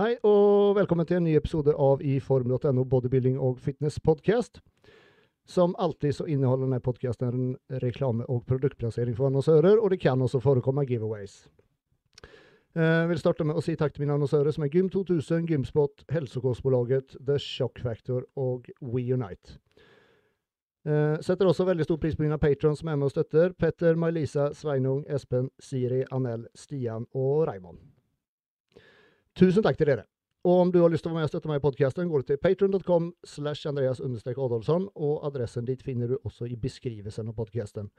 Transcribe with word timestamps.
Hei 0.00 0.14
og 0.24 0.78
velkommen 0.78 1.04
til 1.04 1.18
en 1.18 1.26
ny 1.28 1.34
episode 1.36 1.74
av 1.76 2.00
i 2.00 2.14
form.no 2.24 2.84
bodybuilding 2.88 3.34
og 3.36 3.58
fitness 3.60 3.98
podcast. 4.00 4.62
Som 5.44 5.74
alltid 5.76 6.14
så 6.16 6.24
inneholder 6.24 6.70
denne 6.70 6.78
podcasten 6.80 7.50
reklame 7.82 8.24
og 8.32 8.46
produktplassering 8.48 9.18
for 9.18 9.28
annonsører, 9.28 9.76
og 9.76 9.92
det 9.92 9.98
kan 10.00 10.24
også 10.24 10.40
forekomme 10.40 10.86
giveaways. 10.88 11.50
Jeg 12.72 13.12
vil 13.12 13.20
starte 13.20 13.44
med 13.44 13.60
å 13.60 13.66
si 13.66 13.76
takk 13.76 13.92
til 13.92 14.06
mine 14.06 14.16
annonsører 14.16 14.56
som 14.56 14.64
er 14.64 14.72
Gym2000, 14.72 15.44
Gymspot, 15.52 16.06
Helsekostbolaget, 16.08 17.18
The 17.20 17.36
Shock 17.36 17.84
Factor 17.84 18.24
og 18.40 18.72
WeUnite. 18.80 19.58
Setter 21.20 21.44
også 21.44 21.68
veldig 21.68 21.84
stor 21.84 22.00
pris 22.00 22.16
på 22.16 22.24
mine 22.24 22.40
patrons 22.40 22.80
som 22.80 22.88
er 22.88 22.96
med 22.96 23.12
og 23.12 23.18
støtter. 23.18 23.52
Petter, 23.52 24.00
May-Lisa, 24.00 24.54
Sveinung, 24.56 25.04
Espen, 25.12 25.52
Siri, 25.60 26.06
Anel, 26.08 26.48
Stian 26.56 27.04
og 27.12 27.50
Raymond. 27.52 27.99
Tusen 29.38 29.62
takk 29.62 29.78
til 29.78 29.92
dere. 29.92 30.06
Og 30.44 30.62
om 30.62 30.72
du 30.72 30.80
har 30.80 30.88
lyst 30.88 31.04
til 31.04 31.12
å 31.12 31.14
være 31.14 31.20
med 31.20 31.28
og 31.28 31.32
støtte 31.34 31.50
meg 31.50 31.60
i 31.60 31.64
podkasten, 31.66 32.08
går 32.08 32.22
du 32.22 32.30
til 32.30 32.40
patron.com 32.40 33.10
slash 33.28 33.68
Andreas 33.68 34.00
Adolfsson, 34.00 34.88
og 34.96 35.26
adressen 35.28 35.68
dit 35.68 35.82
finner 35.84 36.08
du 36.08 36.16
også 36.24 36.48
i 36.48 36.56
beskrivelsen 36.56 37.28
av 37.28 37.36
podkasten. 37.36 37.90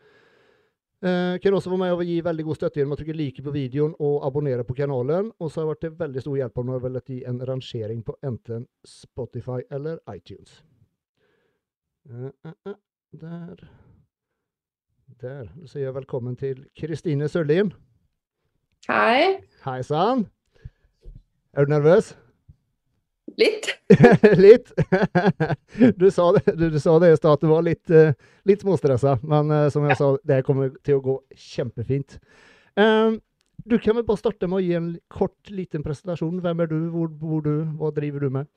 Eh, 1.02 1.40
kan 1.42 1.54
også 1.54 1.70
være 1.70 1.82
med 1.82 1.94
og 1.96 2.04
gi 2.06 2.20
veldig 2.22 2.44
god 2.46 2.58
støtte 2.58 2.78
gjennom 2.78 2.94
å 2.94 2.98
trykke 3.00 3.16
like 3.18 3.46
på 3.46 3.54
videoen 3.54 3.94
og 3.98 4.26
abonnere 4.26 4.66
på 4.66 4.76
kanalen. 4.78 5.32
Og 5.42 5.50
så 5.50 5.62
har 5.62 5.66
det 5.66 5.72
vært 5.72 5.84
til 5.86 5.96
veldig 6.02 6.24
stor 6.26 6.36
hjelp 6.38 6.60
om 6.62 6.68
du 6.68 6.74
har 6.76 6.84
villet 6.84 7.14
gi 7.14 7.22
en 7.30 7.40
rangering 7.50 8.04
på 8.06 8.18
enten 8.26 8.68
Spotify 8.86 9.62
eller 9.74 10.02
iTunes. 10.14 10.62
Uh, 12.10 12.30
uh, 12.46 12.54
uh, 12.70 12.76
der. 13.14 13.66
Der. 15.22 15.50
Sier 15.66 15.90
jeg 15.90 15.96
velkommen 15.98 16.38
til 16.38 16.68
Kristine 16.78 17.30
Sørlien. 17.30 17.74
Hei. 18.90 19.42
Hei 19.66 19.82
sann. 19.86 20.28
Er 21.52 21.68
du 21.68 21.74
nervøs? 21.74 22.14
Litt. 23.40 23.68
litt? 24.46 24.72
du, 26.00 26.08
sa 26.12 26.30
det, 26.36 26.54
du, 26.56 26.70
du, 26.72 26.78
sa 26.80 26.94
det 27.00 27.12
i 27.12 27.18
stad, 27.18 27.34
at 27.36 27.44
du 27.44 27.50
var 27.52 27.66
litt, 27.66 27.92
uh, 27.92 28.14
litt 28.48 28.64
småstressa. 28.64 29.18
Men 29.28 29.52
uh, 29.52 29.66
som 29.74 29.84
jeg 29.88 29.96
ja. 29.96 30.00
sa, 30.00 30.14
det 30.28 30.40
kommer 30.48 30.72
til 30.86 31.00
å 31.00 31.04
gå 31.04 31.18
kjempefint. 31.36 32.18
Um, 32.80 33.20
du 33.68 33.76
kan 33.84 33.98
vel 34.00 34.08
bare 34.08 34.22
starte 34.22 34.48
med 34.48 34.62
å 34.62 34.64
gi 34.64 34.78
en 34.80 34.94
kort, 35.12 35.38
liten 35.52 35.84
presentasjon. 35.84 36.40
Hvem 36.44 36.64
er 36.64 36.72
du, 36.72 36.78
hvor 36.94 37.12
bor 37.12 37.44
du, 37.46 37.54
hva 37.80 37.92
driver 37.96 38.24
du 38.24 38.32
med? 38.40 38.50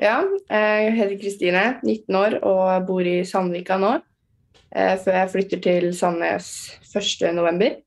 Ja, 0.00 0.22
jeg 0.48 0.96
heter 0.96 1.16
Kristine, 1.18 1.62
19 1.82 2.16
år 2.16 2.38
og 2.46 2.88
bor 2.88 3.06
i 3.06 3.20
Sandvika 3.26 3.76
nå. 3.82 3.96
Før 4.70 5.16
jeg 5.16 5.30
flytter 5.32 5.62
til 5.64 5.88
Sandnes 5.98 6.50
1.11. 6.86 7.80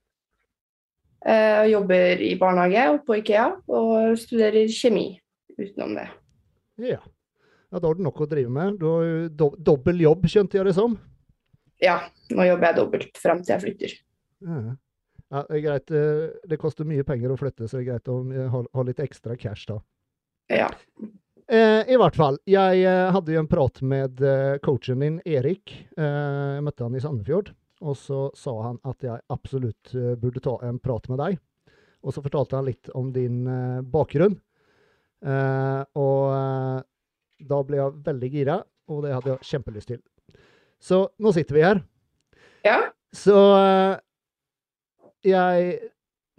Jeg 1.24 1.66
eh, 1.66 1.72
jobber 1.72 2.20
i 2.20 2.34
barnehage 2.40 2.84
og 2.92 3.04
på 3.08 3.16
Ikea, 3.22 3.46
og 3.72 4.18
studerer 4.20 4.68
kjemi 4.68 5.06
utenom 5.56 5.96
det. 5.96 6.10
Ja. 6.84 6.98
ja. 6.98 7.80
Da 7.80 7.88
har 7.88 7.96
du 7.96 8.04
nok 8.06 8.20
å 8.26 8.28
drive 8.30 8.52
med. 8.52 8.76
Du 8.82 8.90
har 8.90 9.06
jo 9.08 9.22
do 9.32 9.48
dobbel 9.72 10.04
jobb, 10.04 10.28
skjønte 10.30 10.60
jeg 10.60 10.68
det 10.68 10.76
som? 10.78 10.98
Ja, 11.82 12.02
nå 12.36 12.48
jobber 12.50 12.70
jeg 12.70 12.80
dobbelt 12.82 13.24
frem 13.24 13.40
til 13.42 13.56
jeg 13.56 13.64
flytter. 13.64 13.96
Ja. 14.44 14.60
ja. 14.68 15.46
det 15.48 15.58
er 15.62 15.66
greit. 15.70 15.96
Eh, 15.96 16.28
det 16.52 16.60
koster 16.60 16.92
mye 16.92 17.08
penger 17.08 17.32
å 17.32 17.40
flytte, 17.40 17.70
så 17.70 17.80
det 17.80 17.86
er 17.86 17.90
greit 17.94 18.12
å 18.12 18.20
eh, 18.28 18.52
ha, 18.52 18.64
ha 18.76 18.88
litt 18.92 19.00
ekstra 19.04 19.40
cash 19.40 19.72
da. 19.72 19.80
Ja. 20.52 20.70
I 21.54 21.96
hvert 22.00 22.16
fall. 22.16 22.38
Jeg 22.48 22.84
hadde 23.14 23.34
jo 23.34 23.42
en 23.42 23.50
prat 23.52 23.82
med 23.86 24.22
coachen 24.64 25.04
din, 25.04 25.18
Erik. 25.28 25.74
Jeg 25.92 26.64
møtte 26.64 26.86
han 26.88 26.96
i 26.96 27.02
Sandefjord. 27.04 27.52
Og 27.84 27.98
så 28.00 28.28
sa 28.38 28.54
han 28.64 28.80
at 28.88 29.04
jeg 29.04 29.24
absolutt 29.34 29.94
uh, 29.98 30.14
burde 30.20 30.44
ta 30.44 30.56
en 30.68 30.80
prat 30.80 31.10
med 31.12 31.20
deg. 31.20 31.38
Og 32.04 32.16
så 32.16 32.24
fortalte 32.24 32.58
han 32.58 32.68
litt 32.68 32.92
om 32.96 33.12
din 33.16 33.44
uh, 33.48 33.84
bakgrunn. 33.84 34.38
Uh, 35.24 35.84
og 35.96 36.84
da 37.44 37.60
ble 37.64 37.80
jeg 37.80 38.00
veldig 38.06 38.30
gira, 38.32 38.58
og 38.92 39.06
det 39.06 39.14
hadde 39.16 39.32
jeg 39.34 39.50
kjempelyst 39.52 39.92
til. 39.94 40.02
Så 40.84 41.06
nå 41.24 41.32
sitter 41.36 41.56
vi 41.56 41.64
her. 41.64 41.80
Ja. 42.64 42.80
Så 43.16 43.38
jeg 45.24 45.78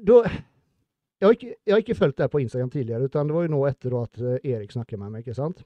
da, 0.05 0.19
jeg, 0.25 1.25
har 1.25 1.37
ikke, 1.37 1.55
jeg 1.55 1.73
har 1.73 1.81
ikke 1.81 1.97
fulgt 1.97 2.21
deg 2.21 2.33
på 2.33 2.43
Instagram 2.43 2.73
tidligere, 2.73 3.09
utan 3.09 3.29
det 3.29 3.37
var 3.37 3.47
jo 3.47 3.55
nå 3.55 3.63
etter 3.69 3.97
at 4.01 4.21
Erik 4.43 4.75
snakket 4.75 5.01
med 5.01 5.15
meg. 5.15 5.25
ikke 5.25 5.37
sant? 5.39 5.65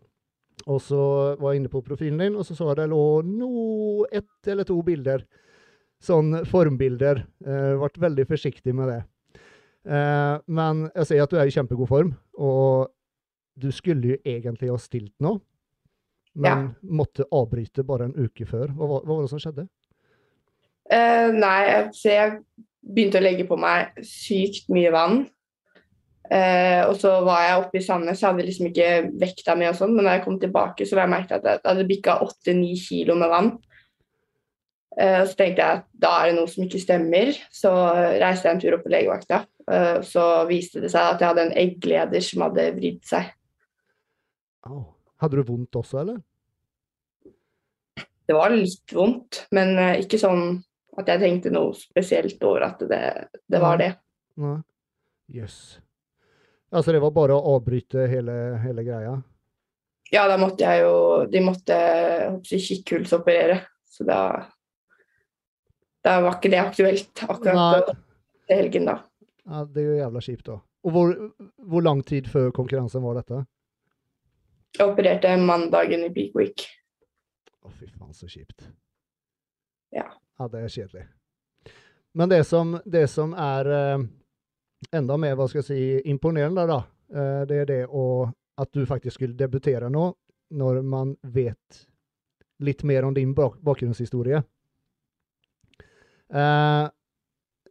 Og 0.66 0.80
så 0.82 1.02
var 1.38 1.52
jeg 1.52 1.62
inne 1.62 1.72
på 1.72 1.82
profilen 1.86 2.22
din, 2.22 2.38
og 2.38 2.46
så 2.46 2.56
så 2.56 2.70
jeg 2.72 2.80
det 2.80 2.88
lå 2.90 3.04
no, 3.26 4.06
ett 4.10 4.50
eller 4.50 4.66
to 4.66 4.78
bilder 4.86 5.22
sånn 6.04 6.42
formbilder. 6.48 7.24
Uh, 7.44 7.78
vært 7.82 8.00
veldig 8.02 8.26
forsiktig 8.28 8.74
med 8.76 8.92
det. 8.92 9.00
Uh, 9.88 10.38
men 10.50 10.86
jeg 10.92 11.10
sier 11.10 11.24
at 11.24 11.32
du 11.32 11.38
er 11.40 11.48
i 11.48 11.54
kjempegod 11.54 11.90
form, 11.90 12.12
og 12.38 12.90
du 13.58 13.70
skulle 13.74 14.14
jo 14.14 14.18
egentlig 14.26 14.70
ha 14.70 14.78
stilt 14.80 15.14
nå, 15.24 15.38
men 16.38 16.68
ja. 16.68 16.92
måtte 17.00 17.26
avbryte 17.34 17.82
bare 17.86 18.08
en 18.08 18.28
uke 18.28 18.46
før. 18.46 18.70
Hva, 18.76 19.00
hva 19.00 19.16
var 19.16 19.24
det 19.24 19.32
som 19.32 19.42
skjedde? 19.42 19.66
Uh, 20.88 21.34
nei, 21.34 21.88
så 21.96 22.12
jeg 22.12 22.36
begynte 22.88 23.20
å 23.20 23.24
legge 23.24 23.48
på 23.48 23.58
meg 23.60 23.98
sykt 24.06 24.70
mye 24.72 24.92
vann. 24.94 25.26
Uh, 26.28 26.84
og 26.90 26.98
så 27.00 27.14
var 27.24 27.40
jeg 27.46 27.60
oppe 27.62 27.80
i 27.80 27.84
Sandnes, 27.84 28.20
jeg 28.20 28.28
hadde 28.28 28.44
liksom 28.44 28.68
ikke 28.68 28.88
vekta 29.20 29.54
mi 29.56 29.64
og 29.68 29.78
sånn, 29.78 29.94
men 29.96 30.04
da 30.04 30.18
jeg 30.18 30.26
kom 30.26 30.36
tilbake, 30.40 30.84
så 30.84 31.00
jeg 31.00 31.12
merket 31.12 31.38
at 31.40 31.64
jeg 31.64 31.64
hadde 31.64 31.88
bikka 31.88 32.18
8-9 32.26 32.74
kilo 32.82 33.16
med 33.16 33.32
vann. 33.32 33.54
Uh, 34.96 35.22
så 35.28 35.34
tenkte 35.38 35.62
jeg 35.64 35.80
at 35.80 35.88
da 35.92 36.12
er 36.20 36.30
det 36.30 36.38
noe 36.38 36.50
som 36.50 36.64
ikke 36.64 36.82
stemmer. 36.82 37.32
Så 37.54 37.72
reiste 38.20 38.48
jeg 38.48 38.56
en 38.56 38.62
tur 38.62 38.78
opp 38.78 38.86
på 38.86 38.92
legevakta. 38.94 39.42
Uh, 39.68 39.98
så 40.06 40.24
viste 40.48 40.82
det 40.84 40.92
seg 40.94 41.14
at 41.14 41.22
jeg 41.22 41.32
hadde 41.32 41.48
en 41.48 41.58
eggleder 41.64 42.24
som 42.24 42.46
hadde 42.46 42.70
vridd 42.78 43.02
seg. 43.08 43.34
Oh. 44.68 44.86
Hadde 45.18 45.40
du 45.40 45.48
vondt 45.48 45.74
også, 45.74 45.98
eller? 46.04 46.20
Det 48.28 48.36
var 48.36 48.52
litt 48.52 48.92
vondt, 48.94 49.44
men 49.56 49.72
uh, 49.80 49.96
ikke 49.98 50.20
sånn 50.20 50.60
at 50.98 51.10
jeg 51.10 51.22
tenkte 51.22 51.50
noe 51.54 51.74
spesielt 51.78 52.42
over 52.46 52.66
at 52.68 52.82
det, 52.90 53.02
det 53.46 53.60
var 53.62 53.80
det. 53.80 53.92
Jøss. 54.38 54.62
Yes. 55.34 55.58
Altså 56.74 56.92
det 56.92 57.00
var 57.00 57.14
bare 57.16 57.36
å 57.36 57.54
avbryte 57.56 58.04
hele, 58.10 58.34
hele 58.62 58.84
greia? 58.84 59.14
Ja, 60.12 60.26
da 60.28 60.38
måtte 60.40 60.64
jeg 60.64 60.84
jo 60.84 61.24
De 61.28 61.40
måtte 61.44 61.78
kikkhullsoperere. 62.44 63.62
Så 63.88 64.04
da 64.08 64.20
da 66.04 66.20
var 66.24 66.38
ikke 66.38 66.50
det 66.52 66.60
aktuelt 66.62 67.22
akkurat 67.26 67.92
til 67.92 68.56
helgen, 68.56 68.88
da. 68.88 68.98
Ja, 69.48 69.62
det 69.64 69.82
er 69.82 69.86
jo 69.88 70.00
jævla 70.00 70.24
kjipt, 70.24 70.46
da. 70.46 70.58
Og 70.86 70.94
hvor, 70.94 71.14
hvor, 71.56 71.82
lang 71.82 72.02
tid 72.06 72.28
før 72.30 72.50
konkurransen 72.54 73.02
var 73.02 73.18
dette? 73.18 73.42
Jeg 74.78 74.86
opererte 74.86 75.32
mandagen 75.40 76.04
i 76.06 76.10
peak 76.14 76.36
week. 76.38 76.66
Å, 77.64 77.72
fy 77.72 77.88
faen, 77.90 78.14
så 78.14 78.28
kjipt. 78.30 78.68
Ja. 79.96 80.06
Ja, 80.38 80.48
det 80.52 80.62
er 80.62 80.70
kjedelig. 80.72 81.06
Men 82.14 82.30
det 82.30 82.44
som, 82.46 82.76
det 82.86 83.08
som 83.10 83.34
er 83.34 83.72
eh, 83.74 84.04
enda 84.94 85.16
mer 85.20 85.36
hva 85.38 85.48
skal 85.50 85.62
jeg 85.62 85.68
si, 85.68 86.10
imponerende, 86.10 86.64
da, 86.70 86.78
eh, 87.12 87.42
det 87.48 87.62
er 87.64 87.68
det 87.68 87.80
å, 87.88 88.28
at 88.58 88.70
du 88.72 88.84
faktisk 88.86 89.18
skulle 89.18 89.38
debutere 89.38 89.90
nå, 89.92 90.12
når 90.54 90.80
man 90.86 91.16
vet 91.22 91.82
litt 92.64 92.84
mer 92.86 93.04
om 93.04 93.14
din 93.14 93.34
bak 93.36 93.58
bakgrunnshistorie. 93.64 94.40
Uh, 96.34 96.88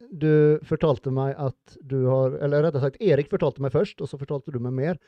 du 0.09 0.57
fortalte 0.66 1.12
meg 1.13 1.35
at 1.38 1.78
du 1.85 2.07
har 2.07 2.37
Eller 2.41 2.64
rettere 2.66 2.87
sagt, 2.87 3.02
Erik 3.03 3.29
fortalte 3.29 3.61
meg 3.61 3.73
først, 3.73 3.99
og 4.02 4.09
så 4.09 4.20
fortalte 4.20 4.53
du 4.53 4.59
meg 4.64 4.76
mer. 4.78 5.02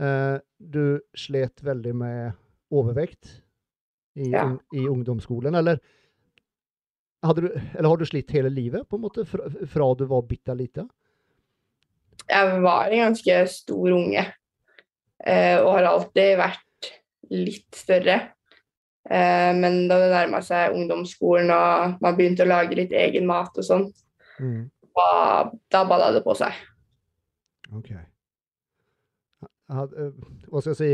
Uh, 0.00 0.40
du 0.58 0.98
slet 1.16 1.62
veldig 1.64 1.94
med 1.96 2.40
overvekt 2.74 3.38
i, 4.18 4.30
ja. 4.32 4.48
un, 4.48 4.58
i 4.74 4.86
ungdomsskolen, 4.90 5.54
eller? 5.54 5.78
Du, 7.24 7.46
eller 7.48 7.88
har 7.88 7.96
du 7.96 8.04
slitt 8.04 8.34
hele 8.36 8.50
livet, 8.52 8.84
på 8.88 8.98
en 8.98 9.04
måte, 9.06 9.24
fra, 9.24 9.46
fra 9.70 9.86
du 9.96 10.04
var 10.10 10.26
bitte 10.28 10.52
lita? 10.58 10.84
Jeg 12.28 12.60
var 12.60 12.92
en 12.92 13.06
ganske 13.06 13.38
stor 13.52 13.94
unge, 13.96 14.26
uh, 15.24 15.56
og 15.62 15.70
har 15.78 15.88
alltid 15.88 16.36
vært 16.42 16.90
litt 17.32 17.78
større. 17.78 18.18
Eh, 19.10 19.50
men 19.56 19.82
da 19.90 19.98
det 20.00 20.12
nærma 20.14 20.40
seg 20.44 20.76
ungdomsskolen 20.76 21.52
og 21.52 21.98
man 22.04 22.16
begynte 22.16 22.46
å 22.46 22.48
lage 22.48 22.78
litt 22.78 22.94
egen 22.96 23.26
mat 23.28 23.52
og 23.60 23.66
sånn, 23.66 23.84
mm. 24.40 24.62
da, 24.96 25.08
da 25.72 25.82
balla 25.88 26.12
det 26.14 26.24
på 26.24 26.36
seg. 26.38 26.56
OK. 27.74 27.90
Eh, 29.70 30.08
hva 30.48 30.62
skal 30.62 30.72
jeg 30.72 30.80
si 30.80 30.92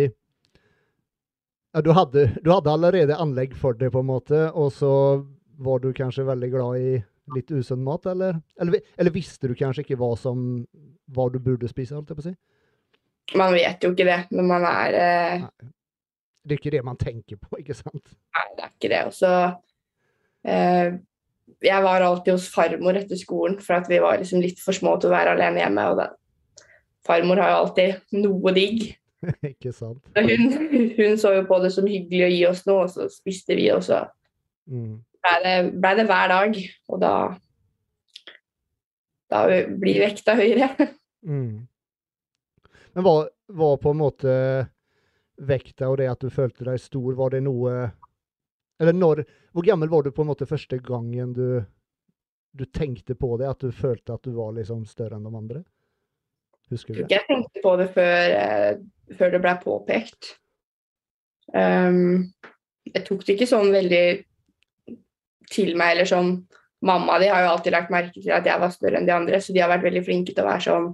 ja, 1.71 1.83
du, 1.87 1.93
hadde, 1.95 2.27
du 2.43 2.51
hadde 2.51 2.73
allerede 2.73 3.19
anlegg 3.23 3.55
for 3.55 3.79
det, 3.79 3.93
på 3.95 4.03
en 4.03 4.11
måte, 4.11 4.49
og 4.59 4.73
så 4.75 4.93
var 5.63 5.83
du 5.83 5.93
kanskje 5.95 6.27
veldig 6.27 6.49
glad 6.51 6.79
i 6.83 6.95
litt 7.37 7.51
usunn 7.55 7.85
mat, 7.87 8.09
eller? 8.11 8.41
eller? 8.59 8.83
eller? 8.97 9.15
visste 9.15 9.47
du 9.47 9.55
kanskje 9.55 9.85
ikke 9.85 9.99
hva 10.01 10.17
som 10.19 10.65
hva 11.15 11.29
du 11.31 11.39
burde 11.43 11.71
spise, 11.71 11.95
holdt 11.95 12.11
jeg 12.11 12.19
på 12.19 12.25
å 12.25 12.29
si? 12.31 12.35
Man 13.39 13.55
vet 13.55 13.85
jo 13.85 13.93
ikke 13.95 14.09
det 14.09 14.19
når 14.35 14.49
man 14.49 14.67
er 14.67 14.97
eh, 14.99 15.45
det 16.45 16.55
er 16.57 16.61
ikke 16.61 16.73
det 16.77 16.85
man 16.87 16.97
tenker 17.01 17.37
på, 17.41 17.57
ikke 17.63 17.77
sant? 17.79 18.15
Nei, 18.37 18.47
det 18.57 18.65
er 18.67 18.73
ikke 18.75 18.93
det. 18.93 19.01
Og 19.11 19.17
så 19.17 19.33
eh, 20.49 20.95
Jeg 21.67 21.85
var 21.85 22.05
alltid 22.07 22.33
hos 22.37 22.49
farmor 22.55 22.97
etter 23.01 23.19
skolen, 23.21 23.59
for 23.61 23.77
at 23.81 23.91
vi 23.91 23.99
var 24.01 24.21
liksom 24.23 24.41
litt 24.45 24.63
for 24.63 24.77
små 24.77 24.95
til 25.01 25.11
å 25.11 25.17
være 25.17 25.35
alene 25.37 25.61
hjemme. 25.65 25.85
Og 25.93 26.01
det. 26.01 26.09
farmor 27.07 27.43
har 27.43 27.53
jo 27.53 27.61
alltid 27.65 28.17
noe 28.23 28.55
digg. 28.57 28.87
Ikke 29.53 29.73
sant? 29.77 30.01
Hun, 30.17 30.47
hun 30.97 31.19
så 31.21 31.35
jo 31.37 31.45
på 31.49 31.59
det 31.61 31.75
som 31.75 31.89
hyggelig 31.89 32.25
å 32.25 32.33
gi 32.33 32.41
oss 32.49 32.65
noe, 32.69 32.87
og 32.87 32.93
så 32.95 33.09
spiste 33.13 33.59
vi, 33.59 33.69
og 33.75 33.85
så 33.87 34.07
Mm. 34.71 35.01
blei 35.25 35.39
det, 35.43 35.55
ble 35.83 35.91
det 35.99 36.05
hver 36.07 36.29
dag. 36.31 36.59
Og 36.93 37.01
da 37.03 37.13
da 39.31 39.41
blir 39.81 40.01
vekta 40.07 40.37
høyere. 40.39 40.71
Mm. 41.21 41.67
Men 42.95 43.05
var, 43.05 43.27
var 43.53 43.75
på 43.77 43.91
en 43.93 43.99
måte 44.01 44.31
vekta 45.41 45.89
og 45.91 45.99
det 46.01 46.09
at 46.11 46.23
du 46.23 46.31
følte 46.33 46.67
deg 46.69 46.81
stor, 46.81 47.15
var 47.19 47.35
det 47.35 47.43
noe 47.47 47.91
Eller 48.81 48.97
når 48.97 49.25
Hvor 49.53 49.67
gammel 49.67 49.89
var 49.89 50.05
du 50.05 50.13
på 50.15 50.23
en 50.23 50.31
måte 50.31 50.49
første 50.49 50.79
gangen 50.79 51.33
du, 51.37 51.61
du 52.53 52.65
tenkte 52.67 53.15
på 53.15 53.37
det? 53.41 53.49
At 53.49 53.61
du 53.61 53.73
følte 53.73 54.15
at 54.15 54.25
du 54.25 54.35
var 54.37 54.55
liksom 54.57 54.85
større 54.87 55.19
enn 55.19 55.27
de 55.27 55.37
andre? 55.37 55.65
Husker 56.71 56.95
du 56.95 57.03
det? 57.03 57.11
jeg 57.11 57.27
tenkte 57.27 57.63
på 57.65 57.75
det 57.81 57.89
før, 57.97 58.37
eh, 58.39 59.17
før 59.19 59.33
det 59.35 59.41
ble 59.43 59.57
påpekt. 59.65 60.37
Um, 61.51 62.31
jeg 62.87 63.03
tok 63.09 63.25
det 63.27 63.35
ikke 63.35 63.49
sånn 63.51 63.73
veldig 63.75 64.05
til 65.51 65.75
meg, 65.75 65.97
eller 65.97 66.09
sånn 66.09 66.33
Mamma 66.87 67.19
de 67.21 67.27
har 67.29 67.43
jo 67.45 67.49
alltid 67.51 67.75
lagt 67.75 67.91
merke 67.93 68.23
til 68.23 68.33
at 68.33 68.47
jeg 68.49 68.57
var 68.57 68.71
større 68.73 68.97
enn 68.97 69.05
de 69.05 69.13
andre, 69.13 69.41
så 69.43 69.53
de 69.53 69.61
har 69.61 69.69
vært 69.69 69.83
veldig 69.85 70.01
flinke 70.07 70.33
til 70.33 70.47
å 70.47 70.49
være 70.49 70.65
sånn 70.65 70.87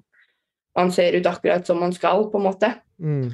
Man 0.81 0.91
ser 0.93 1.15
ut 1.15 1.29
akkurat 1.31 1.69
som 1.69 1.79
man 1.81 1.95
skal, 1.95 2.27
på 2.33 2.41
en 2.41 2.45
måte. 2.45 2.69
Mm. 3.01 3.31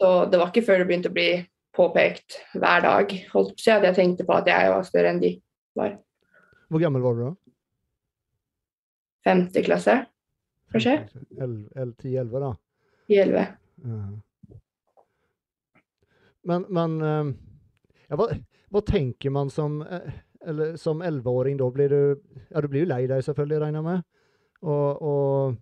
Så 0.00 0.10
det 0.30 0.40
var 0.40 0.50
ikke 0.50 0.64
før 0.66 0.82
det 0.82 0.88
begynte 0.90 1.12
å 1.12 1.16
bli 1.16 1.30
påpekt 1.76 2.38
hver 2.56 2.84
dag 2.84 3.12
holdt 3.32 3.56
på 3.56 3.72
at 3.72 3.84
jeg 3.88 3.96
tenkte 3.96 4.26
på 4.28 4.36
at 4.36 4.48
jeg 4.48 4.72
var 4.72 4.84
større 4.86 5.12
enn 5.12 5.22
de 5.22 5.32
var. 5.76 5.96
Hvor 6.72 6.82
gammel 6.82 7.04
var 7.04 7.16
du 7.16 7.22
da? 7.24 7.32
Femte 9.26 9.62
klasse, 9.66 9.96
kanskje? 10.72 10.98
10-11, 11.36 12.36
da? 12.42 12.52
I 13.10 13.18
elleve. 13.22 13.46
Ja. 13.82 14.04
Men, 16.46 16.66
men 16.70 16.94
eh, 17.02 17.32
ja, 18.06 18.18
hva, 18.18 18.28
hva 18.70 18.82
tenker 18.86 19.34
man 19.34 19.50
som 19.50 19.80
eh, 19.82 20.14
eller 20.46 20.76
som 20.78 21.02
11-åring 21.02 21.58
da? 21.58 21.70
Blir 21.74 21.90
du 21.90 22.02
Ja, 22.50 22.60
du 22.60 22.68
blir 22.68 22.84
jo 22.84 22.90
lei 22.92 23.06
deg, 23.10 23.24
selvfølgelig, 23.26 23.60
regner 23.64 23.82
jeg 23.82 23.86
med. 23.88 24.04
Og, 24.62 25.02
og 25.02 25.56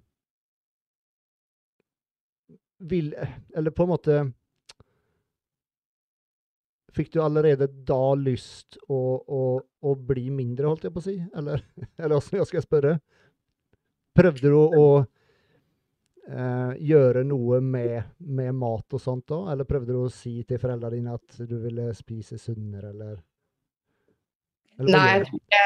vil 2.85 3.15
Eller 3.57 3.71
på 3.71 3.83
en 3.83 3.89
måte 3.89 4.17
Fikk 6.95 7.13
du 7.13 7.23
allerede 7.23 7.67
da 7.67 8.15
lyst 8.15 8.77
å, 8.87 8.99
å, 9.19 9.43
å 9.59 9.95
bli 9.99 10.29
mindre, 10.31 10.69
holdt 10.71 10.85
jeg 10.87 10.95
på 10.95 11.01
å 11.03 11.07
si? 11.09 11.17
Eller, 11.35 11.65
eller 11.99 12.21
hvordan 12.21 12.55
jeg 12.55 12.63
spørre? 12.63 12.93
Prøvde 14.15 14.53
du 14.53 14.55
å 14.55 14.85
eh, 16.31 16.77
gjøre 16.87 17.25
noe 17.27 17.59
med, 17.59 18.13
med 18.23 18.55
mat 18.55 18.95
og 18.95 19.03
sånt 19.03 19.27
da? 19.33 19.41
Eller 19.51 19.67
prøvde 19.67 19.91
du 19.91 20.05
å 20.05 20.13
si 20.13 20.37
til 20.47 20.61
foreldrene 20.63 21.01
dine 21.01 21.17
at 21.19 21.41
du 21.43 21.57
ville 21.65 21.89
spise 21.99 22.39
sunnere, 22.39 22.93
eller? 22.95 23.17
eller 24.79 24.95
Nei, 24.95 25.09
jeg 25.09 25.25
tror, 25.27 25.43
ikke, 25.43 25.65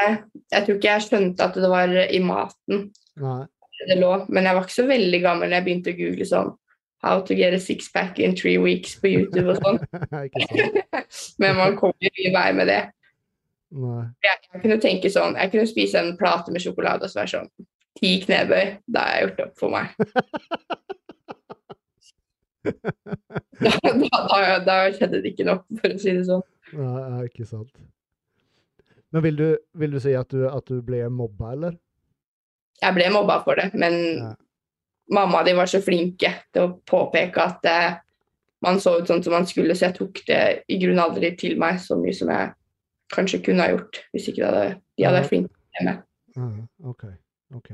jeg 0.55 0.65
tror 0.65 0.79
ikke 0.79 0.95
jeg 0.95 1.07
skjønte 1.11 1.51
at 1.51 1.61
det 1.61 1.73
var 1.75 1.93
i 2.07 2.23
maten? 2.25 2.89
Nei. 3.21 3.43
det 3.85 4.01
lå. 4.01 4.15
Men 4.33 4.49
jeg 4.49 4.57
var 4.57 4.65
ikke 4.65 4.79
så 4.79 4.89
veldig 4.95 5.23
gammel 5.29 5.53
da 5.53 5.61
jeg 5.61 5.69
begynte 5.69 5.93
å 5.93 6.01
google 6.01 6.31
sånn 6.33 6.57
How 7.03 7.21
to 7.23 7.35
get 7.35 7.55
a 7.55 7.61
six-pack 7.61 8.19
in 8.19 8.35
three 8.35 8.59
weeks 8.59 8.97
på 8.99 9.11
YouTube 9.13 9.55
og 9.55 9.61
sånn. 9.63 9.79
Men 11.43 11.59
man 11.61 11.77
kommer 11.79 12.11
mye 12.19 12.33
vei 12.35 12.49
med 12.59 12.71
det. 12.71 12.81
Jeg, 14.25 14.39
jeg 14.53 14.63
kunne 14.63 14.79
tenke 14.81 15.11
sånn, 15.13 15.37
jeg 15.37 15.53
kunne 15.53 15.69
spise 15.69 16.01
en 16.01 16.15
plate 16.19 16.53
med 16.55 16.65
sjokolade 16.65 17.05
og 17.05 17.13
så 17.13 17.21
være 17.21 17.33
sånn 17.35 17.51
Ti 17.99 18.11
knebøy, 18.23 18.67
da 18.95 19.03
har 19.03 19.15
jeg 19.17 19.25
gjort 19.25 19.39
det 19.39 19.47
opp 19.49 19.57
for 19.59 19.75
meg. 19.75 19.87
Da, 22.69 23.71
da, 23.81 24.19
da, 24.29 24.39
da 24.61 24.75
skjedde 24.93 25.23
det 25.23 25.31
ikke 25.33 25.47
nok, 25.49 25.63
for 25.81 25.95
å 25.95 26.01
si 26.03 26.13
det 26.13 26.25
sånn. 26.27 26.43
Nei, 26.77 27.23
ikke 27.31 27.47
sant. 27.49 27.71
Men 29.15 29.25
vil 29.25 29.39
du, 29.39 29.47
vil 29.81 29.95
du 29.95 29.99
si 30.05 30.13
at 30.19 30.29
du, 30.35 30.43
at 30.51 30.69
du 30.69 30.83
ble 30.85 31.01
mobba, 31.09 31.55
eller? 31.55 31.79
Jeg 32.83 32.95
ble 32.99 33.07
mobba 33.15 33.39
for 33.47 33.57
det, 33.59 33.71
men 33.79 33.97
Ja. 34.19 34.35
Mamma 35.15 35.43
de 35.47 35.55
var 35.57 35.71
så 35.71 35.81
flinke 35.85 36.31
til 36.53 36.65
å 36.67 36.77
påpeke 36.89 37.45
at 37.45 37.69
eh, 37.69 37.99
man 38.65 38.81
så 38.83 38.97
ut 38.99 39.11
sånn 39.11 39.23
som 39.25 39.37
man 39.37 39.47
skulle, 39.49 39.77
så 39.77 39.89
jeg 39.89 39.99
tok 40.01 40.23
det 40.29 40.41
i 40.69 40.79
grunnen 40.83 41.03
aldri 41.05 41.33
til 41.39 41.59
meg 41.61 41.79
så 41.83 41.99
mye 41.99 42.15
som 42.17 42.31
jeg 42.33 42.51
kanskje 43.15 43.43
kunne 43.47 43.65
ha 43.65 43.73
gjort 43.73 44.03
hvis 44.13 44.31
ikke 44.33 44.49
hadde, 44.49 44.65
de 44.99 45.07
hadde 45.07 45.21
vært 45.21 45.31
flinke 45.33 45.55
til 45.79 45.93
Ja, 45.93 46.49
OK. 46.91 47.05
ok. 47.55 47.71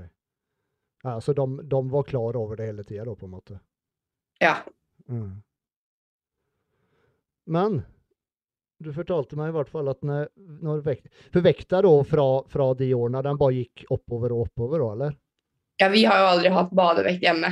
Ja, 1.04 1.16
så 1.20 1.34
de, 1.36 1.46
de 1.68 1.80
var 1.90 2.06
klar 2.08 2.36
over 2.40 2.56
det 2.56 2.68
hele 2.70 2.84
tida, 2.84 3.04
da, 3.04 3.16
på 3.16 3.26
en 3.26 3.34
måte? 3.34 3.58
Ja. 4.40 4.54
Mm. 5.08 5.42
Men 7.44 7.82
du 8.84 8.92
fortalte 8.92 9.36
meg 9.36 9.52
i 9.52 9.56
hvert 9.56 9.70
fall 9.72 9.90
at 9.92 10.00
når, 10.04 10.30
når 10.64 10.80
vekt, 10.86 11.10
For 11.32 11.44
vekta 11.44 11.82
da 11.84 11.92
fra, 12.08 12.26
fra 12.50 12.70
de 12.78 12.88
årene, 12.96 13.22
den 13.24 13.40
bare 13.40 13.58
gikk 13.58 13.84
oppover 13.94 14.32
og 14.34 14.46
oppover, 14.48 14.80
da, 14.80 14.88
eller? 14.96 15.18
Ja, 15.80 15.90
vi 15.90 16.04
har 16.06 16.22
jo 16.22 16.30
aldri 16.32 16.52
hatt 16.54 16.72
badevekt 16.74 17.24
hjemme, 17.24 17.50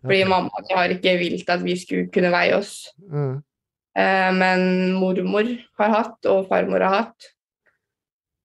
fordi 0.00 0.22
okay. 0.22 0.30
mamma 0.30 0.64
har 0.70 0.94
ikke 0.94 1.16
vilt 1.20 1.50
at 1.50 1.62
vi 1.64 1.76
skulle 1.80 2.10
kunne 2.14 2.32
veie 2.32 2.56
oss. 2.56 2.74
Mm. 3.10 3.40
Eh, 3.98 4.30
men 4.36 4.64
mormor 4.98 5.50
har 5.80 5.94
hatt, 5.96 6.18
og 6.30 6.48
farmor 6.50 6.84
har 6.86 6.96
hatt. 7.02 7.30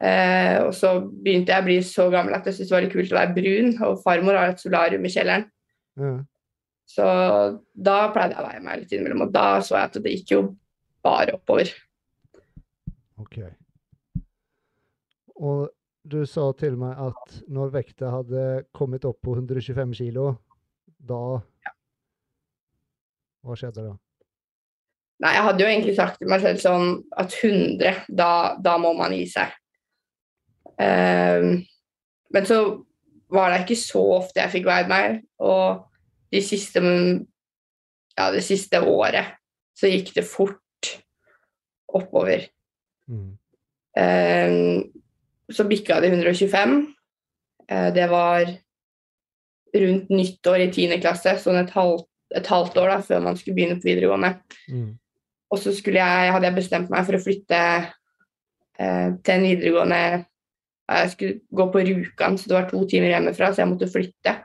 Eh, 0.04 0.58
og 0.66 0.74
så 0.76 0.98
begynte 1.08 1.54
jeg 1.54 1.64
å 1.64 1.68
bli 1.70 1.78
så 1.86 2.08
gammel 2.12 2.36
at 2.36 2.48
jeg 2.50 2.58
syntes 2.58 2.72
det 2.72 2.76
var 2.76 2.86
litt 2.86 2.96
kult 2.96 3.14
å 3.14 3.20
være 3.20 3.36
brun, 3.38 3.76
og 3.88 4.02
farmor 4.04 4.40
har 4.40 4.54
et 4.54 4.64
solarium 4.64 5.06
i 5.06 5.14
kjelleren. 5.14 5.48
Mm. 6.00 6.24
Så 6.90 7.06
da 7.74 7.98
pleide 8.14 8.36
jeg 8.36 8.44
å 8.44 8.48
veie 8.50 8.64
meg 8.66 8.82
litt 8.82 8.94
innimellom, 8.94 9.28
og 9.28 9.34
da 9.34 9.48
så 9.66 9.80
jeg 9.80 9.90
at 9.90 10.02
det 10.02 10.18
gikk 10.18 10.34
jo 10.36 10.42
bare 11.06 11.38
oppover. 11.38 11.72
OK. 13.22 13.40
Og 15.36 15.70
du 16.06 16.22
sa 16.30 16.50
til 16.58 16.78
meg 16.80 16.98
at 17.02 17.38
når 17.52 17.74
vekta 17.74 18.12
hadde 18.14 18.46
kommet 18.76 19.06
opp 19.10 19.20
på 19.26 19.36
125 19.36 19.94
kilo, 19.98 20.32
da 20.98 21.42
Hva 23.46 23.56
skjedde 23.58 23.84
da? 23.86 23.94
Nei, 25.22 25.32
jeg 25.36 25.46
hadde 25.46 25.64
jo 25.64 25.70
egentlig 25.70 25.94
sagt 25.96 26.18
til 26.20 26.30
meg 26.32 26.42
selv 26.44 26.60
sånn 26.60 26.90
at 27.22 27.36
100, 27.38 28.02
da, 28.10 28.32
da 28.60 28.74
må 28.82 28.92
man 28.98 29.14
gi 29.16 29.28
seg. 29.32 29.54
Um, 30.76 31.62
men 32.36 32.50
så 32.50 32.58
var 33.32 33.54
det 33.54 33.62
ikke 33.64 33.78
så 33.80 34.02
ofte 34.18 34.42
jeg 34.42 34.54
fikk 34.58 34.68
veid 34.68 34.90
meg, 34.92 35.22
og 35.40 35.86
de 36.34 36.42
siste, 36.44 36.82
ja, 36.82 38.28
det 38.34 38.44
siste 38.44 38.82
året 38.82 39.38
så 39.78 39.92
gikk 39.92 40.12
det 40.18 40.26
fort 40.28 40.92
oppover. 41.96 42.48
Mm. 43.08 43.38
Ehm, 44.00 44.84
så 45.54 45.66
bikka 45.68 46.00
det 46.02 46.12
125. 46.14 46.76
Eh, 47.70 47.94
det 47.94 48.08
var 48.12 48.46
rundt 49.76 50.10
nyttår 50.10 50.60
i 50.66 50.70
10. 50.72 51.00
klasse, 51.04 51.36
sånn 51.42 51.60
et 51.60 51.74
halvt, 51.76 52.08
et 52.36 52.48
halvt 52.48 52.78
år 52.82 52.94
da, 52.94 53.00
før 53.06 53.26
man 53.26 53.38
skulle 53.40 53.58
begynne 53.58 53.80
på 53.80 53.90
videregående. 53.90 54.32
Mm. 54.72 54.94
Og 55.54 55.62
så 55.62 55.74
skulle 55.76 56.02
jeg, 56.02 56.32
hadde 56.34 56.50
jeg 56.50 56.58
bestemt 56.58 56.94
meg 56.94 57.06
for 57.08 57.18
å 57.18 57.22
flytte 57.22 57.60
eh, 58.80 59.10
til 59.22 59.36
en 59.36 59.46
videregående 59.46 60.06
Jeg 60.86 61.12
skulle 61.16 61.40
gå 61.58 61.66
på 61.74 61.82
Rjukan, 61.82 62.36
så 62.38 62.50
det 62.50 62.56
var 62.60 62.68
to 62.70 62.84
timer 62.86 63.10
hjemmefra, 63.10 63.48
så 63.50 63.64
jeg 63.64 63.72
måtte 63.72 63.90
flytte. 63.90 64.36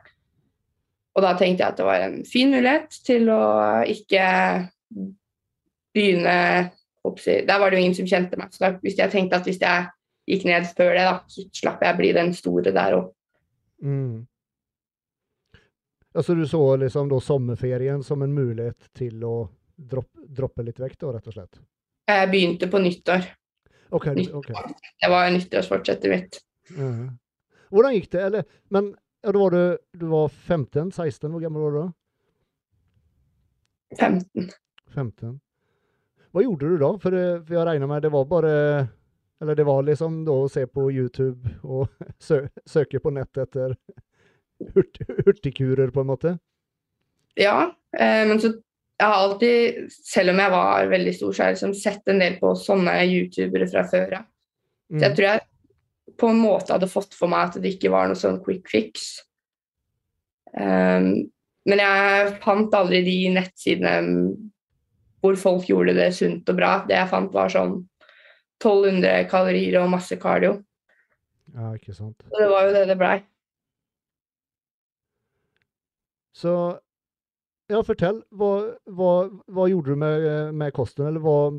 Og 1.13 1.25
da 1.25 1.35
tenkte 1.37 1.65
jeg 1.65 1.75
at 1.75 1.81
det 1.81 1.85
var 1.85 2.05
en 2.07 2.21
fin 2.25 2.49
mulighet 2.49 2.95
til 3.05 3.29
å 3.29 3.41
ikke 3.85 4.25
begynne 5.93 6.71
oppsi- 7.05 7.45
Der 7.47 7.59
var 7.59 7.71
det 7.71 7.77
jo 7.77 7.85
ingen 7.85 7.95
som 7.99 8.09
kjente 8.09 8.39
meg, 8.41 8.55
så 8.55 8.65
da, 8.65 8.71
hvis 8.81 8.97
jeg 8.97 9.13
tenkte 9.13 9.37
at 9.37 9.45
hvis 9.45 9.61
jeg 9.61 9.89
gikk 10.31 10.47
ned 10.49 10.69
før 10.77 10.93
det, 10.95 11.07
da, 11.07 11.17
så 11.29 11.47
slapp 11.61 11.83
jeg 11.85 11.99
bli 11.99 12.13
den 12.17 12.35
store 12.37 12.73
der 12.75 12.97
òg. 12.99 13.09
Mm. 13.85 14.27
Altså 16.15 16.35
du 16.35 16.47
så 16.49 16.61
liksom 16.83 17.11
da 17.11 17.21
sommerferien 17.23 18.03
som 18.03 18.23
en 18.23 18.33
mulighet 18.35 18.91
til 18.99 19.23
å 19.25 19.35
droppe, 19.77 20.27
droppe 20.27 20.65
litt 20.67 20.81
vekt, 20.83 21.01
da, 21.03 21.13
rett 21.15 21.29
og 21.31 21.37
slett? 21.37 21.61
Jeg 22.11 22.31
begynte 22.33 22.69
på 22.71 22.81
nyttår. 22.83 23.29
OK. 23.95 24.07
nyttår. 24.17 24.39
ok. 24.39 24.81
Det 25.01 25.11
var 25.11 25.31
nyttårsfortsettet 25.31 26.11
mitt. 26.11 26.41
Mm. 26.75 27.13
Hvordan 27.71 27.95
gikk 27.95 28.11
det? 28.11 28.25
Eller, 28.27 28.49
men 28.75 28.91
ja, 29.23 29.33
var 29.37 29.55
du, 29.55 29.79
du 29.95 30.07
var 30.11 30.29
15-16, 30.29 31.31
hvor 31.31 31.43
gammel 31.43 31.67
var 31.67 31.77
du 31.77 31.81
da? 31.81 31.89
15. 33.99 34.51
15. 34.95 35.39
Hva 36.31 36.43
gjorde 36.47 36.71
du 36.71 36.79
da? 36.79 36.91
For, 37.03 37.15
for 37.43 37.57
jeg 37.57 37.67
regner 37.67 37.91
med 37.91 38.05
det 38.07 38.13
var 38.15 38.27
bare 38.31 38.55
Eller 39.41 39.57
det 39.57 39.65
var 39.65 39.83
liksom 39.87 40.25
da 40.27 40.35
å 40.45 40.49
se 40.53 40.67
på 40.69 40.91
YouTube 40.93 41.55
og 41.65 41.89
sø, 42.21 42.43
søke 42.69 43.01
på 43.01 43.13
nett 43.17 43.39
etter 43.41 43.73
hurt, 44.75 44.99
hurtigkurer, 45.27 45.91
på 45.95 46.03
en 46.05 46.11
måte? 46.11 46.35
Ja, 47.41 47.71
eh, 47.97 48.27
men 48.29 48.41
så 48.43 48.51
jeg 49.01 49.09
har 49.09 49.15
alltid, 49.17 49.87
selv 50.05 50.35
om 50.35 50.43
jeg 50.43 50.53
var 50.53 50.91
veldig 50.91 51.13
stor, 51.17 51.33
så 51.33 51.41
har 51.43 51.49
jeg 51.49 51.57
liksom 51.57 51.73
sett 51.81 52.11
en 52.13 52.19
del 52.21 52.35
på 52.43 52.51
sånne 52.61 52.99
youtubere 53.09 53.69
fra 53.71 53.87
før 53.89 54.19
av. 54.19 54.27
Så 54.91 55.01
jeg 55.07 55.11
Mm. 55.13 55.17
tror 55.17 55.27
jeg 55.31 55.41
på 56.19 56.29
en 56.29 56.41
måte 56.43 56.73
hadde 56.75 56.89
fått 56.91 57.15
for 57.17 57.31
meg 57.33 57.47
at 57.49 57.63
det 57.63 57.71
ikke 57.79 57.93
var 57.95 58.09
noe 58.11 58.19
sånn 58.19 58.43
quick 58.45 58.69
fix. 58.69 59.23
Um, 60.53 61.31
Men 61.69 61.79
jeg 61.79 62.31
fant 62.43 62.73
aldri 62.75 63.03
de 63.05 63.17
nettsidene 63.37 64.35
hvor 65.21 65.37
folk 65.37 65.67
gjorde 65.69 65.93
det 65.95 66.09
sunt 66.17 66.49
og 66.49 66.57
bra. 66.57 66.71
Det 66.89 66.97
jeg 66.97 67.11
fant, 67.13 67.33
var 67.37 67.53
sånn 67.53 67.75
1200 68.61 69.25
kalorier 69.31 69.81
og 69.81 69.91
masse 69.93 70.17
cardio. 70.21 70.59
Ja, 71.55 71.73
ikke 71.75 71.95
sant. 71.97 72.21
Og 72.31 72.39
det 72.39 72.49
var 72.51 72.69
jo 72.69 72.75
det 72.77 72.87
det 72.91 72.99
blei. 73.01 73.17
Så 76.37 76.53
ja, 77.71 77.81
fortell. 77.87 78.23
Hva, 78.35 78.53
hva, 78.91 79.13
hva 79.51 79.67
gjorde 79.71 79.95
du 79.95 80.01
med, 80.01 80.29
med 80.59 80.75
kosten? 80.75 81.07
Eller 81.07 81.23
hva 81.23 81.53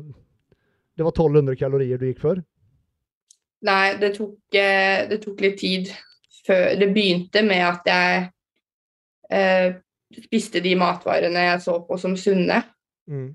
Det 0.92 1.06
var 1.06 1.14
1200 1.14 1.56
kalorier 1.56 2.00
du 2.00 2.08
gikk 2.10 2.20
for? 2.20 2.42
Nei, 3.64 3.94
det 4.00 4.14
tok, 4.18 4.38
eh, 4.58 5.06
det 5.08 5.22
tok 5.22 5.40
litt 5.40 5.60
tid 5.60 5.92
før 6.42 6.74
Det 6.74 6.88
begynte 6.90 7.44
med 7.46 7.62
at 7.62 7.86
jeg 7.86 8.24
eh, 9.30 9.76
spiste 10.24 10.60
de 10.64 10.74
matvarene 10.76 11.46
jeg 11.46 11.62
så 11.64 11.78
på 11.86 11.96
som 12.00 12.16
sunne. 12.18 12.58
Mm. 13.08 13.30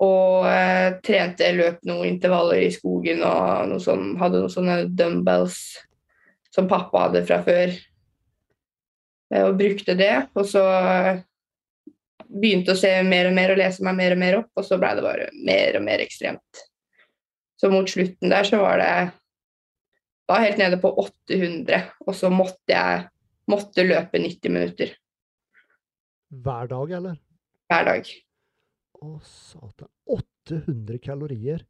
Og 0.00 0.46
eh, 0.48 0.96
trente, 1.04 1.50
løp 1.52 1.82
noen 1.88 2.14
intervaller 2.14 2.64
i 2.64 2.72
skogen 2.72 3.20
og 3.26 3.68
noe 3.68 3.82
sånn, 3.84 4.14
hadde 4.20 4.40
noen 4.40 4.52
sånne 4.52 4.76
dumbbells 4.96 5.58
som 6.54 6.68
pappa 6.70 7.06
hadde 7.06 7.24
fra 7.28 7.40
før. 7.44 7.74
Eh, 9.34 9.44
og 9.44 9.58
brukte 9.60 9.96
det. 9.98 10.14
Og 10.34 10.48
så 10.48 10.64
eh, 10.64 11.20
begynte 12.30 12.74
å 12.74 12.80
se 12.80 12.94
mer 13.06 13.28
og 13.28 13.36
mer 13.36 13.52
og 13.54 13.60
lese 13.60 13.84
meg 13.84 13.98
mer 13.98 14.16
og 14.16 14.22
mer 14.22 14.40
opp, 14.40 14.50
og 14.56 14.66
så 14.66 14.80
blei 14.80 14.94
det 14.96 15.06
bare 15.06 15.30
mer 15.46 15.78
og 15.78 15.86
mer 15.86 16.04
ekstremt. 16.04 16.64
Så 17.60 17.68
mot 17.68 17.88
slutten 17.90 18.32
der 18.32 18.46
så 18.48 18.62
var 18.62 18.80
det 18.80 18.92
var 20.30 20.44
helt 20.46 20.60
nede 20.62 20.78
på 20.80 20.92
800, 21.02 21.80
og 22.06 22.14
så 22.14 22.30
måtte 22.32 22.70
jeg 22.70 23.06
måtte 23.50 23.82
løpe 23.82 24.20
90 24.22 24.52
minutter 24.54 24.92
Hver 26.30 26.68
dag, 26.70 26.92
eller? 27.00 27.16
hver 27.70 27.86
dag. 27.88 28.10
Å, 29.00 29.14
satan. 29.24 29.88
800 30.12 30.98
kalorier? 31.04 31.62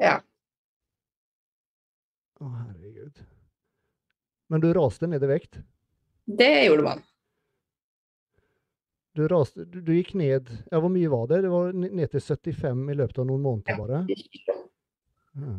Ja. 0.00 0.16
Å, 2.42 2.48
herregud. 2.64 3.20
Men 4.50 4.60
du 4.64 4.68
raste 4.76 5.06
ned 5.08 5.22
i 5.22 5.30
vekt? 5.30 5.60
Det 6.26 6.50
gjorde 6.66 6.86
man. 6.86 7.02
Du, 9.14 9.26
raste, 9.28 9.66
du, 9.68 9.80
du 9.84 9.90
gikk 9.92 10.14
ned 10.16 10.48
Ja, 10.70 10.78
hvor 10.80 10.88
mye 10.88 11.10
var 11.12 11.26
det? 11.28 11.42
Det 11.44 11.50
var 11.52 11.74
ned 11.76 12.10
til 12.14 12.22
75 12.24 12.86
i 12.88 12.94
løpet 12.96 13.18
av 13.20 13.26
noen 13.28 13.42
måneder, 13.44 13.76
bare? 13.76 13.98
Ja. 15.36 15.56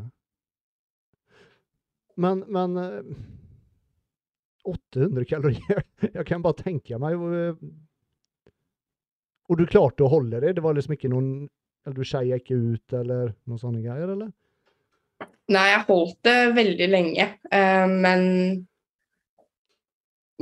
Men, 2.24 2.42
men 2.54 2.78
eh, 2.82 3.14
800 4.70 5.26
kalorier 5.30 5.84
Jeg 6.18 6.26
kan 6.30 6.44
bare 6.46 6.60
tenke 6.66 6.98
meg 7.02 7.18
hvor- 7.22 7.58
Og 9.52 9.60
du 9.60 9.66
klarte 9.68 10.06
å 10.06 10.12
holde 10.12 10.40
det? 10.44 10.56
Det 10.58 10.64
var 10.64 10.78
liksom 10.78 10.96
ikke 10.96 11.12
noen 11.12 11.34
eller 11.84 12.00
Du 12.00 12.08
skeia 12.08 12.38
ikke 12.40 12.56
ut, 12.56 12.94
eller 12.96 13.34
noen 13.44 13.60
sånne 13.60 13.82
greier, 13.84 14.14
eller? 14.14 14.30
Nei, 15.52 15.64
jeg 15.68 15.82
holdt 15.90 16.20
det 16.24 16.38
veldig 16.56 16.86
lenge, 16.88 17.26
eh, 17.52 17.88
men 17.92 18.22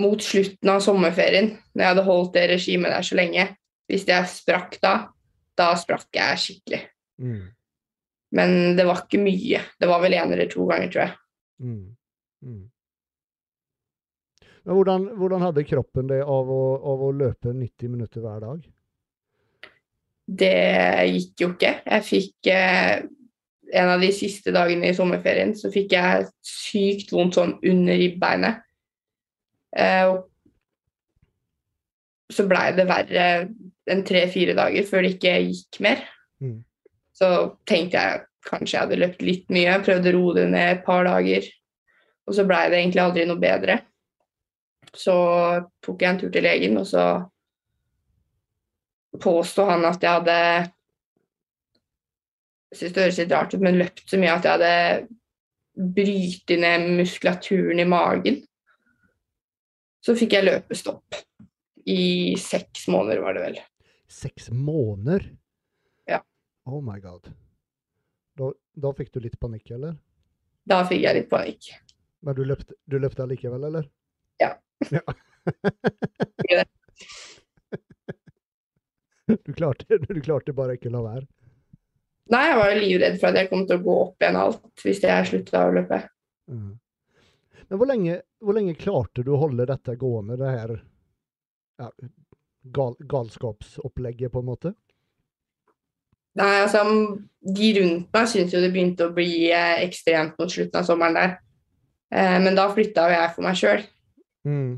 mot 0.01 0.21
slutten 0.21 0.69
av 0.69 0.83
sommerferien, 0.85 1.49
når 1.73 1.83
jeg 1.83 1.91
hadde 1.91 2.03
holdt 2.05 2.35
det 2.35 2.43
regimet 2.53 2.93
der 2.93 3.07
så 3.07 3.17
lenge, 3.17 3.47
hvis 3.89 4.05
jeg 4.07 4.29
sprakk 4.29 4.77
da, 4.83 4.93
da 5.57 5.71
sprakk 5.81 6.13
jeg 6.15 6.43
skikkelig. 6.43 6.81
Mm. 7.21 7.41
Men 8.37 8.53
det 8.77 8.85
var 8.87 9.01
ikke 9.03 9.19
mye. 9.21 9.63
Det 9.81 9.89
var 9.89 10.03
vel 10.03 10.15
én 10.15 10.31
eller 10.31 10.51
to 10.51 10.67
ganger, 10.69 10.93
tror 10.93 11.03
jeg. 11.03 11.15
Mm. 11.65 11.81
Mm. 12.45 12.61
Men 14.61 14.77
hvordan, 14.77 15.09
hvordan 15.17 15.47
hadde 15.47 15.65
kroppen 15.67 16.13
det 16.13 16.21
av 16.21 16.53
å, 16.53 16.61
av 16.93 17.03
å 17.07 17.11
løpe 17.17 17.51
90 17.57 17.91
minutter 17.97 18.23
hver 18.23 18.45
dag? 18.45 18.69
Det 20.31 20.55
gikk 21.11 21.43
jo 21.43 21.49
ikke. 21.55 21.73
Jeg 21.85 22.07
fikk 22.07 22.51
eh, 22.53 23.03
En 23.71 23.87
av 23.93 24.01
de 24.03 24.09
siste 24.11 24.51
dagene 24.51 24.89
i 24.89 24.95
sommerferien 24.95 25.53
så 25.55 25.69
fikk 25.71 25.93
jeg 25.95 26.25
sykt 26.43 27.13
vondt 27.15 27.37
sånn 27.37 27.53
under 27.71 27.95
ribbeinet. 27.95 28.65
Eh, 29.71 30.11
så 32.31 32.47
blei 32.47 32.65
det 32.75 32.87
verre 32.89 33.27
enn 33.91 34.03
tre-fire 34.07 34.55
dager 34.57 34.87
før 34.87 35.05
det 35.05 35.13
ikke 35.15 35.37
gikk 35.47 35.79
mer. 35.87 36.03
Mm. 36.43 36.59
Så 37.15 37.31
tenkte 37.69 38.03
jeg 38.03 38.25
kanskje 38.47 38.75
jeg 38.75 38.83
hadde 38.85 38.99
løpt 38.99 39.23
litt 39.25 39.47
mye, 39.53 39.79
prøvde 39.85 40.11
å 40.11 40.15
roe 40.17 40.35
det 40.39 40.45
ned 40.51 40.75
et 40.75 40.85
par 40.85 41.05
dager. 41.07 41.47
Og 42.27 42.37
så 42.37 42.45
blei 42.47 42.65
det 42.71 42.79
egentlig 42.81 43.03
aldri 43.03 43.25
noe 43.29 43.41
bedre. 43.41 43.77
Så 44.91 45.15
tok 45.83 46.01
jeg 46.01 46.11
en 46.11 46.19
tur 46.21 46.31
til 46.33 46.45
legen, 46.45 46.79
og 46.81 46.87
så 46.89 47.05
påsto 49.19 49.65
han 49.67 49.83
at 49.87 50.03
jeg 50.03 50.19
hadde 50.19 50.37
Jeg 52.71 52.79
syns 52.79 52.93
det 52.95 53.03
høres 53.03 53.19
litt 53.19 53.33
rart 53.35 53.55
ut, 53.55 53.63
men 53.63 53.79
løpt 53.81 54.05
så 54.07 54.19
mye 54.19 54.37
at 54.37 54.47
jeg 54.47 54.55
hadde 54.55 55.91
brytet 55.95 56.61
ned 56.61 56.87
muskulaturen 56.99 57.81
i 57.83 57.87
magen. 57.87 58.39
Så 60.01 60.15
fikk 60.17 60.37
jeg 60.37 60.47
løpestopp. 60.47 61.19
I 61.91 62.37
seks 62.39 62.87
måneder, 62.91 63.21
var 63.25 63.35
det 63.35 63.43
vel. 63.43 63.59
Seks 64.11 64.49
måneder? 64.53 65.25
Ja. 66.07 66.21
Oh 66.69 66.79
my 66.85 66.99
god. 67.03 67.27
Da, 68.39 68.51
da 68.85 68.93
fikk 68.95 69.11
du 69.15 69.19
litt 69.25 69.39
panikk, 69.41 69.73
eller? 69.75 69.97
Da 70.67 70.83
fikk 70.87 71.03
jeg 71.03 71.19
litt 71.19 71.29
panikk. 71.31 71.73
Men 72.21 72.37
du 72.37 72.43
løpte, 72.45 72.77
du 72.85 72.99
løpte 73.01 73.25
allikevel, 73.25 73.67
eller? 73.71 73.89
Ja. 74.39 74.53
ja. 74.93 75.03
Du, 79.45 79.53
klarte, 79.53 79.99
du 80.01 80.21
klarte 80.21 80.55
bare 80.55 80.77
ikke 80.77 80.91
å 80.91 80.97
la 80.97 81.05
være? 81.05 81.25
Nei, 82.31 82.45
jeg 82.47 82.59
var 82.59 82.69
jo 82.71 82.79
livredd 82.79 83.17
for 83.19 83.31
at 83.31 83.41
jeg 83.41 83.49
kom 83.49 83.65
til 83.67 83.79
å 83.79 83.83
gå 83.83 83.97
opp 84.05 84.23
igjen 84.23 84.39
alt 84.39 84.85
hvis 84.85 85.01
jeg 85.03 85.27
slutta 85.27 85.65
å 85.67 85.73
løpe. 85.75 85.99
Mm. 86.51 86.69
Men 87.71 87.79
hvor 87.79 87.89
lenge, 87.89 88.21
hvor 88.43 88.55
lenge 88.55 88.77
klarte 88.79 89.25
du 89.25 89.33
å 89.35 89.41
holde 89.41 89.67
dette 89.67 89.97
gående, 89.99 90.37
det 90.39 90.51
her 90.51 90.73
ja, 91.81 91.89
gal, 92.75 92.95
galskapsopplegget, 92.99 94.31
på 94.31 94.43
en 94.43 94.49
måte? 94.51 94.73
Nei, 96.39 96.51
altså, 96.61 96.83
De 97.41 97.71
rundt 97.79 98.11
meg 98.15 98.29
syntes 98.31 98.55
jo 98.55 98.61
det 98.63 98.71
begynte 98.71 99.09
å 99.09 99.15
bli 99.15 99.49
eh, 99.51 99.81
ekstremt 99.85 100.37
mot 100.39 100.51
slutten 100.51 100.79
av 100.79 100.87
sommeren 100.87 101.17
der. 101.17 101.35
Eh, 102.13 102.37
men 102.43 102.55
da 102.55 102.69
flytta 102.71 103.07
jo 103.09 103.17
jeg 103.17 103.33
for 103.35 103.47
meg 103.47 103.59
sjøl. 103.59 103.83
Mm. 104.47 104.71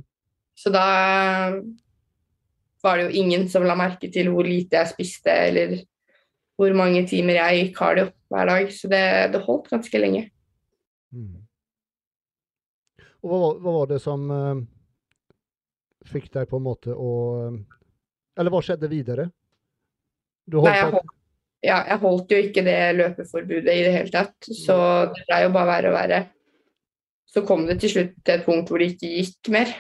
Så 0.58 0.74
da 0.74 0.86
var 2.84 3.00
det 3.00 3.08
jo 3.08 3.24
ingen 3.24 3.48
som 3.50 3.66
la 3.66 3.76
merke 3.80 4.10
til 4.12 4.30
hvor 4.34 4.48
lite 4.48 4.82
jeg 4.82 4.92
spiste, 4.92 5.32
eller 5.32 5.78
hvor 6.60 6.76
mange 6.78 7.06
timer 7.10 7.40
jeg 7.40 7.60
gikk 7.60 7.78
cardio 7.78 8.10
hver 8.34 8.50
dag. 8.52 8.70
Så 8.76 8.92
det, 8.92 9.04
det 9.34 9.44
holdt 9.46 9.72
ganske 9.72 10.02
lenge. 10.02 10.28
Mm. 11.16 11.40
Og 13.24 13.32
hva, 13.32 13.40
hva 13.64 13.76
var 13.80 13.92
det 13.94 14.02
som 14.04 14.28
uh, 14.28 14.60
fikk 16.10 16.30
deg 16.34 16.50
på 16.52 16.60
en 16.60 16.66
måte 16.66 16.92
å 16.92 17.12
eh, 17.46 17.60
Eller 18.40 18.52
hva 18.52 18.60
skjedde 18.66 18.90
videre? 18.92 19.30
Nei, 20.52 20.74
jeg 20.76 20.90
holdt, 20.92 21.12
ja, 21.64 21.78
jeg 21.88 22.00
holdt 22.02 22.34
jo 22.34 22.40
ikke 22.44 22.64
det 22.66 22.78
løpeforbudet 22.98 23.72
i 23.72 23.84
det 23.86 23.92
hele 23.94 24.12
tatt, 24.12 24.50
så 24.52 24.76
det 25.14 25.24
blei 25.30 25.38
jo 25.46 25.54
bare 25.56 25.70
verre 25.70 25.92
og 25.94 25.96
verre. 25.96 26.18
Så 27.32 27.46
kom 27.48 27.64
det 27.70 27.78
til 27.80 27.94
slutt 27.94 28.18
til 28.20 28.34
et 28.36 28.44
punkt 28.44 28.68
hvor 28.68 28.84
det 28.84 28.90
ikke 28.92 29.12
gikk 29.14 29.52
mer. 29.56 29.72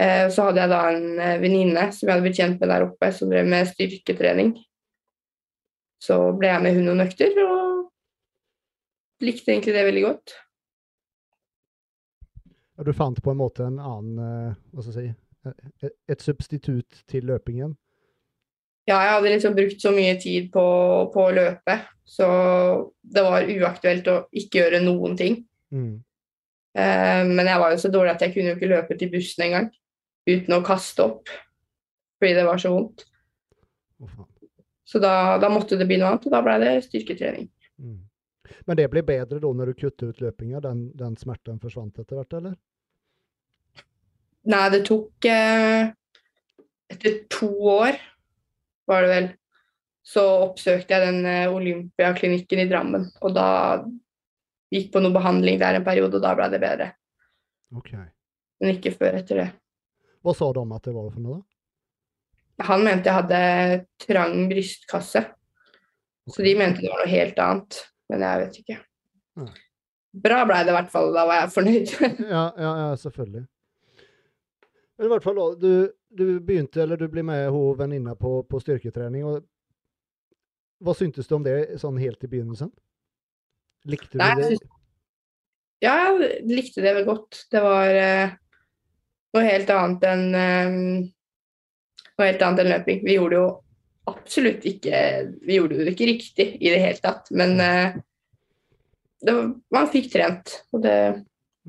Eh, 0.00 0.30
Så 0.30 0.46
hadde 0.46 0.62
jeg 0.62 0.72
da 0.72 0.82
en 0.88 1.18
eh, 1.20 1.40
venninne 1.42 1.88
som 1.92 2.06
jeg 2.06 2.14
hadde 2.14 2.24
blitt 2.24 2.38
kjent 2.40 2.62
med 2.62 2.70
der 2.72 2.86
oppe, 2.86 3.10
som 3.12 3.32
drev 3.32 3.48
med 3.48 3.68
styrketrening. 3.68 4.54
Så 6.02 6.16
ble 6.38 6.48
jeg 6.48 6.62
med 6.64 6.78
hun 6.78 6.88
noen 6.88 7.04
økter, 7.04 7.36
og 7.44 7.90
likte 9.22 9.52
egentlig 9.52 9.76
det 9.76 9.84
veldig 9.86 10.06
godt. 10.06 10.38
ja, 12.76 12.84
du 12.88 12.92
fant 12.96 13.20
på 13.22 13.30
en 13.30 13.38
måte 13.38 13.68
en 13.68 13.78
annen 13.78 14.18
eh, 14.18 14.54
Hva 14.72 14.82
skal 14.86 15.02
jeg 15.02 15.12
si 15.12 15.90
et, 16.08 16.22
substitutt 16.22 17.02
til 17.10 17.26
løpingen? 17.26 17.76
Ja, 18.86 18.96
jeg 19.02 19.12
hadde 19.12 19.30
liksom 19.30 19.54
brukt 19.54 19.82
så 19.82 19.92
mye 19.94 20.14
tid 20.18 20.48
på, 20.54 20.62
på 21.12 21.24
å 21.26 21.34
løpe, 21.34 21.76
så 22.06 22.26
det 23.02 23.22
var 23.22 23.46
uaktuelt 23.46 24.08
å 24.10 24.16
ikke 24.30 24.58
gjøre 24.58 24.80
noen 24.82 25.14
ting. 25.18 25.36
Mm. 25.74 26.00
Men 26.74 27.50
jeg 27.50 27.60
var 27.62 27.74
jo 27.74 27.78
så 27.82 27.90
dårlig 27.92 28.14
at 28.14 28.22
jeg 28.24 28.34
kunne 28.34 28.52
jo 28.52 28.56
ikke 28.56 28.70
løpe 28.70 28.96
til 28.98 29.10
bussen 29.12 29.44
engang 29.46 29.68
uten 30.28 30.54
å 30.54 30.62
kaste 30.66 31.04
opp 31.04 31.32
fordi 32.22 32.36
det 32.38 32.44
var 32.46 32.60
så 32.62 32.70
vondt. 32.70 33.02
Så 34.86 35.00
da, 35.02 35.38
da 35.42 35.48
måtte 35.50 35.74
det 35.74 35.88
bli 35.90 35.96
noe 35.98 36.12
annet, 36.12 36.26
og 36.28 36.34
da 36.34 36.42
ble 36.44 36.54
det 36.62 36.84
styrketrening. 36.84 37.48
Mm. 37.82 37.96
Men 38.68 38.78
det 38.78 38.86
ble 38.92 39.02
bedre 39.06 39.40
da 39.42 39.50
når 39.56 39.72
du 39.72 39.80
kuttet 39.80 40.04
ut 40.12 40.20
løpinga? 40.22 40.60
Den, 40.62 40.84
den 40.98 41.16
smerten 41.18 41.58
forsvant 41.62 41.98
etter 41.98 42.20
hvert, 42.20 42.36
eller? 42.38 42.54
Nei, 44.52 44.62
det 44.74 44.82
tok 44.86 45.28
eh, 45.30 45.90
Etter 46.92 47.22
to 47.32 47.48
år, 47.72 47.96
var 48.90 49.06
det 49.06 49.10
vel, 49.12 49.28
så 50.04 50.26
oppsøkte 50.44 50.92
jeg 50.92 51.06
den 51.06 51.28
eh, 51.30 51.48
Olympiaklinikken 51.48 52.60
i 52.60 52.68
Drammen. 52.68 53.06
Og 53.24 53.32
da 53.34 53.46
gikk 54.72 54.90
på 54.92 55.00
noe 55.00 55.14
behandling 55.14 55.60
der 55.62 55.78
en 55.78 55.86
periode, 55.86 56.18
og 56.18 56.26
da 56.26 56.34
ble 56.36 56.50
det 56.52 56.60
bedre. 56.60 56.90
Okay. 57.80 58.04
Men 58.60 58.76
ikke 58.76 58.92
før 58.98 59.18
etter 59.22 59.40
det. 59.40 59.48
Hva 60.22 60.34
sa 60.38 60.48
de 60.54 60.62
at 60.76 60.84
det 60.86 60.94
var 60.94 61.10
for 61.10 61.20
noe? 61.24 61.40
da? 61.40 62.66
Han 62.68 62.84
mente 62.86 63.08
jeg 63.10 63.16
hadde 63.16 63.38
trang 64.04 64.44
brystkasse. 64.50 65.22
Så 66.30 66.44
de 66.46 66.52
mente 66.54 66.82
det 66.84 66.90
var 66.92 67.00
noe 67.02 67.10
helt 67.10 67.38
annet. 67.42 67.78
Men 68.12 68.22
jeg 68.26 68.42
vet 68.44 68.58
ikke. 68.62 68.76
Nei. 69.42 69.48
Bra 70.22 70.42
blei 70.44 70.60
det 70.66 70.70
i 70.74 70.76
hvert 70.76 70.90
fall. 70.92 71.08
Da 71.16 71.24
var 71.26 71.40
jeg 71.40 71.54
fornøyd. 71.54 71.94
Ja, 72.36 72.44
ja, 72.60 72.72
ja 72.84 72.90
selvfølgelig. 73.00 73.46
Men 74.98 75.08
i 75.08 75.10
hvert 75.14 75.24
fall 75.24 75.40
du, 75.58 75.70
du 76.12 76.24
begynte, 76.44 76.82
eller 76.84 77.00
du 77.00 77.08
ble 77.10 77.24
med 77.26 77.48
hun 77.50 77.72
venninna 77.80 78.14
på, 78.20 78.42
på 78.46 78.60
styrketrening. 78.62 79.24
og 79.26 79.40
Hva 80.84 80.94
syntes 80.98 81.26
du 81.26 81.34
om 81.38 81.46
det 81.46 81.80
sånn 81.82 81.98
helt 81.98 82.22
i 82.22 82.30
begynnelsen? 82.30 82.70
Likte 83.88 84.12
du 84.14 84.22
Nei, 84.22 84.34
det? 84.38 84.52
synes- 84.52 84.68
Ja, 85.82 85.96
jeg 86.14 86.44
likte 86.46 86.84
det 86.84 86.92
vel 87.00 87.08
godt. 87.08 87.40
Det 87.50 87.64
var 87.64 87.90
eh, 87.98 88.36
noe 89.32 89.44
helt 89.46 89.70
annet 89.72 90.06
enn 90.08 90.24
eh, 90.36 90.78
noe 92.12 92.28
helt 92.28 92.44
annet 92.46 92.64
enn 92.64 92.72
løping. 92.74 93.04
Vi 93.06 93.18
gjorde 93.18 93.38
jo 93.38 93.46
absolutt 94.10 94.64
ikke 94.66 94.98
Vi 95.46 95.60
gjorde 95.60 95.78
det 95.78 95.92
ikke 95.94 96.10
riktig 96.10 96.48
i 96.58 96.72
det 96.72 96.80
hele 96.82 97.00
tatt, 97.02 97.30
men 97.34 97.54
eh, 97.62 97.96
det 99.22 99.36
man 99.72 99.90
fikk 99.90 100.10
trent, 100.12 100.56
og 100.74 100.82
det 100.82 100.98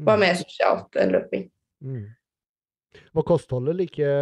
var 0.01 0.17
mer 0.21 0.37
sosialt 0.39 0.97
enn 0.97 1.13
løping. 1.13 1.45
Mm. 1.85 2.05
Var 3.13 3.25
kostholdet 3.27 3.77
like 3.77 4.13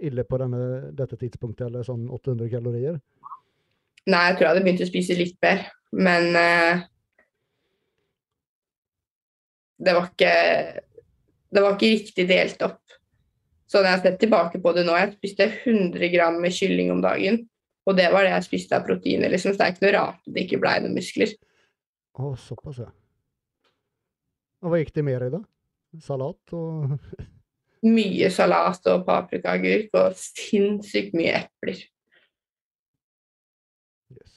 ille 0.00 0.24
på 0.24 0.38
denne, 0.40 0.92
dette 0.96 1.18
tidspunktet, 1.18 1.66
eller 1.66 1.86
sånn 1.86 2.06
800 2.06 2.50
kalorier? 2.52 3.00
Nei, 4.10 4.22
jeg 4.28 4.36
tror 4.36 4.46
jeg 4.46 4.52
hadde 4.52 4.62
begynt 4.64 4.84
å 4.84 4.88
spise 4.88 5.16
litt 5.18 5.36
mer, 5.44 5.66
men 5.92 6.38
uh, 6.38 6.84
det 9.80 9.96
var 9.96 10.08
ikke 10.08 10.32
Det 11.50 11.62
var 11.64 11.76
ikke 11.76 11.94
riktig 11.96 12.26
delt 12.30 12.62
opp. 12.62 12.80
Så 13.70 13.78
når 13.78 13.86
jeg 13.86 13.96
har 13.96 14.04
sett 14.04 14.20
tilbake 14.22 14.58
på 14.62 14.72
det 14.74 14.82
nå, 14.86 14.94
jeg 14.98 15.14
spiste 15.14 15.46
100 15.46 16.10
gram 16.10 16.40
med 16.42 16.54
kylling 16.54 16.90
om 16.94 17.02
dagen. 17.02 17.44
Og 17.86 17.96
det 17.98 18.08
var 18.12 18.26
det 18.26 18.32
jeg 18.34 18.46
spiste 18.48 18.76
av 18.76 18.86
proteiner, 18.86 19.30
liksom. 19.32 19.54
Så 19.54 19.60
det 19.60 19.66
er 19.66 19.74
ikke 19.74 19.86
noe 19.86 19.94
rart 19.96 20.24
det 20.26 20.44
ikke 20.46 20.60
blei 20.62 20.76
noen 20.82 20.96
muskler. 20.98 21.32
Å, 22.18 22.32
såpass, 22.38 22.80
ja. 22.82 22.90
Og 24.60 24.72
hva 24.72 24.80
gikk 24.82 24.90
det 24.96 25.04
mer 25.06 25.24
i, 25.24 25.30
da? 25.32 25.40
Salat 26.04 26.54
og 26.54 26.96
Mye 27.94 28.28
salat 28.28 28.84
og 28.92 29.06
paprikaagurk 29.06 29.94
og 29.96 30.18
sinnssykt 30.18 31.14
mye 31.16 31.38
epler. 31.38 31.78
yes. 34.12 34.34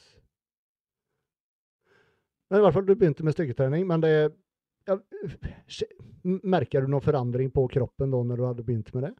Men 2.47 2.61
i 2.61 2.63
hvert 2.63 2.77
fall, 2.77 2.87
du 2.87 2.95
begynte 2.95 3.25
med 3.27 3.35
styrketrening, 3.35 3.83
men 3.89 4.05
det 4.05 4.13
ja, 4.87 4.97
Merker 6.23 6.83
du 6.83 6.91
noen 6.91 7.03
forandring 7.03 7.49
på 7.51 7.65
kroppen 7.71 8.11
da 8.13 8.21
når 8.23 8.39
du 8.39 8.45
hadde 8.47 8.65
begynt 8.65 8.93
med 8.95 9.09
det? 9.09 9.13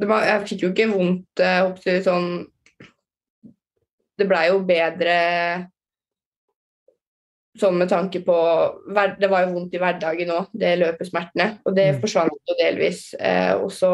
det 0.00 0.08
var, 0.08 0.24
jeg 0.24 0.46
fikk 0.48 0.62
jo 0.64 0.70
ikke 0.72 0.88
vondt 0.94 1.42
eh, 1.44 1.60
opp 1.66 1.76
til 1.82 2.00
sånn 2.04 2.30
Det 4.16 4.26
blei 4.28 4.46
jo 4.48 4.62
bedre 4.64 5.16
sånn 7.60 7.76
med 7.80 7.90
tanke 7.90 8.22
på 8.24 8.36
Det 9.20 9.28
var 9.28 9.44
jo 9.44 9.54
vondt 9.56 9.74
i 9.76 9.80
hverdagen 9.82 10.32
òg, 10.32 10.52
det 10.56 10.78
løpesmertene. 10.80 11.58
Og 11.66 11.74
det 11.76 11.90
Mm. 11.94 12.00
forsvant 12.00 12.32
jo 12.48 12.56
delvis. 12.56 13.14
Eh, 13.18 13.52
og 13.56 13.68
så 13.74 13.90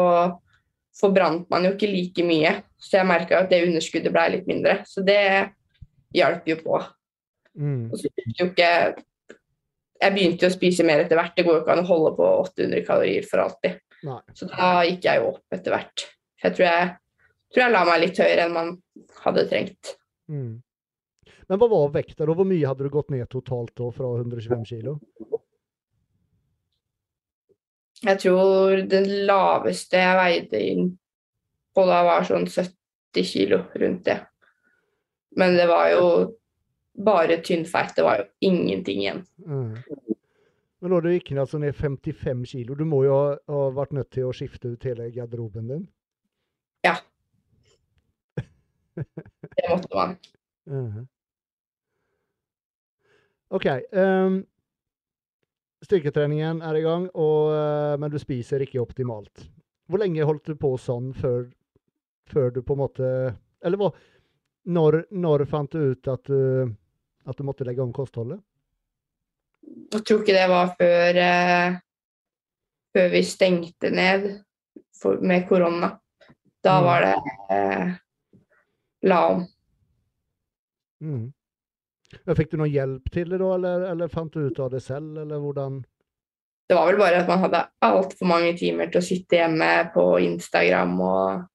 forbrant 0.95 1.49
man 1.49 1.65
jo 1.65 1.73
ikke 1.73 1.89
like 1.91 2.23
mye. 2.23 2.53
Så 2.79 2.97
jeg 2.99 3.07
merka 3.09 3.41
at 3.41 3.49
det 3.49 3.65
underskuddet 3.67 4.13
blei 4.13 4.29
litt 4.31 4.47
mindre. 4.47 4.85
Så 4.85 5.03
det 5.03 5.51
hjalp 6.15 6.47
jo 6.47 6.55
på. 6.63 6.79
Mm. 7.57 7.87
Og 7.89 7.97
så 7.97 8.09
jo 8.37 8.45
ikke 8.51 8.71
Jeg 9.97 10.13
begynte 10.13 10.45
jo 10.45 10.51
å 10.51 10.53
spise 10.53 10.85
mer 10.85 11.01
etter 11.01 11.17
hvert. 11.17 11.33
Det 11.33 11.45
går 11.47 11.55
jo 11.55 11.61
ikke 11.63 11.73
an 11.73 11.81
å 11.81 11.89
holde 11.89 12.11
på 12.19 12.25
800 12.43 12.83
kalorier 12.85 13.25
for 13.25 13.41
alltid. 13.41 13.79
Nei. 14.05 14.19
Så 14.37 14.45
da 14.51 14.67
gikk 14.85 15.07
jeg 15.09 15.21
jo 15.23 15.31
opp 15.31 15.57
etter 15.57 15.73
hvert. 15.73 16.03
Jeg 16.43 16.53
tror 16.53 16.65
jeg, 16.67 16.91
tror 17.49 17.63
jeg 17.63 17.73
la 17.73 17.81
meg 17.87 18.03
litt 18.03 18.21
høyere 18.21 18.45
enn 18.45 18.53
man 18.53 18.69
hadde 19.23 19.47
trengt. 19.49 19.95
Mm. 20.29 20.59
Men 21.47 21.61
hva 21.61 21.69
var 21.71 21.89
vekta 21.95 22.27
da? 22.27 22.35
Hvor 22.35 22.45
mye 22.45 22.69
hadde 22.69 22.85
du 22.85 22.93
gått 22.93 23.09
ned 23.13 23.25
totalt 23.31 23.73
da, 23.79 23.89
fra 23.95 24.11
125 24.19 24.65
kilo? 24.69 24.97
Jeg 28.05 28.21
tror 28.21 28.83
det 28.85 29.01
laveste 29.25 29.97
jeg 29.97 30.17
veide 30.19 30.59
inn 30.61 30.89
på 31.73 31.85
da 31.89 32.03
var 32.05 32.27
sånn 32.27 32.45
70 32.45 33.25
kilo 33.25 33.63
rundt 33.73 34.03
det. 34.05 34.19
Men 35.37 35.57
det 35.57 35.65
var 35.69 35.89
jo 35.93 36.05
bare 36.97 37.37
tynnfeit. 37.45 37.95
Det 37.95 38.03
var 38.03 38.21
jo 38.21 38.25
ingenting 38.49 38.99
igjen. 38.99 39.23
Mm. 39.45 39.75
Men 40.79 40.93
da 40.93 41.01
du 41.01 41.09
gikk 41.11 41.31
ned, 41.31 41.41
altså 41.41 41.59
ned 41.61 41.75
55 41.75 42.45
kilo, 42.45 42.75
du 42.77 42.85
må 42.85 43.03
jo 43.05 43.13
ha, 43.15 43.37
ha 43.49 43.61
vært 43.73 43.95
nødt 43.97 44.11
til 44.13 44.27
å 44.27 44.33
skifte 44.35 44.73
ut 44.73 44.85
hele 44.85 45.09
garderoben 45.13 45.71
din? 45.71 45.85
Ja. 46.85 46.97
Det 48.97 49.69
måtte 49.69 49.93
man. 49.93 50.17
Mhm. 50.65 51.07
OK. 53.49 53.65
Um, 53.95 54.41
styrketreningen 55.85 56.61
er 56.65 56.75
i 56.75 56.83
gang, 56.83 57.05
og, 57.15 57.53
eh, 57.53 57.93
men 58.01 58.11
du 58.11 58.17
spiser 58.19 58.65
ikke 58.65 58.81
optimalt. 58.81 59.45
Hvor 59.87 60.01
lenge 60.01 60.25
holdt 60.27 60.49
du 60.49 60.57
på 60.59 60.73
sånn 60.81 61.13
før, 61.15 61.45
før 62.27 62.51
du 62.51 62.61
på 62.61 62.75
en 62.75 62.81
måte 62.81 63.09
Eller 63.63 63.79
hva 63.79 63.93
Når, 64.67 65.05
når 65.15 65.45
fant 65.47 65.71
du 65.71 65.93
ut 65.93 66.07
at 66.11 66.27
du, 66.27 66.73
at 67.27 67.37
du 67.37 67.43
måtte 67.47 67.65
legge 67.67 67.83
om 67.83 67.93
kostholdet? 67.95 68.39
Jeg 69.91 70.03
tror 70.07 70.21
ikke 70.23 70.35
det 70.35 70.47
var 70.49 70.69
før, 70.79 71.17
eh, 71.21 71.77
før 72.95 73.09
vi 73.11 73.21
stengte 73.27 73.91
ned 73.91 74.27
for, 74.95 75.19
med 75.21 75.47
korona. 75.49 75.93
Da 76.63 76.79
Mm. 76.79 76.85
var 76.85 77.01
det 77.01 77.15
eh, 77.51 77.91
la 79.03 79.19
om. 79.33 79.43
Mm. 81.03 81.27
Fikk 82.37 82.51
du 82.51 82.57
noe 82.61 82.71
hjelp 82.71 83.11
til 83.11 83.29
det 83.29 83.39
da, 83.41 83.51
eller, 83.55 83.83
eller 83.91 84.07
fant 84.11 84.33
du 84.33 84.47
ut 84.47 84.59
av 84.63 84.71
det 84.71 84.81
selv, 84.83 85.17
eller 85.21 85.39
hvordan? 85.43 85.81
Det 86.67 86.75
var 86.75 86.89
vel 86.89 86.99
bare 86.99 87.21
at 87.21 87.27
man 87.29 87.39
hadde 87.45 87.61
altfor 87.85 88.27
mange 88.27 88.53
timer 88.59 88.89
til 88.91 88.99
å 88.99 89.05
sitte 89.05 89.39
hjemme 89.39 89.69
på 89.93 90.07
Instagram 90.23 90.99
og 91.01 91.45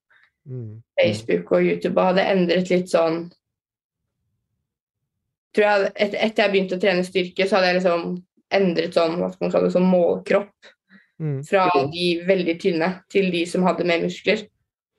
Mm. 0.43 0.83
Facebook 0.99 1.53
og 1.55 1.63
YouTube 1.63 2.01
og 2.01 2.07
hadde 2.09 2.23
endret 2.27 2.69
litt 2.73 2.89
sånn 2.91 3.29
tror 5.55 5.67
jeg, 5.67 5.93
et, 5.97 6.15
Etter 6.15 6.45
jeg 6.45 6.53
begynte 6.55 6.79
å 6.79 6.83
trene 6.83 7.07
styrke, 7.07 7.47
så 7.47 7.59
hadde 7.59 7.71
jeg 7.73 7.81
liksom 7.81 8.07
endret 8.53 8.97
sånn, 8.97 9.19
hva 9.21 9.31
skal 9.33 9.47
man 9.47 9.55
kalle 9.55 9.69
det, 9.69 9.77
sånn 9.77 9.89
målkropp. 9.89 10.73
Mm. 11.23 11.39
Fra 11.47 11.69
de 11.93 12.07
veldig 12.27 12.57
tynne 12.61 12.89
til 13.13 13.31
de 13.33 13.45
som 13.49 13.65
hadde 13.67 13.87
mer 13.89 14.03
muskler. 14.05 14.47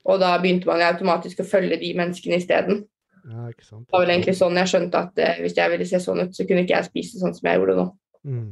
Og 0.08 0.20
da 0.20 0.34
begynte 0.42 0.68
man 0.68 0.84
automatisk 0.84 1.44
å 1.44 1.48
følge 1.48 1.80
de 1.80 1.94
menneskene 1.98 2.40
isteden. 2.40 2.84
Ja, 3.24 3.48
ikke 3.50 3.66
sant. 3.66 3.86
Det 3.88 3.96
var 3.96 4.04
vel 4.04 4.14
egentlig 4.18 4.36
sånn 4.36 4.58
jeg 4.60 4.72
skjønte 4.72 5.00
at 5.00 5.20
eh, 5.24 5.40
hvis 5.44 5.56
jeg 5.56 5.72
ville 5.72 5.88
se 5.88 6.00
sånn 6.04 6.26
ut, 6.26 6.34
så 6.36 6.46
kunne 6.48 6.66
ikke 6.66 6.76
jeg 6.76 6.90
spise 6.90 7.22
sånn 7.22 7.36
som 7.36 7.48
jeg 7.48 7.60
gjorde 7.60 7.78
nå. 7.80 7.86
Mm. 8.28 8.50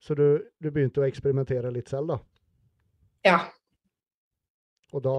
Så 0.00 0.16
du, 0.16 0.26
du 0.60 0.68
begynte 0.72 1.00
å 1.00 1.06
eksperimentere 1.06 1.72
litt 1.72 1.92
selv, 1.92 2.12
da? 2.12 2.18
Ja. 3.24 3.38
Og 4.96 5.04
da, 5.04 5.16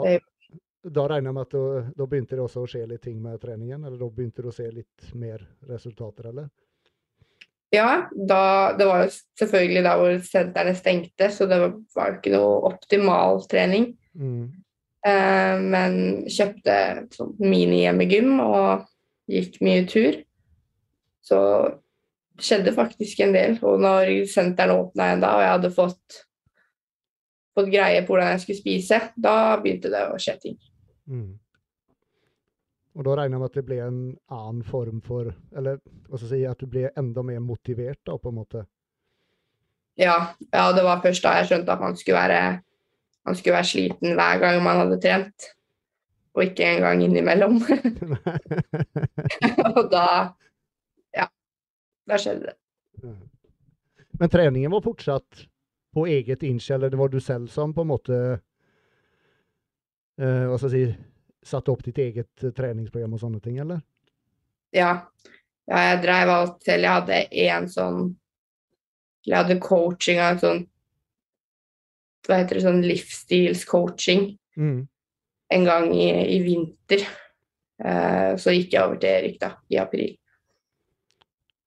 da 0.84 1.06
regner 1.10 1.30
jeg 1.30 1.38
med 1.38 1.46
at 1.46 1.54
da, 1.54 1.84
da 1.98 2.08
begynte 2.10 2.38
det 2.38 2.44
også 2.44 2.64
å 2.64 2.70
skje 2.70 2.88
litt 2.90 3.04
ting 3.06 3.20
med 3.22 3.42
treningen? 3.42 3.84
Eller 3.86 4.00
da 4.02 4.10
begynte 4.10 4.46
du 4.46 4.50
å 4.50 4.56
se 4.56 4.66
litt 4.74 5.12
mer 5.14 5.44
resultater, 5.70 6.32
eller? 6.32 6.50
Ja, 7.72 8.10
da, 8.12 8.42
det 8.76 8.88
var 8.90 9.06
jo 9.06 9.12
selvfølgelig 9.40 9.84
da 9.86 9.94
hvor 10.00 10.18
sentrene 10.28 10.74
stengte, 10.76 11.30
så 11.32 11.48
det 11.48 11.60
var, 11.62 11.78
var 11.96 12.10
jo 12.10 12.18
ikke 12.18 12.34
noe 12.34 12.58
optimal 12.72 13.46
trening. 13.52 13.94
Mm. 14.18 14.50
Eh, 15.08 15.62
men 15.62 15.96
kjøpte 16.30 16.76
sånn 17.16 17.32
mini-hjemmegym 17.40 18.34
og 18.44 18.90
gikk 19.32 19.62
mye 19.64 19.86
tur. 19.90 20.20
Så 21.24 21.40
skjedde 22.42 22.74
faktisk 22.76 23.22
en 23.24 23.38
del. 23.38 23.56
Og 23.64 23.80
når 23.82 24.12
sentrene 24.34 24.76
åpna 24.82 25.08
igjen 25.08 25.24
da, 25.24 25.32
og 25.38 25.46
jeg 25.46 25.54
hadde 25.56 25.74
fått, 25.78 26.20
fått 27.56 27.72
greie 27.72 28.04
på 28.04 28.16
hvordan 28.16 28.34
jeg 28.34 28.44
skulle 28.44 28.62
spise, 28.62 29.02
da 29.16 29.38
begynte 29.62 29.94
det 29.94 30.04
å 30.10 30.20
skje 30.22 30.38
ting. 30.44 30.60
Mm. 31.12 31.32
Og 32.96 33.06
da 33.08 33.16
regner 33.16 33.38
jeg 33.38 33.42
med 33.42 33.50
at 33.50 33.58
det 33.58 33.64
ble 33.68 33.78
en 33.86 34.00
annen 34.32 34.64
form 34.68 35.00
for 35.06 35.32
Eller 35.56 35.80
hva 35.80 36.18
skal 36.20 36.28
jeg 36.28 36.32
si, 36.34 36.42
at 36.50 36.60
du 36.60 36.68
ble 36.72 36.90
enda 37.00 37.24
mer 37.24 37.40
motivert, 37.44 38.02
da, 38.08 38.18
på 38.20 38.32
en 38.32 38.40
måte? 38.42 38.66
Ja, 40.00 40.34
ja, 40.52 40.66
det 40.76 40.84
var 40.88 41.02
først 41.04 41.24
da 41.24 41.38
jeg 41.40 41.50
skjønte 41.50 41.74
at 41.74 41.84
man 41.84 41.98
skulle 42.00 42.20
være, 42.20 42.44
man 43.28 43.38
skulle 43.38 43.58
være 43.58 43.70
sliten 43.70 44.16
hver 44.18 44.40
gang 44.44 44.62
man 44.64 44.80
hadde 44.82 45.00
trent, 45.04 45.50
og 46.36 46.46
ikke 46.48 46.68
engang 46.78 47.04
innimellom. 47.06 47.60
og 49.76 49.84
da 49.92 50.06
Ja, 51.16 51.28
da 52.08 52.20
skjedde 52.20 52.52
det. 52.52 52.56
Men 54.20 54.32
treningen 54.32 54.72
var 54.72 54.84
fortsatt 54.86 55.46
på 55.96 56.06
eget 56.08 56.44
innskjell, 56.48 56.80
eller 56.80 56.94
det 56.94 57.00
var 57.00 57.12
du 57.12 57.20
selv 57.20 57.52
som 57.52 57.74
på 57.76 57.84
en 57.84 57.92
måte 57.92 58.18
eh, 60.20 60.46
Hva 60.48 60.58
skal 60.58 60.72
jeg 60.76 60.92
si 60.96 61.08
Satte 61.44 61.72
opp 61.74 61.82
ditt 61.84 61.98
eget 61.98 62.44
eh, 62.44 62.52
treningsprogram 62.54 63.14
og 63.14 63.20
sånne 63.24 63.42
ting, 63.42 63.60
eller? 63.60 63.82
Ja, 64.74 65.08
Ja, 65.68 65.78
jeg 65.92 66.02
dreiv 66.04 66.30
alt 66.30 66.64
selv. 66.66 66.84
Jeg 66.84 66.92
hadde 66.92 67.18
én 67.32 67.68
sånn 67.70 68.16
Jeg 69.26 69.38
hadde 69.38 69.60
coaching 69.62 70.20
av 70.20 70.34
en 70.36 70.40
sånn 70.44 70.62
Hva 72.28 72.38
heter 72.42 72.56
det, 72.60 72.64
sånn 72.68 72.84
livsstilscoaching 72.86 74.38
Mm. 74.58 74.82
en 75.50 75.64
gang 75.64 75.94
i, 75.96 76.10
i 76.36 76.40
vinter. 76.44 77.06
Eh, 77.80 78.34
så 78.36 78.52
gikk 78.52 78.74
jeg 78.74 78.84
over 78.84 78.98
til 79.00 79.10
Erik 79.10 79.38
da, 79.40 79.54
i 79.72 79.78
april 79.80 80.18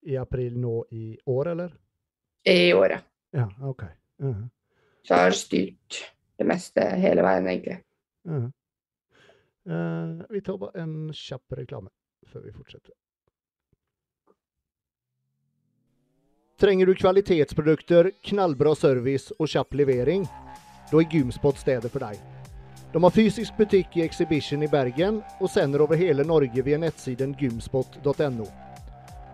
I 0.05 0.19
april 0.21 0.59
nå 0.61 0.83
i 0.93 1.17
år, 1.27 1.49
eller? 1.55 1.73
i 2.47 2.73
året. 2.77 3.01
Ja, 3.33 3.47
OK. 3.65 3.83
Mhm. 4.21 4.51
Så 5.03 5.15
jeg 5.17 5.25
har 5.25 5.31
styrt 5.39 5.99
det 6.39 6.47
meste 6.47 6.85
hele 7.01 7.23
veien, 7.25 7.47
egentlig. 7.49 7.79
Eh, 8.29 10.27
vi 10.31 10.41
tar 10.41 10.59
bare 10.59 10.83
en 10.83 11.13
kjapp 11.13 11.57
reklame 11.57 11.91
før 12.29 12.45
vi 12.45 12.53
fortsetter. 12.53 12.95
Trenger 16.61 16.87
du 16.87 16.95
kvalitetsprodukter, 16.95 18.11
knallbra 18.23 18.75
service 18.79 19.35
og 19.39 19.51
kjapp 19.51 19.75
levering? 19.75 20.23
Da 20.91 21.01
er 21.01 21.09
Gymspot 21.11 21.59
stedet 21.59 21.91
for 21.91 22.05
deg. 22.05 22.21
De 22.95 23.03
har 23.03 23.11
fysisk 23.11 23.57
butikk 23.59 23.97
i 23.99 24.05
Exhibition 24.05 24.63
i 24.63 24.69
Bergen 24.71 25.19
og 25.41 25.51
sender 25.51 25.83
over 25.83 25.99
hele 25.99 26.23
Norge 26.23 26.63
via 26.63 26.79
nettsiden 26.79 27.35
gymspot.no. 27.41 28.47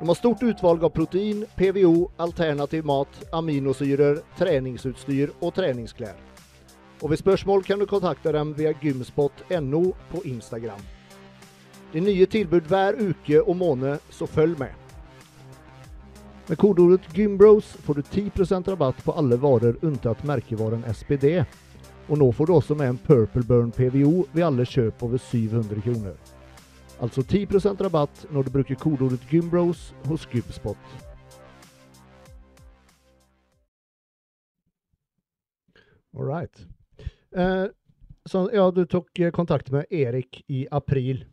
De 0.00 0.08
har 0.08 0.16
stort 0.16 0.42
utvalg 0.42 0.86
av 0.88 0.94
protein, 0.96 1.44
PVO, 1.58 2.08
alternativ 2.16 2.88
mat, 2.88 3.20
aminosyrer, 3.36 4.22
treningsutstyr 4.38 5.34
og 5.42 5.52
treningsklær. 5.58 6.29
Og 7.00 7.10
ved 7.10 7.16
spørsmål 7.16 7.62
kan 7.64 7.78
du 7.80 7.86
kontakte 7.88 8.32
dem 8.32 8.52
via 8.56 8.72
gymspot.no 8.72 9.82
på 10.10 10.22
Instagram. 10.24 10.80
Det 11.92 11.98
er 11.98 12.06
nye 12.06 12.26
tilbud 12.26 12.68
hver 12.68 12.98
uke 13.00 13.40
og 13.42 13.56
måned, 13.56 13.98
så 14.10 14.26
følg 14.26 14.58
med. 14.58 14.76
Med 16.48 16.58
kodeordet 16.58 17.06
GYMBROS 17.14 17.76
får 17.86 17.94
du 17.94 18.02
10% 18.02 18.68
rabatt 18.70 19.04
på 19.04 19.12
alle 19.12 19.36
varer 19.38 19.76
unntatt 19.86 20.24
merkevaren 20.26 20.84
SPD. 20.94 21.44
Og 22.08 22.18
nå 22.18 22.32
får 22.32 22.46
du 22.46 22.54
også 22.54 22.74
med 22.74 22.88
en 22.90 22.98
Purple 22.98 23.44
Burn 23.46 23.70
PVO 23.70 24.26
ved 24.32 24.44
alle 24.44 24.66
kjøp 24.66 25.02
over 25.02 25.18
700 25.18 25.82
kroner. 25.84 26.16
Altså 27.00 27.22
10% 27.22 27.84
rabatt 27.86 28.26
når 28.30 28.42
du 28.42 28.50
bruker 28.50 28.74
kodeordet 28.74 29.22
GYMBROS 29.30 29.92
hos 30.08 30.26
Gymspot. 30.26 30.76
All 36.18 36.26
right. 36.26 36.66
Eh, 37.36 37.66
så, 38.28 38.44
ja, 38.54 38.70
du 38.70 38.84
tok 38.86 39.18
eh, 39.18 39.30
kontakt 39.34 39.70
med 39.70 39.86
Erik 39.90 40.42
i 40.48 40.66
april. 40.70 41.24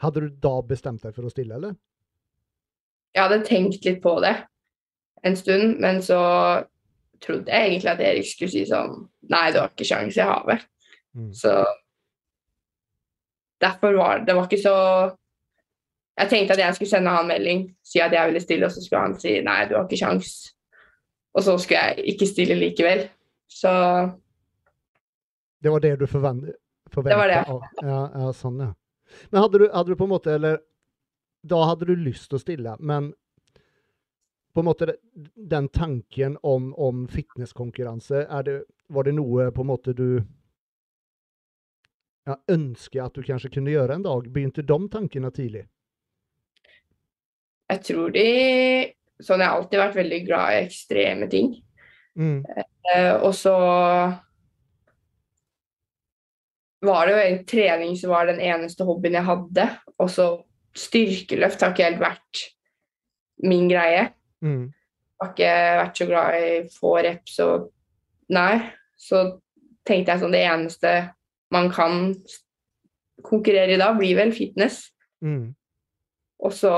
Hadde 0.00 0.26
du 0.26 0.28
da 0.42 0.60
bestemt 0.66 1.04
deg 1.04 1.14
for 1.16 1.26
å 1.26 1.32
stille, 1.32 1.56
eller? 1.56 1.76
Jeg 3.16 3.24
hadde 3.24 3.44
tenkt 3.48 3.86
litt 3.88 4.02
på 4.04 4.18
det 4.24 4.34
en 5.26 5.36
stund, 5.36 5.78
men 5.80 6.02
så 6.02 6.20
trodde 7.24 7.50
jeg 7.50 7.70
egentlig 7.70 7.90
at 7.90 8.02
Erik 8.04 8.28
skulle 8.28 8.52
si 8.52 8.64
sånn 8.68 9.06
Nei, 9.32 9.46
du 9.50 9.58
har 9.58 9.72
ikke 9.72 9.86
sjans 9.88 10.18
i 10.18 10.22
havet. 10.22 10.66
Mm. 11.16 11.30
Så 11.34 11.52
derfor 13.62 13.96
var 13.96 14.18
det 14.20 14.28
Det 14.28 14.36
var 14.36 14.46
ikke 14.46 14.60
så 14.60 14.76
Jeg 16.20 16.30
tenkte 16.30 16.54
at 16.54 16.62
jeg 16.62 16.76
skulle 16.76 16.92
sende 16.92 17.14
han 17.16 17.26
melding, 17.28 17.64
si 17.84 18.00
at 18.00 18.12
jeg 18.12 18.30
ville 18.30 18.40
stille, 18.40 18.68
og 18.68 18.72
så 18.72 18.84
skulle 18.84 19.02
han 19.02 19.16
si 19.20 19.34
nei, 19.44 19.64
du 19.68 19.74
har 19.76 19.84
ikke 19.84 19.98
sjans. 20.00 20.30
Og 21.36 21.44
så 21.44 21.56
skulle 21.60 21.82
jeg 21.82 22.14
ikke 22.14 22.28
stille 22.30 22.56
likevel. 22.56 23.02
Så 23.52 23.72
Det 25.66 25.72
var 25.74 25.82
det 25.82 25.92
du 25.98 26.06
forvent 26.06 26.48
forventa? 26.94 27.16
Det 27.16 27.20
var 27.20 27.32
det. 27.32 27.68
Ja, 27.82 28.00
ja, 28.14 28.32
sånn, 28.38 28.60
ja. 28.62 28.70
Men 29.32 29.42
hadde 29.42 29.58
du, 29.58 29.66
hadde 29.72 29.94
du 29.94 29.98
på 29.98 30.06
en 30.06 30.12
måte 30.12 30.32
Eller 30.34 30.60
da 31.46 31.60
hadde 31.68 31.86
du 31.86 31.92
lyst 31.94 32.28
til 32.30 32.38
å 32.38 32.42
stille, 32.42 32.72
men 32.82 33.12
på 34.54 34.62
en 34.62 34.66
måte 34.66 34.96
den 35.36 35.68
tanken 35.68 36.38
om, 36.42 36.72
om 36.74 37.04
fitnesskonkurranse, 37.12 38.24
det, 38.46 38.56
var 38.90 39.06
det 39.06 39.12
noe 39.14 39.50
på 39.54 39.62
en 39.62 39.68
måte 39.68 39.94
du 39.94 40.08
ja, 42.26 42.34
ønsker 42.50 43.04
at 43.04 43.14
du 43.14 43.22
kanskje 43.22 43.52
kunne 43.58 43.70
gjøre 43.70 43.94
en 43.98 44.06
dag? 44.06 44.26
Begynte 44.32 44.64
de 44.66 44.78
tankene 44.90 45.30
tidlig? 45.30 45.66
jeg 47.70 47.82
tror 47.90 48.14
de 48.14 48.28
Sånn, 49.16 49.40
jeg 49.40 49.48
har 49.48 49.56
alltid 49.56 49.80
vært 49.80 49.94
veldig 49.96 50.16
glad 50.26 50.50
i 50.52 50.56
ekstreme 50.66 51.26
ting. 51.32 51.46
Mm. 52.20 52.42
Eh, 52.92 53.14
og 53.16 53.30
så 53.32 53.54
var 56.86 57.06
det 57.06 57.14
jo 57.14 57.22
egentlig 57.22 57.48
trening 57.50 57.96
som 57.98 58.12
var 58.12 58.28
den 58.30 58.40
eneste 58.42 58.86
hobbyen 58.88 59.18
jeg 59.18 59.28
hadde. 59.28 59.66
Og 60.02 60.10
så 60.12 60.28
styrkeløft 60.76 61.62
har 61.62 61.74
ikke 61.74 61.88
helt 61.88 62.02
vært 62.02 62.42
min 63.44 63.68
greie. 63.70 64.08
Mm. 64.44 64.70
Har 65.20 65.32
ikke 65.32 65.52
vært 65.80 66.00
så 66.00 66.08
glad 66.08 66.38
i 66.40 66.52
få 66.72 66.96
reps 67.06 67.40
og 67.44 67.72
Nei. 68.34 68.58
Så 68.98 69.20
tenkte 69.86 70.10
jeg 70.10 70.18
sånn 70.18 70.34
Det 70.34 70.40
eneste 70.42 70.92
man 71.54 71.68
kan 71.70 72.08
konkurrere 73.22 73.76
i 73.76 73.78
da, 73.78 73.92
blir 73.94 74.16
vel 74.18 74.32
fitness. 74.34 74.88
Mm. 75.22 75.54
Og 76.42 76.52
så 76.52 76.72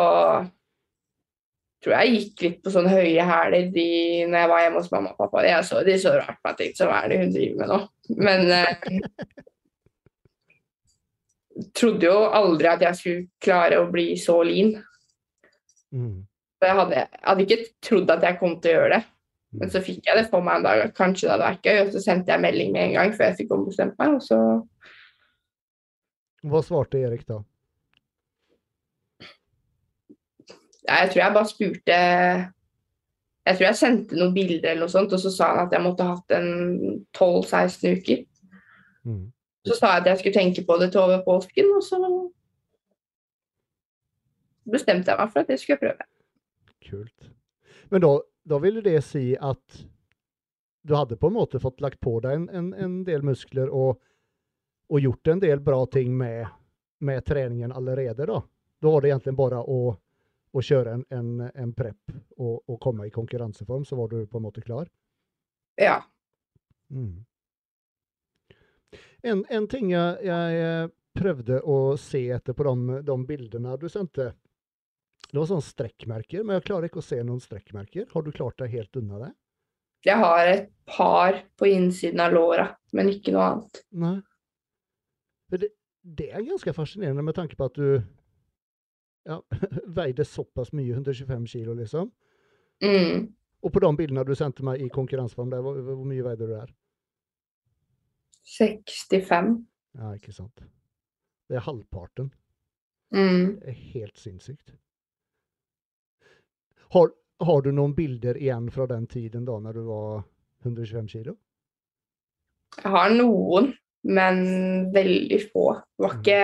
tror 1.82 1.94
jeg 1.94 2.14
gikk 2.14 2.44
litt 2.44 2.58
på 2.64 2.72
sånne 2.74 2.92
høye 2.92 3.24
hæler 3.26 3.70
de, 3.74 3.88
når 4.28 4.42
jeg 4.42 4.50
var 4.52 4.62
hjemme 4.64 4.82
hos 4.82 4.90
mamma 4.92 5.12
og 5.14 5.20
pappa. 5.22 5.44
Jeg 5.46 5.66
så, 5.66 5.82
de 5.86 5.96
så 6.00 6.14
rart 6.18 6.38
på 6.38 6.48
meg 6.48 6.54
jeg 6.54 6.60
tenkte 6.60 6.82
så 6.82 6.90
hva 6.90 7.00
er 7.00 7.12
det 7.12 7.20
hun 7.22 7.34
driver 7.34 7.60
med 7.62 7.72
nå? 7.72 7.80
Men 8.18 8.52
eh, 8.54 8.74
trodde 11.74 12.06
jo 12.06 12.16
aldri 12.38 12.70
at 12.70 12.82
jeg 12.84 12.98
skulle 12.98 13.28
klare 13.42 13.80
å 13.80 13.90
bli 13.90 14.10
så 14.20 14.40
lean. 14.46 14.74
Mm. 15.94 16.24
Jeg 16.62 16.74
hadde, 16.80 17.04
jeg 17.04 17.22
hadde 17.22 17.46
ikke 17.46 17.62
trodd 17.84 18.10
at 18.12 18.26
jeg 18.26 18.38
kom 18.40 18.58
til 18.60 18.72
å 18.72 18.80
gjøre 18.80 18.96
det. 18.96 19.04
Men 19.58 19.70
så 19.72 19.80
fikk 19.80 20.04
jeg 20.04 20.18
det 20.18 20.26
for 20.28 20.44
meg 20.44 20.58
en 20.58 20.66
dag 20.66 20.82
at 20.84 20.96
kanskje 20.96 21.24
det 21.24 21.32
hadde 21.32 21.46
vært 21.46 21.68
gøy, 21.68 21.78
og 21.84 21.94
så 21.94 22.02
sendte 22.04 22.34
jeg 22.34 22.44
melding 22.44 22.74
med 22.74 22.82
en 22.84 22.96
gang 22.98 23.14
før 23.16 23.30
jeg 23.30 23.38
fikk 23.38 23.54
ombestemt 23.56 23.96
meg, 24.00 24.18
og 24.18 24.24
så 24.26 24.40
Hva 26.48 26.60
svarte 26.62 27.00
Erik 27.00 27.24
da? 27.28 27.40
Jeg 30.88 31.10
tror 31.10 31.22
jeg 31.22 31.34
bare 31.34 31.48
spurte 31.50 31.96
Jeg 33.48 33.56
tror 33.56 33.66
jeg 33.66 33.80
sendte 33.80 34.20
noen 34.20 34.36
bilder 34.36 34.70
eller 34.74 34.84
noe 34.84 34.92
sånt, 34.92 35.16
og 35.16 35.22
så 35.22 35.32
sa 35.32 35.50
han 35.54 35.64
at 35.64 35.74
jeg 35.74 35.84
måtte 35.84 36.04
ha 36.04 36.18
hatt 36.18 36.36
en 36.36 36.50
12-16 37.16 37.96
uker. 37.96 38.22
Mm. 39.08 39.26
Så 39.66 39.74
sa 39.74 39.94
jeg 39.94 40.04
at 40.04 40.10
jeg 40.12 40.20
skulle 40.20 40.38
tenke 40.38 40.64
på 40.66 40.76
det 40.80 40.92
til 40.92 41.02
over 41.02 41.22
påsken, 41.26 41.72
og 41.76 41.82
så 41.84 41.98
bestemte 44.68 45.10
jeg 45.10 45.20
meg 45.20 45.32
for 45.32 45.42
at 45.42 45.50
det 45.50 45.58
skulle 45.60 45.78
jeg 45.78 45.84
prøve. 45.86 46.08
Kult. 46.88 47.30
Men 47.92 48.04
da, 48.04 48.12
da 48.48 48.58
ville 48.62 48.84
det 48.84 48.98
si 49.06 49.30
at 49.34 49.80
du 50.88 50.94
hadde 50.96 51.18
på 51.20 51.28
en 51.28 51.36
måte 51.36 51.60
fått 51.60 51.82
lagt 51.84 52.00
på 52.00 52.18
deg 52.24 52.36
en, 52.36 52.48
en, 52.48 52.68
en 52.74 52.98
del 53.04 53.24
muskler 53.26 53.68
og, 53.74 53.98
og 54.88 55.00
gjort 55.02 55.32
en 55.34 55.42
del 55.42 55.60
bra 55.64 55.82
ting 55.92 56.14
med, 56.16 56.46
med 57.04 57.24
treningen 57.26 57.72
allerede, 57.72 58.28
da? 58.28 58.42
Da 58.78 58.92
var 58.92 59.02
det 59.02 59.10
egentlig 59.10 59.34
bare 59.36 59.58
å, 59.58 59.80
å 60.54 60.62
kjøre 60.62 60.94
en, 60.94 61.04
en, 61.10 61.48
en 61.50 61.72
prep 61.76 62.14
og, 62.38 62.62
og 62.70 62.78
komme 62.80 63.08
i 63.08 63.12
konkurranseform, 63.14 63.84
så 63.84 63.98
var 63.98 64.12
du 64.12 64.22
på 64.26 64.38
en 64.38 64.46
måte 64.46 64.62
klar? 64.62 64.86
Ja. 65.78 65.98
Mm. 66.94 67.24
En, 69.26 69.42
en 69.50 69.66
ting 69.70 69.90
jeg, 69.90 70.20
jeg 70.26 70.60
eh, 70.62 70.90
prøvde 71.18 71.62
å 71.66 71.78
se 71.98 72.20
etter 72.34 72.54
på 72.54 72.66
de, 72.68 73.00
de 73.06 73.16
bildene 73.26 73.74
du 73.80 73.88
sendte, 73.90 74.32
det 75.28 75.36
var 75.36 75.48
sånne 75.50 75.66
strekkmerker, 75.66 76.44
men 76.44 76.56
jeg 76.56 76.68
klarer 76.70 76.88
ikke 76.88 77.02
å 77.02 77.04
se 77.04 77.18
noen 77.20 77.42
strekkmerker. 77.42 78.06
Har 78.14 78.24
du 78.24 78.30
klart 78.32 78.60
deg 78.62 78.72
helt 78.78 78.96
unna 78.96 79.18
det? 79.26 79.32
Jeg 80.06 80.22
har 80.22 80.46
et 80.46 80.68
par 80.88 81.40
på 81.58 81.68
innsiden 81.68 82.22
av 82.22 82.32
låra, 82.32 82.68
men 82.94 83.10
ikke 83.10 83.34
noe 83.34 83.48
annet. 83.48 83.80
Nei. 83.98 84.14
Det, 85.52 85.72
det 86.00 86.30
er 86.30 86.46
ganske 86.46 86.72
fascinerende 86.76 87.24
med 87.26 87.36
tanke 87.36 87.58
på 87.58 87.66
at 87.68 87.76
du 87.76 87.98
ja, 89.28 89.40
veide 89.98 90.24
såpass 90.24 90.72
mye, 90.72 90.94
125 90.94 91.48
kilo 91.50 91.74
liksom. 91.76 92.12
Mm. 92.84 93.26
Og 93.66 93.74
på 93.74 93.82
de 93.82 93.90
bildene 93.98 94.24
du 94.24 94.36
sendte 94.38 94.64
meg 94.64 94.80
i 94.84 94.88
konkurranseform, 94.92 95.50
hvor 95.58 96.06
mye 96.06 96.24
veide 96.24 96.46
du 96.46 96.54
der? 96.54 96.72
65. 98.56 99.54
Ja, 99.98 100.14
ikke 100.16 100.32
sant. 100.32 100.62
Det 101.48 101.58
er 101.58 101.64
halvparten. 101.64 102.30
Mm. 103.14 103.58
Det 103.60 103.72
er 103.72 103.82
helt 103.94 104.18
sinnssykt. 104.20 104.72
Har, 106.92 107.10
har 107.44 107.62
du 107.62 107.70
noen 107.72 107.94
bilder 107.96 108.38
igjen 108.40 108.70
fra 108.72 108.86
den 108.88 109.06
tiden 109.08 109.44
da 109.48 109.58
når 109.60 109.76
du 109.76 109.84
var 109.88 110.24
125 110.64 111.08
kilo? 111.12 111.36
Jeg 112.78 112.92
har 112.92 113.12
noen, 113.12 113.72
men 114.08 114.42
veldig 114.94 115.40
få. 115.50 115.70
Var 116.00 116.18
ikke, 116.18 116.42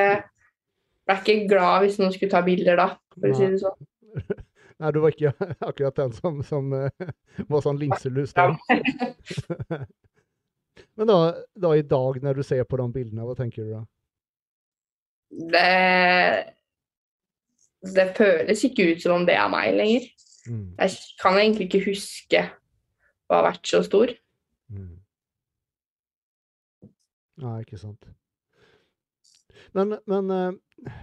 ble 1.06 1.18
ikke 1.20 1.48
glad 1.50 1.84
hvis 1.84 2.00
noen 2.00 2.14
skulle 2.14 2.32
ta 2.32 2.42
bilder 2.44 2.80
da, 2.80 2.88
for 3.16 3.30
å 3.30 3.38
si 3.38 3.50
det 3.52 3.60
sånn. 3.62 3.90
Nei, 4.80 4.90
du 4.94 5.00
var 5.04 5.14
ikke 5.14 5.34
akkurat 5.68 6.00
den 6.00 6.16
som, 6.16 6.40
som 6.46 6.72
eh, 6.76 7.12
var 7.52 7.64
sånn 7.64 7.80
linselus 7.80 8.34
der. 8.36 8.56
Men 10.98 11.10
da, 11.10 11.18
da 11.54 11.74
i 11.76 11.84
dag, 11.86 12.18
når 12.22 12.38
du 12.38 12.42
ser 12.46 12.64
på 12.66 12.78
de 12.80 12.88
bildene, 12.94 13.26
hva 13.26 13.36
tenker 13.38 13.66
du 13.66 13.74
da? 13.74 13.84
Det 15.54 15.70
Det 17.94 18.04
føles 18.16 18.64
ikke 18.64 18.86
ut 18.92 19.02
som 19.02 19.18
om 19.18 19.26
det 19.28 19.36
er 19.36 19.48
meg 19.52 19.74
lenger. 19.76 20.06
Mm. 20.48 20.74
Jeg 20.78 20.90
kan 21.20 21.38
egentlig 21.38 21.66
ikke 21.68 21.86
huske 21.90 22.44
å 23.28 23.36
ha 23.36 23.42
vært 23.48 23.68
så 23.68 23.82
stor. 23.84 24.12
Mm. 24.72 24.94
Nei, 27.44 27.56
ikke 27.64 27.80
sant. 27.80 28.06
Men, 29.74 29.96
men 30.06 30.30
eh, 30.30 30.98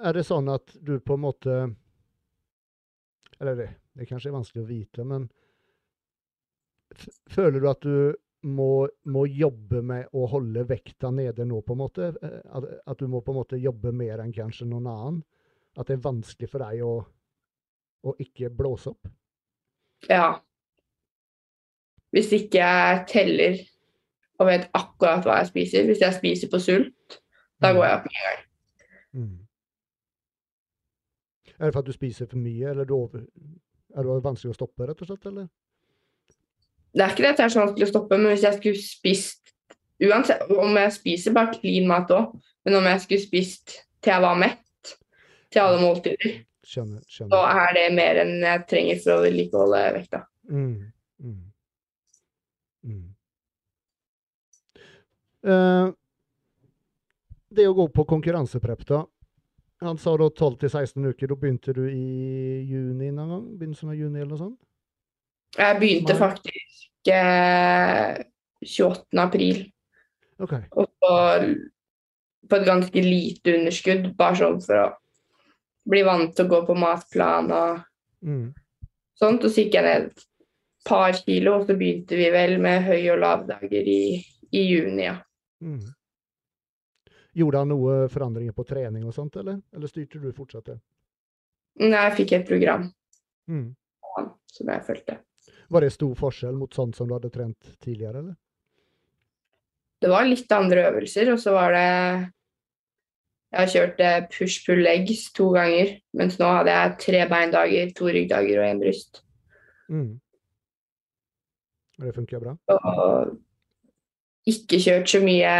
er 0.00 0.16
det 0.16 0.24
sånn 0.26 0.48
at 0.52 0.72
du 0.80 0.96
på 1.04 1.18
en 1.18 1.24
måte 1.26 1.56
Eller 3.40 3.58
det, 3.58 3.68
det 3.96 4.06
kanskje 4.08 4.30
er 4.30 4.36
vanskelig 4.38 4.64
å 4.64 4.68
vite, 4.68 5.04
men 5.04 5.28
føler 7.30 7.60
du 7.60 7.68
at 7.70 7.84
du 7.84 7.94
må, 8.48 8.88
må 9.12 9.24
jobbe 9.28 9.82
med 9.84 10.12
å 10.16 10.26
holde 10.32 10.64
vekta 10.68 11.10
nede 11.12 11.44
nå, 11.48 11.60
på 11.64 11.76
en 11.76 11.82
måte? 11.82 12.12
Eh, 12.22 12.38
At, 12.56 12.68
at 12.86 13.00
du 13.00 13.08
må 13.10 13.20
på 13.24 13.34
en 13.34 13.40
måte 13.42 13.60
jobbe 13.60 13.92
mer 13.92 14.22
enn 14.24 14.34
kanskje 14.34 14.68
noen 14.68 14.88
annen? 14.90 15.18
At 15.78 15.88
det 15.88 15.98
er 15.98 16.06
vanskelig 16.06 16.50
for 16.50 16.64
deg 16.64 16.84
å, 16.84 16.94
å 18.08 18.14
ikke 18.22 18.50
blåse 18.54 18.90
opp? 18.92 19.10
Ja. 20.08 20.40
Hvis 22.10 22.32
ikke 22.34 22.64
jeg 22.64 23.04
teller 23.10 23.60
og 24.40 24.48
vet 24.48 24.70
akkurat 24.74 25.26
hva 25.26 25.36
jeg 25.42 25.50
spiser, 25.50 25.84
hvis 25.86 26.00
jeg 26.00 26.16
spiser 26.16 26.50
på 26.50 26.58
sult, 26.64 27.20
da 27.60 27.74
går 27.76 27.84
jeg 27.84 27.98
opp 27.98 28.06
med 28.08 28.16
en 28.16 28.26
gang. 28.26 28.44
Mm. 29.20 29.38
Er 31.60 31.68
det 31.68 31.74
for 31.74 31.82
at 31.82 31.90
du 31.90 31.92
spiser 31.92 32.28
for 32.30 32.40
mye, 32.40 32.70
eller 32.72 32.88
er 32.88 34.06
det 34.06 34.22
vanskelig 34.24 34.54
å 34.54 34.56
stoppe, 34.56 34.86
rett 34.88 35.02
og 35.04 35.10
slett? 35.10 35.26
eller? 35.28 35.50
Det 36.90 37.04
er 37.04 37.12
ikke 37.12 37.22
det 37.24 37.32
at 37.32 37.40
det 37.40 37.44
er 37.44 37.52
så 37.54 37.62
vanskelig 37.62 37.86
å 37.86 37.92
stoppe, 37.92 38.18
men 38.18 38.32
hvis 38.32 38.46
jeg 38.46 38.58
skulle 38.58 38.82
spist 38.82 39.38
Uansett 40.00 40.48
om 40.56 40.78
jeg 40.80 40.92
spiser 40.94 41.34
bare 41.36 41.52
clean 41.58 41.84
mat 41.84 42.08
òg, 42.16 42.30
men 42.64 42.78
om 42.78 42.86
jeg 42.88 43.02
skulle 43.02 43.20
spist 43.20 43.74
til 44.00 44.14
jeg 44.14 44.24
var 44.24 44.38
mett, 44.40 44.94
til 45.52 45.60
alle 45.60 45.80
måltider, 45.82 46.38
Skjønner. 46.64 47.02
så 47.04 47.40
er 47.44 47.74
det 47.76 47.82
mer 47.92 48.22
enn 48.22 48.32
jeg 48.40 48.64
trenger 48.70 49.02
for 49.02 49.18
å 49.18 49.24
vedlikeholde 49.26 49.80
vekta. 49.98 50.22
Mm. 50.48 50.88
Mm. 51.20 51.42
Mm. 52.88 53.06
Uh, 55.44 55.92
det 57.50 57.68
å 57.68 57.76
gå 57.76 57.88
på 57.92 58.06
konkurranseprep, 58.08 58.86
da. 58.88 59.04
Han 59.84 59.98
sa 59.98 60.12
da 60.20 60.28
12-16 60.28 61.12
uker. 61.12 61.30
Da 61.32 61.36
begynte 61.40 61.74
du 61.76 61.86
i 61.88 62.64
juni 62.68 63.08
en 63.08 63.20
gang? 63.20 63.46
Begynnelsen 63.56 63.92
av 63.92 63.96
juni, 63.96 64.20
eller 64.20 64.34
noe 64.34 64.42
sånt? 64.44 64.60
Jeg 65.56 65.78
begynte 65.80 66.14
faktisk 66.14 66.69
28. 67.04 69.18
april, 69.18 69.72
Okay. 70.40 70.62
og 70.72 70.88
så 71.02 71.56
på 72.48 72.56
et 72.56 72.66
ganske 72.66 73.02
lite 73.04 73.54
underskudd, 73.58 74.16
bare 74.16 74.36
sånn 74.36 74.60
for 74.64 74.74
å 74.74 74.94
bli 75.90 76.02
vant 76.06 76.34
til 76.36 76.46
å 76.46 76.48
gå 76.48 76.66
på 76.66 76.74
matplan 76.78 77.50
og 77.52 77.80
Mm. 78.22 78.54
sånt. 79.20 79.44
Og 79.44 79.50
så 79.50 79.54
gikk 79.64 79.72
jeg 79.74 79.84
ned 79.84 80.02
et 80.10 80.24
par 80.84 81.12
kilo, 81.12 81.60
og 81.60 81.66
så 81.66 81.74
begynte 81.76 82.16
vi 82.16 82.30
vel 82.30 82.58
med 82.58 82.82
høy- 82.82 83.12
og 83.12 83.18
lavdager 83.20 83.86
i, 83.86 84.24
i 84.52 84.58
juni, 84.66 85.02
ja. 85.04 85.18
Mm. 85.62 85.80
Gjorde 87.36 87.58
han 87.58 87.68
noe 87.68 88.08
forandringer 88.08 88.52
på 88.52 88.64
trening 88.66 89.04
og 89.06 89.14
sånt, 89.14 89.36
eller? 89.36 89.60
Eller 89.72 89.86
styrte 89.88 90.20
du 90.20 90.32
fortsatt 90.32 90.64
det? 90.64 90.80
Nei, 91.78 92.08
Jeg 92.08 92.16
fikk 92.16 92.32
et 92.32 92.46
program 92.48 92.92
Mm. 93.48 93.74
som 94.46 94.66
jeg 94.66 94.82
fulgte. 94.84 95.18
Var 95.70 95.84
det 95.86 95.92
stor 95.94 96.14
forskjell 96.18 96.56
mot 96.58 96.74
sånn 96.74 96.92
som 96.96 97.06
du 97.06 97.14
hadde 97.14 97.30
trent 97.30 97.74
tidligere, 97.82 98.24
eller? 98.24 98.38
Det 100.00 100.08
var 100.10 100.26
litt 100.26 100.52
andre 100.56 100.86
øvelser, 100.88 101.30
og 101.34 101.40
så 101.42 101.52
var 101.54 101.76
det 101.76 101.88
Jeg 103.50 103.58
har 103.58 103.70
kjørt 103.72 104.00
eh, 104.06 104.26
push-pull 104.30 104.80
legs 104.86 105.24
to 105.34 105.48
ganger, 105.50 105.96
mens 106.14 106.36
nå 106.38 106.46
hadde 106.46 106.74
jeg 106.74 106.98
tre 107.02 107.22
beindager, 107.30 107.88
to 107.98 108.06
ryggdager 108.06 108.60
og 108.60 108.66
én 108.68 108.82
bryst. 108.82 109.24
Mm. 109.90 110.20
Og 111.98 112.06
det 112.06 112.14
funker 112.14 112.44
bra? 112.44 112.54
Og 112.70 113.34
ikke 114.50 114.78
kjørt 114.78 115.10
så 115.10 115.20
mye 115.24 115.50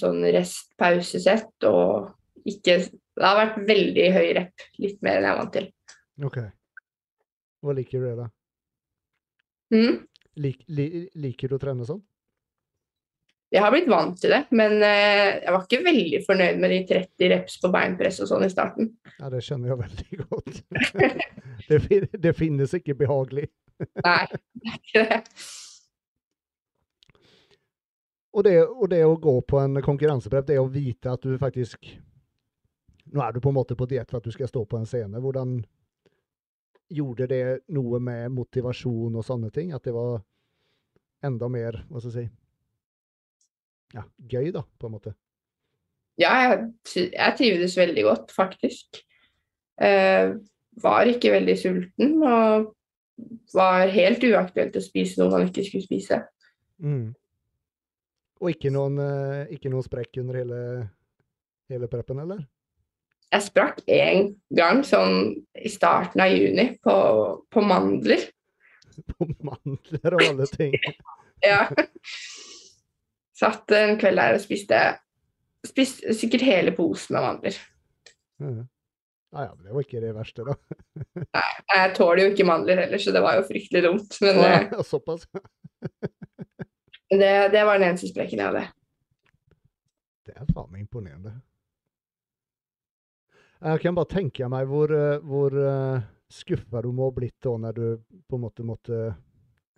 sånn 0.00 0.24
rest-pausesett, 0.24 1.68
og 1.68 2.12
ikke 2.48 2.80
Det 3.12 3.28
har 3.28 3.36
vært 3.36 3.56
veldig 3.68 4.04
høy 4.14 4.28
rep, 4.38 4.62
litt 4.80 5.02
mer 5.04 5.18
enn 5.18 5.26
jeg 5.26 5.32
er 5.34 5.36
vant 5.36 5.52
til. 5.52 5.66
OK. 6.24 6.38
Hva 7.60 7.74
liker 7.76 8.00
du 8.00 8.06
det, 8.06 8.14
da? 8.22 8.30
Mm. 9.72 10.02
Lik, 10.42 10.64
li, 10.72 11.06
liker 11.20 11.50
du 11.50 11.56
å 11.56 11.62
trene 11.62 11.86
sånn? 11.88 12.02
Jeg 13.52 13.60
har 13.60 13.72
blitt 13.74 13.88
vant 13.90 14.16
til 14.16 14.32
det, 14.32 14.46
men 14.56 14.78
eh, 14.80 15.42
jeg 15.42 15.52
var 15.52 15.64
ikke 15.66 15.82
veldig 15.84 16.20
fornøyd 16.24 16.60
med 16.60 16.72
de 16.72 16.78
30 16.88 17.32
reps 17.34 17.58
på 17.60 17.68
beinpress 17.74 18.22
og 18.24 18.30
sånn 18.30 18.46
i 18.46 18.52
starten. 18.52 18.88
Ja, 19.18 19.28
det 19.32 19.42
kjenner 19.44 19.74
jeg 19.74 19.82
veldig 19.82 20.20
godt. 20.22 20.62
det, 21.68 21.98
det 22.16 22.32
finnes 22.38 22.72
ikke 22.78 22.96
behagelig. 23.02 23.50
Nei, 24.06 24.22
det 24.32 24.70
er 24.70 24.78
ikke 24.78 25.04
det. 25.10 25.20
Og 28.32 28.46
det, 28.46 28.54
og 28.64 28.88
det 28.88 29.02
å 29.04 29.20
gå 29.20 29.34
på 29.44 29.60
en 29.60 29.76
konkurranseprep, 29.84 30.48
det 30.48 30.56
å 30.56 30.70
vite 30.72 31.12
at 31.12 31.20
du 31.24 31.36
faktisk 31.40 31.92
Nå 33.12 33.20
er 33.20 33.34
du 33.34 33.42
på 33.44 33.50
en 33.50 33.58
måte 33.58 33.76
på 33.76 33.84
diett 33.90 34.08
for 34.08 34.22
at 34.22 34.24
du 34.24 34.32
skal 34.32 34.48
stå 34.48 34.62
på 34.64 34.78
en 34.78 34.86
scene. 34.88 35.20
Hvordan 35.20 35.58
gjorde 36.92 37.28
det 37.30 37.42
noe 37.74 38.00
med 38.02 38.32
motivasjon 38.34 39.16
og 39.16 39.26
sånne 39.26 39.50
ting? 39.54 39.72
At 39.76 39.84
det 39.86 39.94
var 39.96 40.20
enda 41.24 41.48
mer, 41.52 41.82
hva 41.88 42.02
skal 42.02 42.12
jeg 42.12 42.28
si 42.28 42.30
Ja, 43.92 44.06
gøy, 44.24 44.48
da, 44.54 44.62
på 44.80 44.88
en 44.88 44.94
måte. 44.94 45.10
Ja, 46.20 46.30
jeg, 46.40 47.10
jeg 47.12 47.34
trivdes 47.36 47.74
veldig 47.76 48.04
godt, 48.06 48.32
faktisk. 48.32 49.02
Eh, 49.80 50.32
var 50.80 51.08
ikke 51.08 51.34
veldig 51.34 51.56
sulten 51.60 52.14
og 52.24 52.70
var 53.52 53.90
helt 53.92 54.24
uaktuelt 54.24 54.76
å 54.76 54.84
spise 54.84 55.20
noe 55.20 55.32
man 55.32 55.50
ikke 55.50 55.64
skulle 55.66 55.84
spise. 55.84 56.22
Mm. 56.82 57.12
Og 58.42 58.54
ikke 58.54 58.72
noen, 58.74 58.98
eh, 58.98 59.52
ikke 59.54 59.70
noen 59.72 59.86
sprekk 59.86 60.22
under 60.22 60.40
hele, 60.40 60.62
hele 61.72 61.90
preppen, 61.92 62.24
eller? 62.24 62.42
Jeg 63.32 63.44
sprakk 63.46 63.78
én 63.88 64.34
gang 64.52 64.82
sånn 64.84 65.32
i 65.56 65.70
starten 65.72 66.20
av 66.20 66.32
juni 66.34 66.66
på, 66.84 66.94
på 67.52 67.64
mandler. 67.64 68.26
På 69.16 69.24
mandler 69.40 70.18
og 70.18 70.24
alle 70.28 70.46
ting. 70.52 70.74
Ja. 71.42 71.64
Satt 73.34 73.72
en 73.74 73.96
kveld 73.98 74.20
der 74.20 74.36
og 74.36 74.42
spiste, 74.44 74.78
spiste 75.66 76.12
sikkert 76.14 76.44
hele 76.46 76.70
posen 76.76 77.16
med 77.16 77.24
mandler. 77.24 77.56
Ja, 79.32 79.46
ja, 79.48 79.56
det 79.64 79.72
var 79.74 79.82
ikke 79.82 80.02
det 80.04 80.12
verste, 80.14 80.44
da. 80.46 80.54
Nei, 81.34 81.48
Jeg 81.72 81.94
tåler 81.96 82.22
jo 82.22 82.28
ikke 82.30 82.46
mandler 82.46 82.84
heller, 82.84 83.02
så 83.02 83.10
det 83.16 83.24
var 83.24 83.40
jo 83.40 83.46
fryktelig 83.48 83.82
dumt. 83.88 84.20
Men 84.22 84.38
eh, 84.44 84.68
Ja, 84.70 84.84
såpass. 84.86 85.26
det, 87.10 87.32
det 87.56 87.64
var 87.66 87.80
den 87.80 87.88
eneste 87.88 88.12
sprekken 88.12 88.38
jeg 88.38 88.52
hadde. 88.52 88.66
Det 90.28 90.36
er 90.36 90.46
faen 90.54 90.78
imponerende. 90.78 91.40
Jeg 93.62 93.82
kan 93.82 93.94
bare 93.94 94.10
tenke 94.10 94.48
meg 94.50 94.66
hvor, 94.70 94.90
eh, 94.90 95.20
hvor 95.22 95.54
uh, 95.54 96.02
skuffa 96.32 96.82
du 96.82 96.90
må 96.94 97.10
ha 97.10 97.14
blitt 97.14 97.38
da 97.44 97.52
når 97.62 97.76
du 97.76 97.86
på 98.26 98.38
en 98.38 98.42
måte 98.42 98.66
måtte 98.66 99.02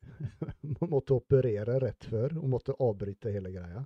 måtte 0.95 1.17
operere 1.17 1.79
rett 1.83 2.07
før 2.09 2.37
og 2.39 2.49
måtte 2.53 2.77
avbryte 2.79 3.33
hele 3.35 3.53
greia. 3.53 3.83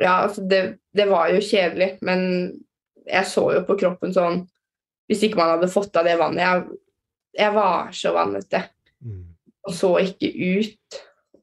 Ja, 0.00 0.22
altså 0.24 0.44
det, 0.48 0.62
det 0.94 1.06
var 1.10 1.28
jo 1.32 1.42
kjedelig, 1.44 1.98
men 2.06 2.22
jeg 3.04 3.28
så 3.28 3.44
jo 3.52 3.64
på 3.66 3.76
kroppen 3.80 4.14
sånn 4.14 4.44
Hvis 5.10 5.24
ikke 5.26 5.40
man 5.40 5.56
hadde 5.56 5.68
fått 5.68 5.96
av 5.98 6.06
det 6.06 6.14
vannet 6.20 6.40
Jeg, 6.40 6.76
jeg 7.42 7.54
var 7.56 7.90
så 7.96 8.12
vannete 8.14 8.62
Mm. 9.02 9.34
og 9.66 9.74
så 9.74 9.88
ikke 9.98 10.28
ut. 10.30 10.98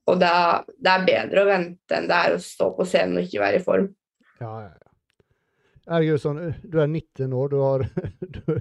Og 0.09 0.19
det 0.19 0.27
er, 0.31 0.61
det 0.79 0.91
er 0.91 1.07
bedre 1.07 1.41
å 1.43 1.49
vente 1.49 1.97
enn 1.97 2.07
det 2.09 2.19
er 2.19 2.35
å 2.35 2.43
stå 2.43 2.71
på 2.77 2.85
scenen 2.87 3.19
og 3.19 3.27
ikke 3.27 3.41
være 3.43 3.59
i 3.59 3.65
form. 3.65 3.89
Ja, 4.39 4.53
ja, 4.63 4.71
ja. 4.71 4.88
Herregud, 5.89 6.19
sånn, 6.21 6.39
du 6.69 6.77
er 6.79 6.87
19 6.91 7.33
år, 7.33 7.49
du 7.49 7.57
har 7.63 7.83
du, 8.35 8.59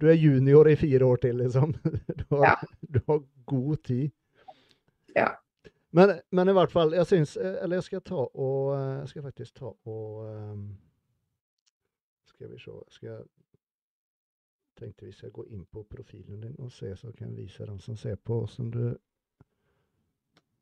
du 0.00 0.06
er 0.08 0.16
junior 0.16 0.68
i 0.70 0.76
fire 0.80 1.04
år 1.04 1.20
til, 1.26 1.36
liksom. 1.44 1.74
Du 2.22 2.24
har, 2.36 2.44
Ja. 2.46 2.54
du 2.80 3.00
har 3.06 3.20
god 3.50 3.82
tid. 3.84 4.10
Ja. 5.16 5.30
Men, 5.96 6.18
men 6.36 6.48
i 6.48 6.52
hvert 6.56 6.72
fall, 6.72 6.92
jeg 6.92 7.06
syns 7.08 7.30
Eller 7.40 7.78
jeg 7.78 7.84
skal 7.86 8.02
ta 8.04 8.18
og 8.20 8.74
Jeg 8.76 9.06
skal 9.08 9.22
faktisk 9.24 9.54
ta 9.56 9.70
og 9.88 10.26
Skal 12.28 12.50
vi 12.52 12.58
se 12.60 12.74
Skal 12.92 13.08
jeg 13.08 13.22
tenkte 14.78 15.06
vi 15.08 15.12
skal 15.16 15.32
gå 15.34 15.46
inn 15.48 15.64
på 15.66 15.82
profilen 15.90 16.44
din 16.44 16.58
og 16.62 16.68
se, 16.70 16.92
så 16.96 17.08
kan 17.16 17.32
jeg 17.32 17.46
vise 17.48 17.64
den 17.66 17.80
som 17.82 17.96
ser 17.98 18.14
på 18.20 18.36
åssen 18.44 18.68
du 18.70 18.82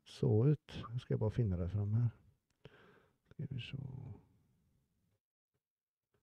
så 0.07 0.29
ut. 0.47 0.77
Nå 0.89 0.97
skal 1.03 1.13
jeg 1.13 1.19
bare 1.21 1.35
finne 1.35 1.59
deg 1.59 1.69
fram 1.69 1.91
her. 1.99 2.07
Skal 3.29 3.51
vi 3.51 3.61
se 3.61 3.77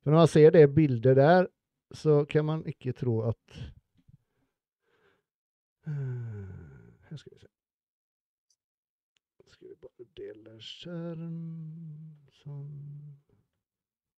For 0.05 0.13
når 0.13 0.19
man 0.21 0.29
ser 0.29 0.51
det 0.53 0.67
bildet 0.77 1.17
der, 1.17 1.47
så 1.97 2.25
kan 2.29 2.45
man 2.45 2.67
ikke 2.69 2.93
tro 2.93 3.21
at 3.31 3.59
Eh, 5.87 5.93
Her 7.11 7.17
skal 7.17 7.33
vi 7.35 7.39
se. 7.39 7.49
Skal 9.53 9.69
vi 9.69 9.75
bare 9.83 10.07
dele 10.17 10.55
skjerm 10.65 11.35
Sånn. 12.39 12.71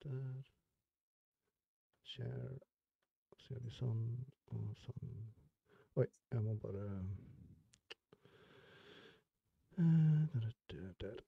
Der. 0.04 0.42
Share. 2.06 2.58
Gjør 3.46 3.60
vi 3.62 3.70
sånn 3.70 4.04
og 4.54 4.70
sånn. 4.82 5.10
Oi, 6.02 6.06
jeg 6.32 6.42
må 6.42 6.54
bare 6.62 6.86
Der, 9.76 10.26
Der, 10.34 10.48
der, 10.70 10.94
der. 11.02 11.20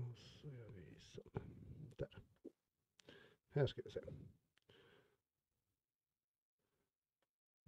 Og 0.00 0.10
så 0.18 0.50
gjør 0.50 0.70
vi 0.74 0.86
sånn. 1.12 1.46
Der. 2.00 2.18
Her 3.60 3.66
skal 3.66 3.84
vi 3.84 3.90
se. 3.90 4.00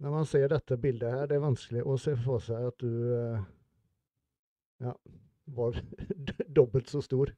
Når 0.01 0.11
man 0.11 0.25
ser 0.25 0.47
dette 0.49 0.77
bildet 0.77 1.11
her, 1.11 1.27
det 1.29 1.35
er 1.37 1.43
vanskelig 1.43 1.83
å 1.85 1.97
se 2.01 2.15
for 2.17 2.41
seg 2.41 2.65
at 2.65 2.81
du 2.81 3.11
eh, 3.13 3.43
ja, 4.81 4.93
var 5.53 5.77
dobbelt 6.57 6.89
så 6.89 7.01
stor. 7.05 7.29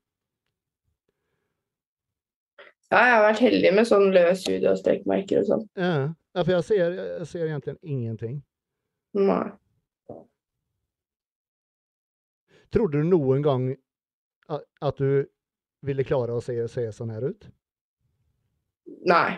Ja, 2.94 3.02
jeg 3.02 3.12
har 3.18 3.26
vært 3.26 3.44
heldig 3.44 3.74
med 3.76 3.90
sånn 3.90 4.08
løs 4.16 4.46
hud 4.48 4.70
og 4.72 4.80
strekkmerker 4.80 5.42
og 5.42 5.52
sånn. 5.52 5.68
Ja, 5.76 5.92
ja, 6.16 6.40
for 6.40 6.54
jeg 6.56 6.68
ser, 6.70 6.98
jeg 7.02 7.30
ser 7.34 7.46
egentlig 7.50 7.76
ingenting. 7.84 8.40
Nei. 9.20 9.50
Trodde 12.72 13.04
du 13.04 13.12
noen 13.12 13.44
gang 13.44 13.68
at, 14.48 14.64
at 14.80 15.04
du 15.04 15.28
ville 15.86 16.08
klare 16.08 16.40
å 16.40 16.48
se, 16.48 16.56
se 16.72 16.88
sånn 16.96 17.12
her 17.12 17.28
ut? 17.34 17.52
Nei. 19.06 19.38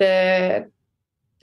Det 0.00 0.12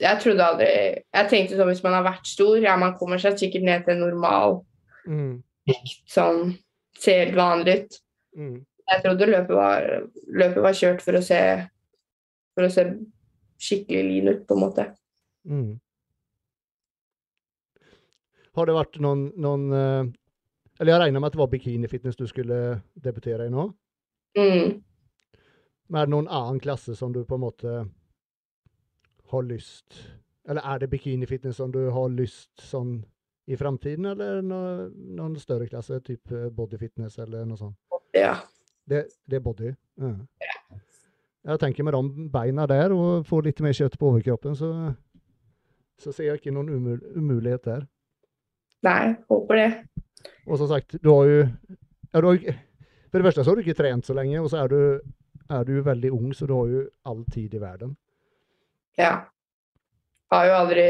Jeg 0.00 0.20
trodde 0.22 0.44
aldri 0.46 0.66
Jeg 0.68 1.28
tenkte 1.30 1.58
sånn 1.58 1.70
hvis 1.70 1.82
man 1.84 1.94
har 1.98 2.06
vært 2.06 2.26
stor, 2.28 2.56
ja, 2.62 2.76
man 2.80 2.96
kommer 2.98 3.20
seg 3.22 3.38
sikkert 3.40 3.66
ned 3.68 3.84
til 3.86 3.96
en 3.96 4.04
normal 4.06 4.60
Mm, 5.08 5.38
sånn 6.12 6.50
Ser 7.00 7.22
helt 7.24 7.36
vanlig 7.38 7.76
ut. 7.80 7.94
mm, 8.36 8.56
Jeg 8.90 9.02
trodde 9.04 9.26
løpet 9.30 9.56
var, 9.56 9.86
løpet 10.28 10.62
var 10.66 10.76
kjørt 10.76 11.00
for 11.04 11.16
å 11.16 11.22
se 11.24 11.38
For 12.56 12.66
å 12.66 12.72
se 12.74 12.84
skikkelig 13.60 14.02
lean 14.08 14.28
ut, 14.34 14.42
på 14.48 14.56
en 14.56 14.60
måte. 14.60 14.84
mm. 15.48 15.70
Har 18.56 18.66
det 18.66 18.74
vært 18.74 18.98
noen, 19.00 19.28
noen 19.40 19.66
eh, 19.72 20.04
Eller 20.80 20.92
jeg 20.94 21.00
regner 21.06 21.20
med 21.22 21.30
at 21.30 21.36
det 21.36 21.40
var 21.42 21.52
bikinifitness 21.52 22.16
du 22.18 22.26
skulle 22.28 22.80
debutere 23.00 23.46
i 23.46 23.52
nå? 23.52 23.70
Mm. 24.38 24.82
Er 25.90 26.06
det 26.06 26.12
noen 26.12 26.28
annen 26.30 26.60
klasse 26.62 26.94
som 26.94 27.12
du 27.12 27.24
på 27.26 27.34
en 27.34 27.42
måte 27.42 27.72
har 29.32 29.42
lyst 29.46 29.96
Eller 30.48 30.62
er 30.66 30.78
det 30.78 30.90
bikinifitness 30.92 31.56
som 31.58 31.72
du 31.74 31.80
har 31.90 32.08
lyst 32.14 32.62
sånn 32.62 33.00
i 33.50 33.56
framtiden, 33.58 34.06
eller 34.06 34.42
noe, 34.46 34.84
noen 34.94 35.34
større 35.42 35.66
klasse, 35.66 35.96
type 36.06 36.44
bodyfitness 36.54 37.16
eller 37.18 37.42
noe 37.48 37.58
sånt? 37.58 37.74
Ja. 38.14 38.36
Det, 38.86 39.00
det 39.26 39.40
er 39.40 39.42
body? 39.42 39.72
Ja. 39.98 40.12
Jeg 41.50 41.58
tenker 41.62 41.82
med 41.88 41.96
de 41.96 42.28
beina 42.30 42.66
der, 42.70 42.92
og 42.94 43.24
få 43.26 43.40
litt 43.42 43.58
mer 43.64 43.74
kjøtt 43.74 43.96
på 43.98 44.12
overkroppen, 44.12 44.54
så, 44.54 44.70
så 45.98 46.12
ser 46.14 46.28
jeg 46.28 46.38
ikke 46.42 46.54
noen 46.54 46.70
umul 46.76 47.00
umulighet 47.16 47.66
der. 47.66 47.88
Nei, 48.86 49.16
håper 49.32 49.58
det. 49.58 49.68
Og 50.46 50.60
som 50.60 50.70
sagt, 50.70 50.94
du 51.02 51.10
har 51.10 51.26
jo 51.26 51.38
ja, 51.40 52.20
du 52.20 52.26
har, 52.28 52.38
ikke- 52.38 52.58
For 53.10 53.18
det 53.18 53.26
første 53.26 53.44
så 53.44 53.50
har 53.50 53.58
du 53.58 53.64
ikke 53.64 53.78
trent 53.78 54.06
så 54.06 54.14
lenge, 54.14 54.40
og 54.40 54.50
så 54.52 54.62
er 54.62 54.70
du, 54.70 54.80
er 55.50 55.66
du 55.66 55.74
veldig 55.82 56.12
ung, 56.14 56.30
så 56.34 56.46
du 56.46 56.54
har 56.54 56.70
jo 56.70 56.84
all 57.10 57.24
tid 57.32 57.54
i 57.54 57.62
verden. 57.62 57.96
Ja. 58.98 59.26
Jeg 60.30 60.38
Har 60.38 60.46
jo 60.46 60.54
aldri 60.60 60.86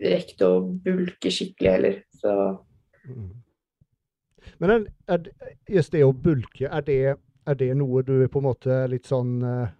rekt 0.00 0.40
å 0.40 0.50
bulke 0.84 1.32
skikkelig 1.32 1.72
heller, 1.76 2.02
så 2.20 2.34
Mm. 3.00 3.30
Men 4.58 4.70
er, 4.70 4.82
er, 5.08 5.28
just 5.68 5.92
det 5.92 6.02
å 6.04 6.12
bulke, 6.12 6.68
er 6.68 6.82
det, 6.84 7.16
er 7.48 7.56
det 7.56 7.70
noe 7.80 8.02
du 8.04 8.28
på 8.28 8.42
en 8.42 8.44
måte 8.44 8.76
litt 8.92 9.08
sånn 9.08 9.38
eh, 9.40 9.70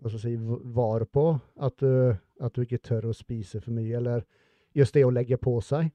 Hva 0.00 0.08
skal 0.08 0.18
jeg 0.18 0.38
si 0.40 0.60
var 0.74 1.04
på? 1.04 1.26
At 1.60 1.76
du, 1.84 2.16
at 2.40 2.56
du 2.56 2.64
ikke 2.64 2.80
tør 2.80 3.10
å 3.10 3.14
spise 3.14 3.60
for 3.60 3.76
mye, 3.76 3.92
eller 4.00 4.24
just 4.74 4.96
det 4.96 5.04
å 5.04 5.12
legge 5.12 5.36
på 5.36 5.58
seg? 5.60 5.92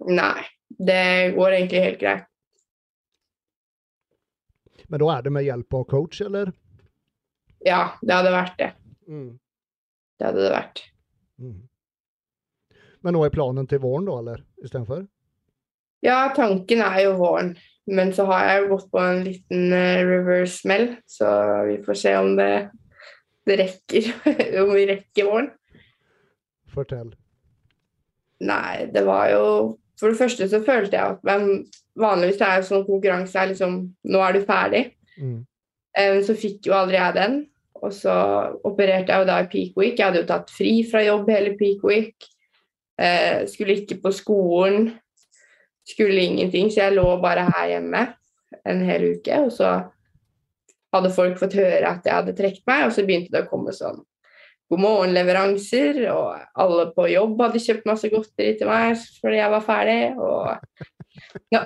nei. 0.00 0.42
Det 0.78 1.34
går 1.36 1.56
egentlig 1.56 1.82
helt 1.84 2.00
greit. 2.00 2.26
Men 4.90 5.02
da 5.02 5.10
er 5.14 5.22
det 5.22 5.32
med 5.34 5.46
hjelp 5.46 5.74
av 5.74 5.84
coach, 5.90 6.20
eller? 6.24 6.52
Ja, 7.62 7.92
det 8.02 8.14
hadde 8.14 8.32
vært 8.34 8.56
det. 8.58 8.70
Mm. 9.06 9.28
Det 10.18 10.26
hadde 10.26 10.42
det 10.42 10.52
vært. 10.54 10.82
Mm. 11.38 11.58
Men 13.04 13.16
nå 13.16 13.22
er 13.24 13.34
planen 13.34 13.68
til 13.70 13.82
våren, 13.84 14.08
da, 14.08 14.16
eller? 14.18 14.42
Istedenfor? 14.64 15.04
Ja, 16.04 16.32
tanken 16.36 16.82
er 16.84 16.98
jo 17.04 17.14
våren. 17.20 17.54
Men 17.90 18.12
så 18.16 18.26
har 18.28 18.44
jeg 18.46 18.68
gått 18.70 18.90
på 18.92 19.00
en 19.02 19.22
liten 19.26 19.72
eh, 19.76 20.02
reverse-smell, 20.06 20.94
så 21.08 21.30
vi 21.68 21.78
får 21.84 21.98
se 22.02 22.16
om 22.18 22.34
det, 22.38 22.52
det 23.48 23.56
rekker. 23.62 24.10
om 24.64 24.74
vi 24.74 24.86
rekker 24.90 25.30
våren. 25.30 25.50
Fortell. 26.70 27.14
Nei, 28.40 28.86
det 28.94 29.04
var 29.04 29.28
jo 29.32 29.46
For 30.00 30.12
det 30.12 30.18
første 30.20 30.48
så 30.48 30.62
følte 30.64 30.96
jeg 30.96 31.14
at 31.14 31.22
men 31.28 31.46
vanligvis 32.00 32.40
er 32.44 32.58
jo 32.58 32.66
sånn 32.70 32.86
konkurranse 32.88 33.38
er 33.38 33.52
liksom 33.52 33.78
Nå 34.08 34.24
er 34.24 34.36
du 34.36 34.42
ferdig. 34.48 34.84
Mm. 35.20 35.38
Um, 36.00 36.18
Så 36.26 36.36
fikk 36.38 36.70
jo 36.70 36.76
aldri 36.78 36.98
jeg 36.98 37.16
den. 37.18 37.38
Og 37.80 37.92
så 37.96 38.14
opererte 38.66 39.12
jeg 39.12 39.22
jo 39.22 39.28
da 39.28 39.38
i 39.40 39.48
peak 39.52 39.76
week. 39.78 39.98
Jeg 39.98 40.06
hadde 40.06 40.22
jo 40.22 40.28
tatt 40.28 40.50
fri 40.52 40.80
fra 40.88 41.04
jobb 41.04 41.30
hele 41.32 41.54
peak 41.60 41.84
week. 41.86 42.28
Uh, 43.00 43.46
skulle 43.48 43.78
ikke 43.80 44.00
på 44.02 44.12
skolen. 44.16 44.90
Skulle 45.88 46.26
ingenting. 46.26 46.68
Så 46.72 46.84
jeg 46.84 46.98
lå 46.98 47.06
bare 47.22 47.48
her 47.48 47.72
hjemme 47.74 48.04
en 48.68 48.84
hel 48.84 49.08
uke. 49.14 49.40
Og 49.46 49.52
så 49.56 49.72
hadde 50.94 51.14
folk 51.14 51.38
fått 51.40 51.56
høre 51.58 51.86
at 51.86 52.06
jeg 52.06 52.16
hadde 52.16 52.36
trukket 52.36 52.66
meg, 52.66 52.86
og 52.86 52.94
så 52.94 53.04
begynte 53.06 53.32
det 53.34 53.44
å 53.44 53.50
komme 53.50 53.74
sånn 53.74 54.00
god 54.70 54.82
morgen-leveranser, 54.84 55.98
og 56.12 56.38
alle 56.62 56.86
på 56.94 57.08
jobb 57.10 57.42
hadde 57.42 57.62
kjøpt 57.64 57.88
masse 57.90 58.10
godteri 58.12 58.54
til 58.58 58.70
meg 58.70 58.94
fordi 59.20 59.40
jeg 59.40 59.54
var 59.54 59.66
ferdig, 59.66 59.98
og 60.16 60.48
ja. 61.54 61.62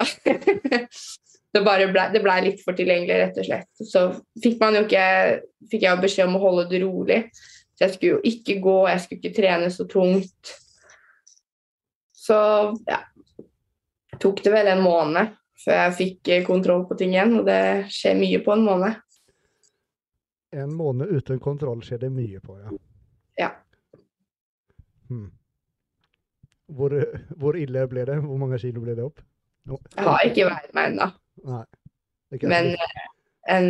det 1.55 1.63
blei 1.63 1.89
ble, 1.93 2.37
litt 2.47 2.65
for 2.65 2.77
tilgjengelig, 2.77 3.21
rett 3.21 3.41
og 3.43 3.49
slett. 3.49 3.87
Så 3.93 4.07
fikk 4.43 4.61
man 4.63 4.81
jo 4.81 4.87
ikke 4.87 5.07
fikk 5.71 5.85
jeg 5.87 5.91
jo 5.93 6.05
beskjed 6.05 6.31
om 6.31 6.39
å 6.41 6.45
holde 6.47 6.69
det 6.73 6.83
rolig. 6.83 7.23
Så 7.75 7.87
jeg 7.87 7.95
skulle 7.95 8.17
jo 8.17 8.23
ikke 8.31 8.61
gå, 8.63 8.77
jeg 8.89 9.03
skulle 9.03 9.23
ikke 9.23 9.39
trene 9.41 9.71
så 9.75 9.87
tungt. 9.91 10.55
Så 12.25 12.37
ja 12.89 13.03
tok 14.21 14.45
det 14.45 14.51
vel 14.51 14.71
en 14.73 14.83
måned 14.85 15.35
før 15.65 15.79
jeg 15.79 15.97
fikk 15.99 16.31
eh, 16.33 16.45
kontroll 16.47 16.85
på 16.89 16.97
ting 16.99 17.15
igjen, 17.15 17.39
og 17.41 17.47
det 17.49 17.91
skjer 17.93 18.19
mye 18.19 18.41
på 18.45 18.53
en 18.55 18.65
måned. 18.67 18.99
En 20.55 20.75
måned 20.77 21.11
uten 21.11 21.41
kontroll 21.43 21.81
skjer 21.85 22.05
det 22.05 22.11
mye 22.15 22.43
på, 22.43 22.59
ja. 22.61 22.75
Ja. 23.39 23.51
Hmm. 25.09 25.31
Hvor, 26.75 26.95
hvor 27.39 27.59
ille 27.61 27.87
ble 27.91 28.07
det? 28.09 28.19
Hvor 28.25 28.41
mange 28.41 28.59
kilo 28.63 28.83
ble 28.85 28.97
det 28.97 29.05
opp? 29.05 29.23
No. 29.69 29.79
Jeg 29.97 30.05
har 30.09 30.29
ikke 30.29 30.47
veid 30.51 30.77
meg 30.77 30.93
ennå. 30.93 31.09
Men 32.43 32.71
eh, 32.75 33.03
en 33.55 33.69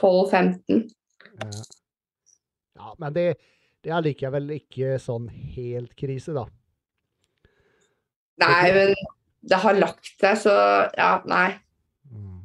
12-15. 0.00 0.90
ja. 1.42 1.62
ja, 2.78 2.94
men 2.98 3.14
det, 3.14 3.26
det 3.84 3.92
er 3.92 4.04
likevel 4.06 4.50
ikke 4.56 4.96
sånn 5.02 5.28
helt 5.56 5.94
krise, 5.98 6.34
da. 6.36 6.46
Nei, 8.42 8.72
men 8.74 8.94
det 9.42 9.58
har 9.62 9.78
lagt 9.78 10.14
seg, 10.16 10.38
så 10.46 10.54
ja, 10.96 11.12
nei. 11.28 11.48
Mm. 12.10 12.40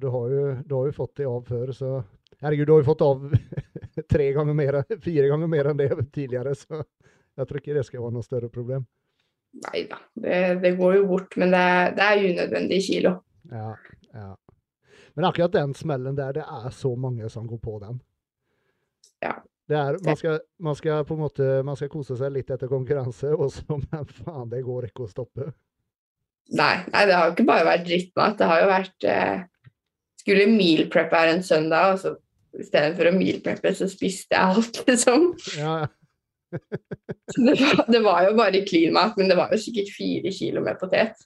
Du 0.00 0.06
har, 0.14 0.30
jo, 0.30 0.42
du 0.66 0.74
har 0.76 0.90
jo 0.90 0.94
fått 0.94 1.16
det 1.18 1.26
av 1.30 1.46
før, 1.48 1.72
så 1.74 1.92
Herregud, 2.40 2.66
du 2.66 2.72
har 2.72 2.82
jo 2.82 2.88
fått 2.88 3.04
av 3.04 3.26
tre 4.14 4.30
ganger 4.36 4.56
mer, 4.56 4.80
fire 5.02 5.26
ganger 5.28 5.50
mer 5.50 5.70
enn 5.70 5.80
det 5.80 5.90
tidligere, 6.14 6.54
så 6.56 6.80
jeg 6.80 7.48
tror 7.48 7.60
ikke 7.60 7.76
det 7.76 7.84
skal 7.88 8.04
være 8.04 8.16
noe 8.16 8.26
større 8.26 8.50
problem. 8.52 8.86
Nei 9.66 9.82
da, 9.90 9.98
det, 10.14 10.38
det 10.62 10.76
går 10.78 11.00
jo 11.00 11.06
bort, 11.10 11.34
men 11.40 11.50
det, 11.54 11.64
det 11.98 12.06
er 12.06 12.24
unødvendige 12.30 12.86
kilo. 12.86 13.16
Ja, 13.50 13.74
ja. 14.14 14.30
Men 15.18 15.26
akkurat 15.26 15.52
den 15.52 15.74
smellen 15.74 16.16
der, 16.16 16.36
det 16.38 16.44
er 16.46 16.70
så 16.74 16.94
mange 16.96 17.28
som 17.32 17.48
går 17.50 17.58
på 17.58 17.78
den. 17.82 17.98
Ja. 19.20 19.34
Det 19.70 19.78
er, 19.78 19.98
man, 20.02 20.16
skal, 20.18 20.38
man 20.58 20.74
skal 20.74 21.04
på 21.06 21.14
en 21.14 21.22
måte 21.22 21.48
man 21.66 21.76
skal 21.78 21.90
kose 21.92 22.16
seg 22.18 22.32
litt 22.34 22.48
etter 22.50 22.70
konkurranse, 22.70 23.30
og 23.34 23.52
så, 23.54 23.66
men 23.90 24.14
faen, 24.22 24.48
det 24.50 24.64
går 24.66 24.88
ikke 24.88 25.06
å 25.06 25.10
stoppe. 25.10 25.50
Nei, 26.50 26.74
nei, 26.90 27.04
det 27.06 27.14
har 27.14 27.28
jo 27.28 27.34
ikke 27.36 27.46
bare 27.46 27.66
vært 27.68 27.84
drittmat. 27.86 28.38
Det 28.40 28.48
har 28.50 28.62
jo 28.64 28.70
vært 28.70 29.06
eh, 29.06 29.42
Skulle 30.20 30.46
meal 30.52 30.86
prep 30.92 31.12
her 31.16 31.32
en 31.34 31.42
søndag, 31.46 31.94
og 31.94 32.02
så 32.02 32.14
istedenfor 32.60 33.08
å 33.10 33.14
meal 33.16 33.38
preppe, 33.44 33.72
så 33.78 33.86
spiste 33.90 34.34
jeg 34.36 34.42
alt, 34.54 34.82
liksom. 34.88 35.32
Ja, 35.58 35.78
Så 37.30 37.42
Det 37.46 37.52
var, 37.60 37.84
det 37.92 38.00
var 38.02 38.24
jo 38.26 38.32
bare 38.34 38.60
clean 38.66 38.90
mat, 38.96 39.12
men 39.16 39.28
det 39.30 39.36
var 39.38 39.52
jo 39.54 39.58
sikkert 39.62 39.92
fire 39.94 40.32
kilo 40.34 40.62
med 40.66 40.80
potet. 40.80 41.20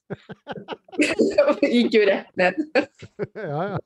Det 0.98 1.70
gikk 1.78 1.96
jo 1.96 2.02
rett 2.10 2.28
ned. 2.36 2.58
ja, 3.40 3.62
ja. 3.72 3.78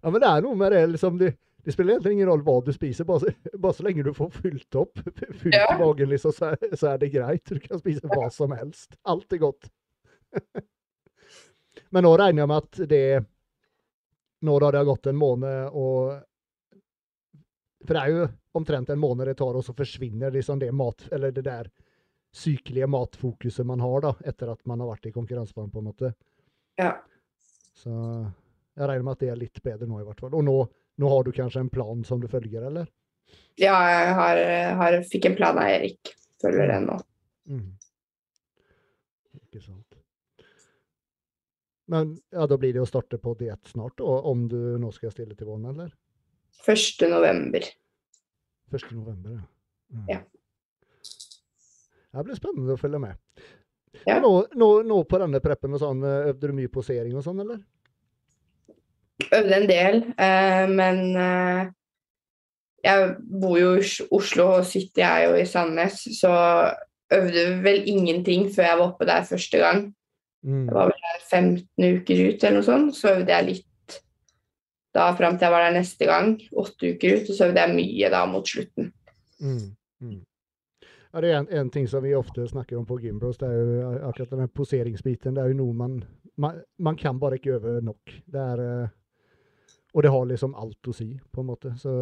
Ja, 0.00 0.06
men 0.14 0.16
det 0.22 0.30
er 0.30 0.44
noe 0.46 0.56
med 0.56 0.72
det, 0.72 0.80
liksom. 0.94 1.18
Det, 1.20 1.34
det 1.66 1.74
spiller 1.74 1.98
egentlig 1.98 2.14
ingen 2.16 2.30
rolle 2.30 2.46
hva 2.46 2.54
du 2.64 2.70
spiser, 2.72 3.04
bare, 3.04 3.34
bare 3.58 3.76
så 3.76 3.84
lenge 3.84 4.06
du 4.06 4.14
får 4.16 4.30
fylt 4.38 4.78
opp, 4.80 5.02
fylt 5.42 5.58
Ja. 5.58 5.66
magen, 5.76 6.08
liksom, 6.14 6.32
så, 6.32 6.54
er, 6.54 6.72
så 6.78 6.94
er 6.94 7.02
det 7.04 7.12
greit. 7.12 7.44
Du 7.50 7.60
kan 7.60 7.82
spise 7.82 8.08
hva 8.08 8.30
som 8.32 8.54
helst. 8.56 8.96
Alt 9.04 9.36
er 9.36 9.42
godt. 9.44 9.68
Men 11.92 12.06
nå 12.06 12.14
regner 12.16 12.46
jeg 12.46 12.50
med 12.54 12.64
at 12.64 12.80
det 12.94 13.04
Når 14.46 14.66
har 14.66 14.76
det 14.76 14.84
gått 14.88 15.06
en 15.10 15.18
måned 15.20 15.76
og 15.76 16.20
For 17.84 17.96
det 17.96 18.00
er 18.00 18.14
jo 18.14 18.28
omtrent 18.56 18.90
en 18.90 19.00
måned 19.00 19.28
det 19.28 19.36
tar, 19.38 19.56
og 19.56 19.64
så 19.64 19.72
forsvinner 19.76 20.32
liksom 20.34 20.58
det 20.60 20.72
mat... 20.76 21.06
Eller 21.12 21.32
det 21.32 21.46
der 21.46 21.70
sykelige 22.32 22.86
matfokuset 22.86 23.66
man 23.66 23.80
har 23.80 24.04
da, 24.04 24.12
etter 24.24 24.52
at 24.52 24.60
man 24.68 24.82
har 24.82 24.90
vært 24.92 25.08
i 25.08 25.12
konkurranseform, 25.14 25.70
på 25.70 25.80
en 25.80 25.88
måte. 25.88 26.12
Ja. 26.78 26.92
Så 27.74 27.90
jeg 27.90 28.86
regner 28.86 29.06
med 29.06 29.16
at 29.16 29.24
det 29.24 29.30
er 29.32 29.40
litt 29.40 29.62
bedre 29.64 29.88
nå, 29.88 30.00
i 30.00 30.06
hvert 30.06 30.20
fall. 30.22 30.36
Og 30.38 30.44
nå, 30.46 30.56
nå 31.00 31.12
har 31.14 31.26
du 31.26 31.32
kanskje 31.34 31.64
en 31.64 31.72
plan 31.72 32.04
som 32.06 32.22
du 32.22 32.28
følger, 32.30 32.68
eller? 32.70 32.90
Ja, 33.60 33.76
jeg 33.90 34.14
har, 34.18 34.40
har, 34.80 34.98
fikk 35.10 35.30
en 35.30 35.38
plan 35.38 35.58
av 35.58 35.70
Erik. 35.70 36.14
Følger 36.40 36.70
den 36.70 36.88
nå. 36.90 36.98
Mm. 37.50 37.68
Ikke 39.40 39.62
sant. 39.62 39.89
Men 41.90 42.12
ja, 42.30 42.46
da 42.46 42.58
blir 42.60 42.76
det 42.76 42.82
å 42.84 42.88
starte 42.88 43.18
på 43.18 43.34
diett 43.38 43.72
snart, 43.72 43.98
og 43.98 44.26
om 44.30 44.44
du 44.50 44.58
nå 44.78 44.92
skal 44.94 45.10
stille 45.10 45.34
til 45.34 45.48
våren, 45.48 45.66
eller? 45.72 45.90
1. 46.62 47.08
november. 47.10 47.66
1. 48.70 48.92
november, 48.94 49.40
ja. 49.40 49.46
Mm. 49.90 50.04
Ja. 50.12 50.20
Det 52.10 52.24
blir 52.26 52.38
spennende 52.38 52.76
å 52.76 52.78
følge 52.78 53.00
med. 53.02 53.18
Ja. 54.06 54.20
Nå, 54.22 54.30
nå, 54.54 54.70
nå 54.86 55.02
på 55.10 55.18
denne 55.18 55.42
preppen 55.42 55.74
og 55.74 55.82
sånn, 55.82 56.06
øvde 56.06 56.50
du 56.50 56.54
mye 56.54 56.70
posering 56.70 57.16
og 57.18 57.26
sånn, 57.26 57.42
eller? 57.42 57.60
Øvde 59.26 59.56
en 59.58 59.68
del, 59.68 60.02
eh, 60.14 60.64
men 60.70 61.02
eh, 61.18 61.72
jeg 62.86 63.14
bor 63.42 63.58
jo 63.58 63.74
i 63.76 63.88
Oslo 64.16 64.46
og 64.60 64.68
sitter 64.68 65.04
jeg 65.04 65.26
jo 65.26 65.38
i 65.40 65.46
Sandnes, 65.48 66.04
så 66.16 66.32
øvde 67.14 67.48
vel 67.64 67.82
ingenting 67.90 68.46
før 68.54 68.68
jeg 68.68 68.78
var 68.78 68.86
oppe 68.92 69.10
der 69.10 69.26
første 69.26 69.60
gang. 69.60 69.88
Mm. 70.46 70.64
Jeg 70.68 70.74
var 70.74 70.88
vel 70.88 71.04
der 71.04 71.26
15 71.26 71.98
uker 71.98 72.22
ut 72.24 72.44
eller 72.44 72.56
noe 72.56 72.66
sånt. 72.66 72.96
Så 72.96 73.12
øvde 73.14 73.34
jeg 73.34 73.48
litt 73.48 73.66
da 74.96 75.10
fram 75.14 75.36
til 75.38 75.46
jeg 75.46 75.54
var 75.54 75.66
der 75.66 75.76
neste 75.76 76.06
gang, 76.08 76.32
åtte 76.58 76.94
uker 76.94 77.20
ut, 77.20 77.28
og 77.30 77.36
så 77.36 77.46
øvde 77.46 77.62
jeg 77.62 77.76
mye 77.76 78.10
da 78.10 78.24
mot 78.26 78.48
slutten. 78.48 78.90
Mm. 79.38 79.68
Mm. 80.00 80.18
Ja, 81.12 81.20
det 81.20 81.30
er 81.30 81.38
en, 81.40 81.48
en, 81.60 81.70
ting 81.70 81.86
som 81.90 82.02
vi 82.02 82.14
ofte 82.14 82.46
snakker 82.48 82.78
om 82.78 82.86
på 82.86 82.98
Gimbros, 83.02 83.38
det 83.38 83.48
er 83.48 83.58
jo 83.58 83.92
akkurat 84.08 84.34
den 84.38 84.50
poseringsbiten. 84.54 85.36
Det 85.36 85.42
er 85.42 85.52
jo 85.52 85.60
noe 85.62 85.74
man, 85.74 86.00
man, 86.38 86.60
man 86.78 86.98
kan 86.98 87.18
bare 87.18 87.38
ikke 87.38 87.56
øve 87.58 87.80
nok. 87.82 88.12
Det 88.26 88.40
er, 88.40 88.64
eh, 88.64 88.88
og 89.94 90.02
det 90.02 90.12
har 90.14 90.28
liksom 90.30 90.54
alt 90.54 90.90
å 90.90 90.94
si, 90.94 91.12
på 91.32 91.42
en 91.42 91.50
måte. 91.50 91.74
Så 91.78 91.94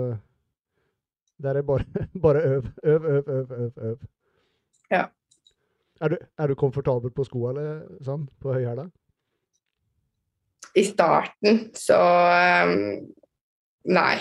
der 1.40 1.60
er 1.60 1.62
bare, 1.62 1.84
bare 2.24 2.44
øv, 2.44 2.68
øv, 2.84 3.04
øv, 3.04 3.28
øv, 3.28 3.52
øv. 3.52 3.72
øv. 3.90 4.08
Ja. 4.90 5.06
Er 6.00 6.12
du, 6.12 6.16
er 6.38 6.46
du 6.46 6.54
komfortabel 6.58 7.12
på 7.14 7.26
skoene 7.26 7.60
eller 7.60 8.02
sånn, 8.06 8.26
på 8.38 8.52
høyhæla? 8.54 8.86
I 10.78 10.84
starten 10.86 11.64
så 11.76 11.98
um, 12.68 12.74
Nei. 13.88 14.18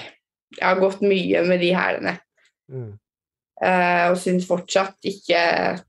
Jeg 0.58 0.64
har 0.64 0.80
gått 0.80 1.04
mye 1.04 1.42
med 1.46 1.60
de 1.62 1.74
hælene. 1.76 2.14
Mm. 2.72 2.96
Uh, 3.58 4.14
og 4.14 4.18
syns 4.22 4.46
fortsatt 4.48 5.08
ikke 5.10 5.42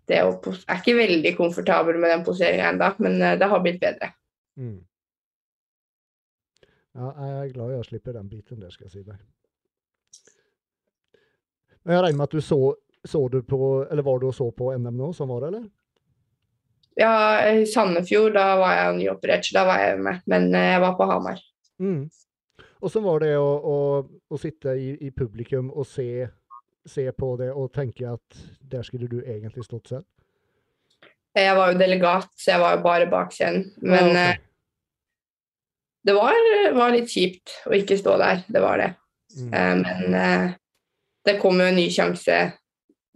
det 0.09 0.19
å 0.25 0.33
Jeg 0.41 0.65
er 0.73 0.81
ikke 0.81 0.97
veldig 0.99 1.33
komfortabel 1.37 1.99
med 2.01 2.11
den 2.11 2.25
poseringa 2.27 2.73
ennå, 2.73 2.89
men 3.05 3.17
uh, 3.23 3.37
det 3.39 3.49
har 3.49 3.63
blitt 3.65 3.81
bedre. 3.81 4.11
Mm. 4.59 4.81
Ja, 6.99 7.13
jeg 7.23 7.35
er 7.39 7.53
glad 7.55 7.75
jeg 7.77 7.87
slipper 7.87 8.17
den 8.17 8.29
biten 8.29 8.65
der, 8.65 8.75
skal 8.75 8.89
jeg 8.89 8.97
si 8.97 9.05
deg. 9.07 9.21
Jeg 11.89 12.03
regner 12.03 12.19
med 12.19 12.27
at 12.27 12.35
du 12.35 12.43
så, 12.43 12.75
så 13.07 13.21
du 13.33 13.39
på, 13.47 13.87
eller 13.87 14.03
var 14.03 14.19
du 14.19 14.27
og 14.29 14.35
så 14.35 14.51
på 14.51 14.73
NM 14.75 14.99
nå, 14.99 15.13
som 15.17 15.31
var 15.31 15.45
det, 15.45 15.53
eller? 15.53 15.69
Ja, 16.99 17.13
i 17.47 17.67
Sandefjord, 17.67 18.35
da 18.35 18.57
var 18.59 18.75
jeg 18.75 18.97
nyoperert, 18.99 19.47
så 19.47 19.61
da 19.61 19.67
var 19.69 19.85
jeg 19.85 20.01
med. 20.03 20.25
Men 20.27 20.49
uh, 20.51 20.65
jeg 20.73 20.83
var 20.83 20.97
på 20.99 21.07
Hamar. 21.07 21.43
Mm. 21.79 22.09
Så 22.91 23.03
var 23.03 23.23
det 23.23 23.33
å, 23.39 23.47
å, 23.47 23.79
å 24.31 24.39
sitte 24.39 24.75
i, 24.79 24.93
i, 25.07 25.11
publikum 25.15 25.71
og 25.71 25.87
se, 25.87 26.27
se 26.87 27.07
på 27.15 27.33
det 27.41 27.51
og 27.51 27.73
tenke 27.75 28.07
at 28.11 28.43
der 28.71 28.87
skulle 28.87 29.11
du 29.11 29.19
egentlig 29.21 29.67
stått 29.67 29.95
selv? 29.95 30.07
Jeg 31.39 31.55
var 31.55 31.73
jo 31.73 31.79
delegat, 31.79 32.31
så 32.39 32.55
jeg 32.55 32.63
var 32.63 32.77
jo 32.77 32.85
bare 32.87 33.11
bak 33.11 33.35
scenen. 33.35 33.69
Men 33.83 34.11
Ja, 34.11 34.29
ok. 34.31 34.39
eh, 34.39 34.45
det 36.09 36.15
var, 36.17 36.39
var 36.73 36.95
litt 36.95 37.11
kjipt 37.13 37.53
å 37.69 37.75
ikke 37.77 37.99
stå 38.01 38.15
der. 38.21 38.43
Det 38.49 38.63
var 38.65 38.81
det. 38.81 38.93
Mm. 39.37 39.51
Eh, 39.53 39.75
men 39.83 40.17
eh, 40.17 40.47
det 41.29 41.37
kom 41.43 41.61
jo 41.61 41.67
en 41.69 41.79
ny 41.79 41.89
sjanse 41.93 42.39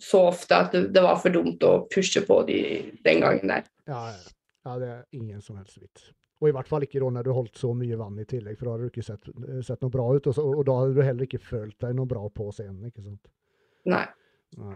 så 0.03 0.25
ofte 0.29 0.59
at 0.59 0.75
det, 0.75 0.89
det 0.95 1.05
var 1.05 1.21
for 1.23 1.35
dumt 1.35 1.63
å 1.65 1.85
pushe 1.93 2.25
på 2.27 2.43
de 2.49 2.59
den 3.07 3.23
gangen 3.23 3.55
der. 3.55 3.69
Ja, 3.91 4.01
ja. 4.15 4.33
ja, 4.65 4.75
det 4.79 4.91
er 4.91 5.05
ingen 5.19 5.43
som 5.43 5.59
helst 5.61 5.81
vits. 5.83 6.11
Og 6.43 6.49
i 6.51 6.55
hvert 6.57 6.71
fall 6.71 6.83
ikke 6.83 6.99
da 6.99 7.11
når 7.15 7.27
du 7.27 7.33
holdt 7.37 7.59
så 7.59 7.71
mye 7.79 7.99
vann 7.99 8.19
i 8.19 8.27
tillegg, 8.27 8.57
for 8.59 8.67
da 8.67 8.75
hadde 8.75 8.89
du 8.89 8.91
ikke 8.91 9.07
sett, 9.07 9.29
sett 9.63 9.85
noe 9.85 9.95
bra 9.95 10.09
ut. 10.11 10.27
Og, 10.27 10.35
så, 10.35 10.43
og 10.43 10.65
da 10.67 10.79
hadde 10.81 10.97
du 10.97 11.05
heller 11.07 11.29
ikke 11.29 11.43
følt 11.43 11.77
deg 11.85 11.95
noe 11.99 12.11
bra 12.11 12.25
på 12.35 12.49
scenen, 12.55 12.83
ikke 12.91 13.05
sant? 13.05 13.31
Nei. 13.91 14.05
Nei. 14.59 14.75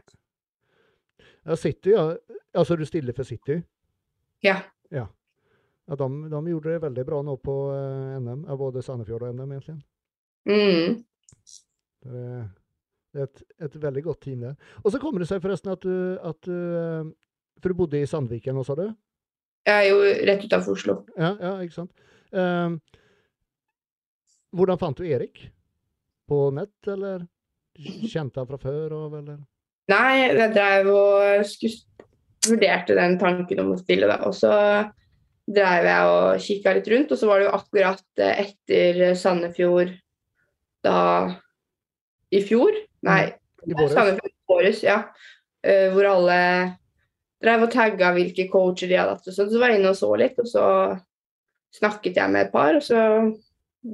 Ja, 1.46 1.56
City, 1.58 1.94
ja. 1.94 2.12
Altså, 2.56 2.78
du 2.78 2.86
stiller 2.86 3.16
for 3.16 3.26
City? 3.26 3.58
Ja. 4.46 4.60
Ja, 5.86 5.94
de, 5.94 6.30
de 6.30 6.40
gjorde 6.50 6.72
det 6.72 6.82
veldig 6.82 7.04
bra 7.06 7.18
nå 7.22 7.36
på 7.42 7.56
eh, 7.74 8.14
NM, 8.18 8.46
ja, 8.48 8.56
både 8.58 8.82
Sandefjord 8.82 9.26
og 9.28 9.34
NM, 9.34 9.52
egentlig. 9.54 9.76
Mm. 10.46 10.96
Det 12.06 12.22
er, 12.22 12.48
det 13.14 13.22
er 13.22 13.28
et, 13.28 13.42
et 13.68 13.76
veldig 13.82 14.02
godt 14.06 14.20
team 14.26 14.42
der. 14.42 14.56
Og 14.82 14.90
så 14.92 14.98
kommer 15.02 15.22
det 15.22 15.28
seg 15.30 15.42
forresten 15.44 15.74
at 15.74 15.86
du, 15.86 15.94
at 16.18 16.40
du 16.46 16.56
eh, 16.56 17.12
For 17.62 17.72
du 17.72 17.78
bodde 17.78 18.00
i 18.00 18.08
Sandviken 18.08 18.56
nå, 18.56 18.64
sa 18.66 18.76
du? 18.78 18.86
Jeg 19.66 19.76
er 19.82 19.88
jo 19.90 20.02
rett 20.28 20.44
utafor 20.46 20.76
Oslo. 20.76 21.00
Ja, 21.18 21.32
ja, 21.40 21.52
ikke 21.64 21.80
sant. 21.80 22.06
Um, 22.30 22.78
hvordan 24.54 24.78
fant 24.78 25.00
du 25.00 25.06
Erik? 25.08 25.40
På 26.28 26.48
nett, 26.54 26.76
eller? 26.90 27.26
Kjente 27.76 28.40
han 28.40 28.48
fra 28.48 28.60
før 28.60 28.94
av, 28.96 29.16
eller? 29.18 29.40
Nei, 29.90 30.12
jeg 30.22 30.52
drev 30.54 30.88
og 30.90 31.46
skulle, 31.46 32.06
vurderte 32.46 32.96
den 32.98 33.18
tanken 33.20 33.62
om 33.62 33.74
å 33.74 33.80
spille, 33.80 34.08
da. 34.10 34.20
Og 34.26 34.34
så 34.36 34.52
drev 35.46 35.86
jeg 35.86 36.12
og 36.12 36.42
kikka 36.42 36.74
litt 36.76 36.88
rundt, 36.90 37.12
og 37.14 37.20
så 37.20 37.28
var 37.30 37.40
det 37.40 37.46
jo 37.46 37.56
akkurat 37.58 38.22
eh, 38.22 38.46
etter 38.46 39.02
Sandefjord 39.18 39.92
da 40.86 40.98
i 42.34 42.40
fjor 42.42 42.74
Nei, 43.06 43.22
I 43.62 43.74
våres? 43.74 43.94
Sandefjord 43.94 44.32
i 44.32 44.50
våres, 44.50 44.82
ja. 44.82 44.96
Eh, 45.62 45.86
hvor 45.94 46.08
alle 46.10 46.38
drev 47.42 47.66
og 47.66 47.72
tagga 47.72 48.12
hvilke 48.16 48.46
coacher 48.52 48.90
de 48.90 48.98
hadde 48.98 49.16
hatt. 49.16 49.28
Så 49.34 49.48
var 49.58 49.72
jeg 49.72 49.80
inne 49.80 49.92
og 49.92 49.98
så 49.98 50.12
litt, 50.18 50.38
og 50.40 50.48
så 50.50 50.66
snakket 51.76 52.16
jeg 52.16 52.32
med 52.32 52.46
et 52.46 52.54
par, 52.54 52.78
og 52.78 52.84
så 52.84 53.00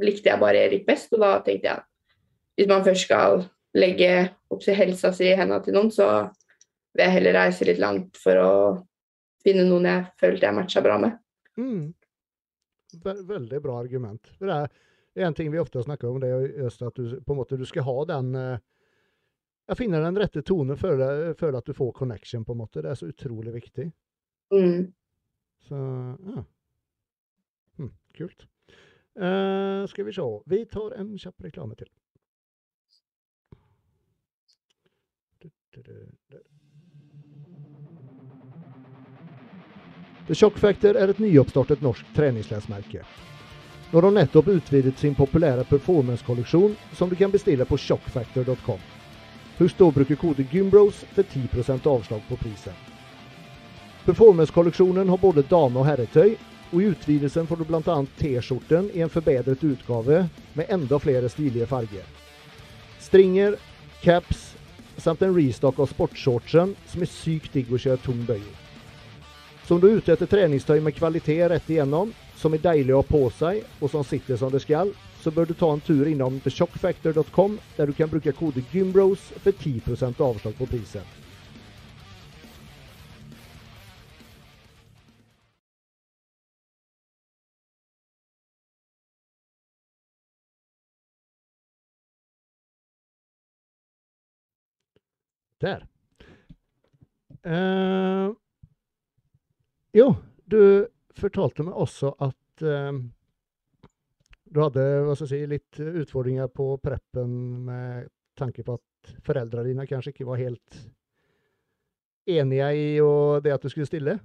likte 0.02 0.30
jeg 0.30 0.40
bare 0.40 0.66
Erik 0.68 0.86
best. 0.86 1.12
Og 1.16 1.22
da 1.24 1.34
tenkte 1.44 1.72
jeg 1.72 1.82
hvis 2.60 2.68
man 2.68 2.84
først 2.84 3.06
skal 3.08 3.42
legge 3.78 4.12
opp 4.52 4.60
til 4.60 4.76
helsa 4.76 5.12
si 5.16 5.30
i 5.30 5.36
hendene 5.36 5.62
til 5.64 5.76
noen, 5.76 5.90
så 5.92 6.08
vil 6.92 7.06
jeg 7.06 7.16
heller 7.16 7.38
reise 7.38 7.66
litt 7.66 7.80
langt 7.80 8.20
for 8.20 8.38
å 8.38 8.52
finne 9.42 9.64
noen 9.66 9.88
jeg 9.88 10.08
følte 10.20 10.48
jeg 10.48 10.56
matcha 10.58 10.82
bra 10.84 10.98
med. 11.00 11.16
Mm. 11.58 11.92
Veldig 13.02 13.60
bra 13.64 13.78
argument. 13.80 14.34
Det 14.38 14.52
er 14.52 15.26
en 15.26 15.36
ting 15.36 15.48
vi 15.52 15.60
ofte 15.60 15.82
snakker 15.82 16.10
om, 16.10 16.20
det 16.20 16.28
er 16.28 16.68
at 16.68 17.00
du 17.00 17.16
på 17.24 17.34
en 17.34 17.40
måte 17.40 17.58
du 17.60 17.64
skal 17.68 17.86
ha 17.88 17.96
den 18.12 18.36
eh, 18.36 18.60
Jeg 19.72 19.78
finner 19.78 20.02
den 20.04 20.18
rette 20.20 20.42
tonen, 20.44 20.76
føle, 20.76 21.06
føle 21.40 21.60
at 21.62 21.64
du 21.64 21.72
får 21.72 21.94
connection, 21.96 22.42
på 22.44 22.52
en 22.52 22.58
måte. 22.60 22.82
Det 22.84 22.90
er 22.90 22.98
så 22.98 23.06
utrolig 23.08 23.54
viktig. 23.54 23.86
Mm. 24.52 24.92
Så 25.64 25.78
ja. 26.28 26.42
Hm, 27.80 27.88
kult. 28.18 28.44
Uh, 29.16 29.88
skal 29.88 30.04
vi 30.04 30.12
se. 30.12 30.28
Vi 30.52 30.60
tar 30.68 30.92
en 31.00 31.16
kjapp 31.16 31.48
reklame 31.48 31.80
til. 31.80 31.88
The 40.28 40.36
Shock 40.36 40.60
Factor 40.60 41.00
er 41.00 41.08
et 41.08 41.20
nyoppstartet 41.24 41.80
norsk 41.80 42.12
treningsklesmerke. 42.12 43.08
Nå 43.88 43.96
har 43.96 44.04
de 44.04 44.16
nettopp 44.20 44.52
utvidet 44.52 45.00
sin 45.00 45.16
populære 45.16 45.64
performance-kolleksjon, 45.64 46.76
som 46.92 47.08
du 47.08 47.16
kan 47.16 47.32
bestille 47.32 47.64
på 47.64 47.80
shockfactor.com. 47.80 49.00
Husk 49.58 49.78
da 49.78 49.88
å 49.88 49.94
bruke 49.94 50.16
kode 50.16 50.46
GYMBROS 50.48 51.02
for 51.12 51.22
10% 51.22 51.88
avslag 51.90 52.22
på 52.28 52.38
prisen. 52.40 52.78
Performance-kolleksjonen 54.06 55.08
har 55.08 55.20
både 55.20 55.44
dame- 55.46 55.78
og 55.78 55.86
herretøy, 55.86 56.34
og 56.72 56.80
i 56.80 56.88
utvidelsen 56.90 57.46
får 57.46 57.60
du 57.60 57.66
bl.a. 57.68 57.98
T-skjorten 58.18 58.88
i 58.96 59.04
en 59.04 59.12
forbedret 59.12 59.62
utgave 59.62 60.24
med 60.58 60.72
enda 60.72 60.98
flere 60.98 61.28
stilige 61.30 61.68
farger. 61.68 62.08
Stringer, 62.98 63.58
caps 64.02 64.52
samt 64.96 65.22
en 65.22 65.36
restock 65.36 65.78
av 65.78 65.90
sportsshortsen, 65.92 66.74
som 66.86 67.04
er 67.04 67.10
sykt 67.10 67.54
digg 67.54 67.70
å 67.72 67.80
kjøre 67.80 68.00
tung 68.02 68.24
bøy 68.26 68.40
i. 68.40 68.54
Så 69.66 69.76
om 69.76 69.80
du 69.82 69.88
er 69.88 70.00
ute 70.00 70.12
etter 70.14 70.28
treningstøy 70.28 70.80
med 70.82 70.96
kvalitet 70.96 71.46
rett 71.52 71.70
igjennom, 71.70 72.10
som 72.36 72.54
er 72.54 72.64
deilig 72.64 72.96
å 72.96 73.02
ha 73.02 73.06
på 73.06 73.22
seg, 73.38 73.62
og 73.80 73.92
som 73.92 74.04
sitter 74.06 74.40
som 74.40 74.50
det 74.52 74.62
skal, 74.64 74.90
så 75.22 75.30
bør 75.30 75.46
du 75.46 75.54
ta 75.54 75.68
en 75.70 75.80
tur 75.86 76.06
innom 76.10 76.40
theshockfactor.com, 76.42 77.58
der 77.76 77.86
du 77.86 77.92
kan 77.94 78.10
bruke 78.10 78.32
kode 78.34 78.64
GYMBROS 78.72 79.32
for 79.44 79.52
10 79.54 79.82
avslag 80.18 80.56
på 80.58 80.66
prisen. 80.66 81.06
Der. 95.62 95.86
Uh, 97.46 98.34
jo, 99.94 100.08
du 100.50 100.88
fortalte 101.14 101.62
meg 101.62 101.78
også 101.78 102.10
at 102.18 102.64
uh, 102.66 102.98
du 104.52 104.60
hadde 104.60 104.84
si, 105.16 105.40
litt 105.48 105.80
utfordringer 105.80 106.50
på 106.52 106.74
preppen 106.82 107.30
med 107.68 108.10
tanke 108.38 108.64
på 108.66 108.76
at 108.76 109.14
foreldrene 109.26 109.70
dine 109.70 109.86
kanskje 109.88 110.12
ikke 110.12 110.28
var 110.28 110.40
helt 110.40 110.82
enige 112.28 112.68
i 112.76 112.86
det 113.44 113.54
at 113.54 113.64
du 113.64 113.72
skulle 113.72 113.88
stille? 113.88 114.18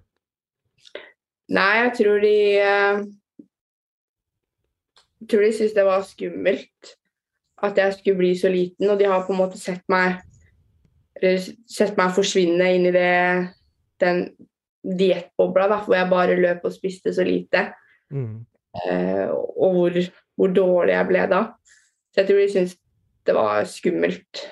Nei, 1.47 1.71
jeg 1.79 1.93
tror 1.97 2.19
de 2.21 2.37
eh, 2.59 3.03
Jeg 5.17 5.29
tror 5.31 5.41
de 5.41 5.51
syntes 5.55 5.73
det 5.73 5.85
var 5.87 6.03
skummelt 6.05 6.97
at 7.65 7.79
jeg 7.79 7.93
skulle 7.97 8.19
bli 8.19 8.35
så 8.37 8.51
liten, 8.53 8.89
og 8.89 8.99
de 8.99 9.07
har 9.09 9.23
på 9.25 9.33
en 9.33 9.39
måte 9.39 9.57
sett 9.57 9.81
meg 9.89 10.19
sett 11.17 11.97
meg 11.97 12.13
forsvinne 12.13 12.67
inn 12.75 12.85
i 12.85 12.93
det, 12.93 13.47
den 13.97 14.19
diettbobla 14.85 15.65
hvor 15.71 15.95
jeg 15.97 16.11
bare 16.11 16.37
løp 16.37 16.67
og 16.67 16.75
spiste 16.75 17.13
så 17.15 17.25
lite. 17.25 17.71
Mm. 18.13 18.45
Eh, 18.85 19.25
og 19.31 19.77
hvor, 19.77 19.99
hvor, 20.37 20.53
dårlig 20.53 20.95
jeg 20.95 21.09
ble 21.09 21.25
da. 21.31 21.41
Så 22.11 22.21
jeg 22.21 22.29
tror 22.29 22.41
de 22.41 22.49
syntes 22.53 22.77
det 23.27 23.35
var 23.35 23.67
skummelt 23.67 24.43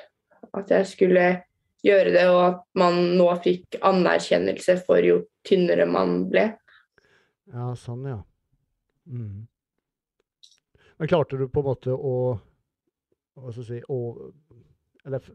at 0.56 0.72
jeg 0.72 0.88
skulle 0.90 1.26
gjøre 1.86 2.12
det, 2.16 2.24
og 2.32 2.42
at 2.44 2.62
man 2.80 2.98
nå 3.20 3.28
fikk 3.44 3.78
anerkjennelse 3.86 4.80
for 4.88 5.06
jo 5.06 5.22
tynnere 5.46 5.86
man 5.88 6.26
ble. 6.32 6.50
Ja, 7.54 7.70
sånn, 7.78 8.08
ja. 8.10 8.20
Mm. 9.06 9.46
Men 10.98 11.12
klarte 11.12 11.38
du 11.38 11.46
på 11.52 11.62
en 11.62 11.70
måte 11.70 11.94
å 11.94 12.16
hva 13.36 13.52
skal 13.52 13.66
jeg 13.66 13.68
si, 13.68 13.80
å, 13.92 14.32
Eller 15.06 15.26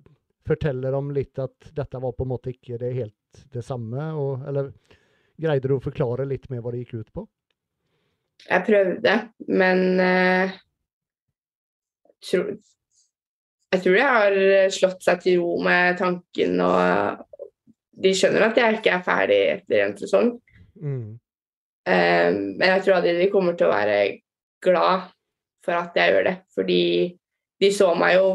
fortelle 0.49 0.91
dem 0.91 1.11
litt 1.15 1.39
at 1.39 1.69
dette 1.77 2.01
var 2.01 2.15
på 2.17 2.25
en 2.25 2.33
måte 2.33 2.55
ikke 2.55 2.79
det 2.81 2.95
helt 2.97 3.43
det 3.53 3.63
samme? 3.63 4.07
Og, 4.17 4.47
eller 4.49 4.73
greide 5.41 5.69
du 5.69 5.77
å 5.77 5.85
forklare 5.85 6.27
litt 6.29 6.49
mer 6.51 6.65
hva 6.65 6.73
det 6.75 6.83
gikk 6.85 7.03
ut 7.03 7.13
på? 7.15 7.27
Jeg 8.49 8.67
prøvde, 8.67 9.15
men 9.49 10.01
eh, 10.01 10.55
tro, 12.25 12.45
jeg 13.71 13.83
tror 13.85 13.97
de 13.97 14.07
har 14.07 14.37
slått 14.75 15.05
seg 15.07 15.21
til 15.23 15.43
ro 15.43 15.59
med 15.63 15.99
tanken, 16.01 16.57
og 16.65 17.27
de 18.01 18.13
skjønner 18.17 18.49
at 18.49 18.59
jeg 18.59 18.79
ikke 18.79 18.95
er 18.97 19.05
ferdig 19.07 19.41
etter 19.53 19.85
en 19.85 19.97
sesong. 19.99 20.33
Mm. 20.81 21.21
Um, 21.91 22.41
men 22.59 22.67
jeg 22.67 22.83
tror 22.85 22.99
at 22.99 23.07
de 23.07 23.31
kommer 23.33 23.57
til 23.57 23.69
å 23.69 23.73
være 23.73 24.01
glad 24.63 25.09
for 25.65 25.77
at 25.77 25.97
jeg 25.97 26.13
gjør 26.13 26.27
det, 26.27 26.37
fordi 26.55 26.83
de 27.61 27.71
så 27.75 27.93
meg 27.99 28.17
jo 28.19 28.29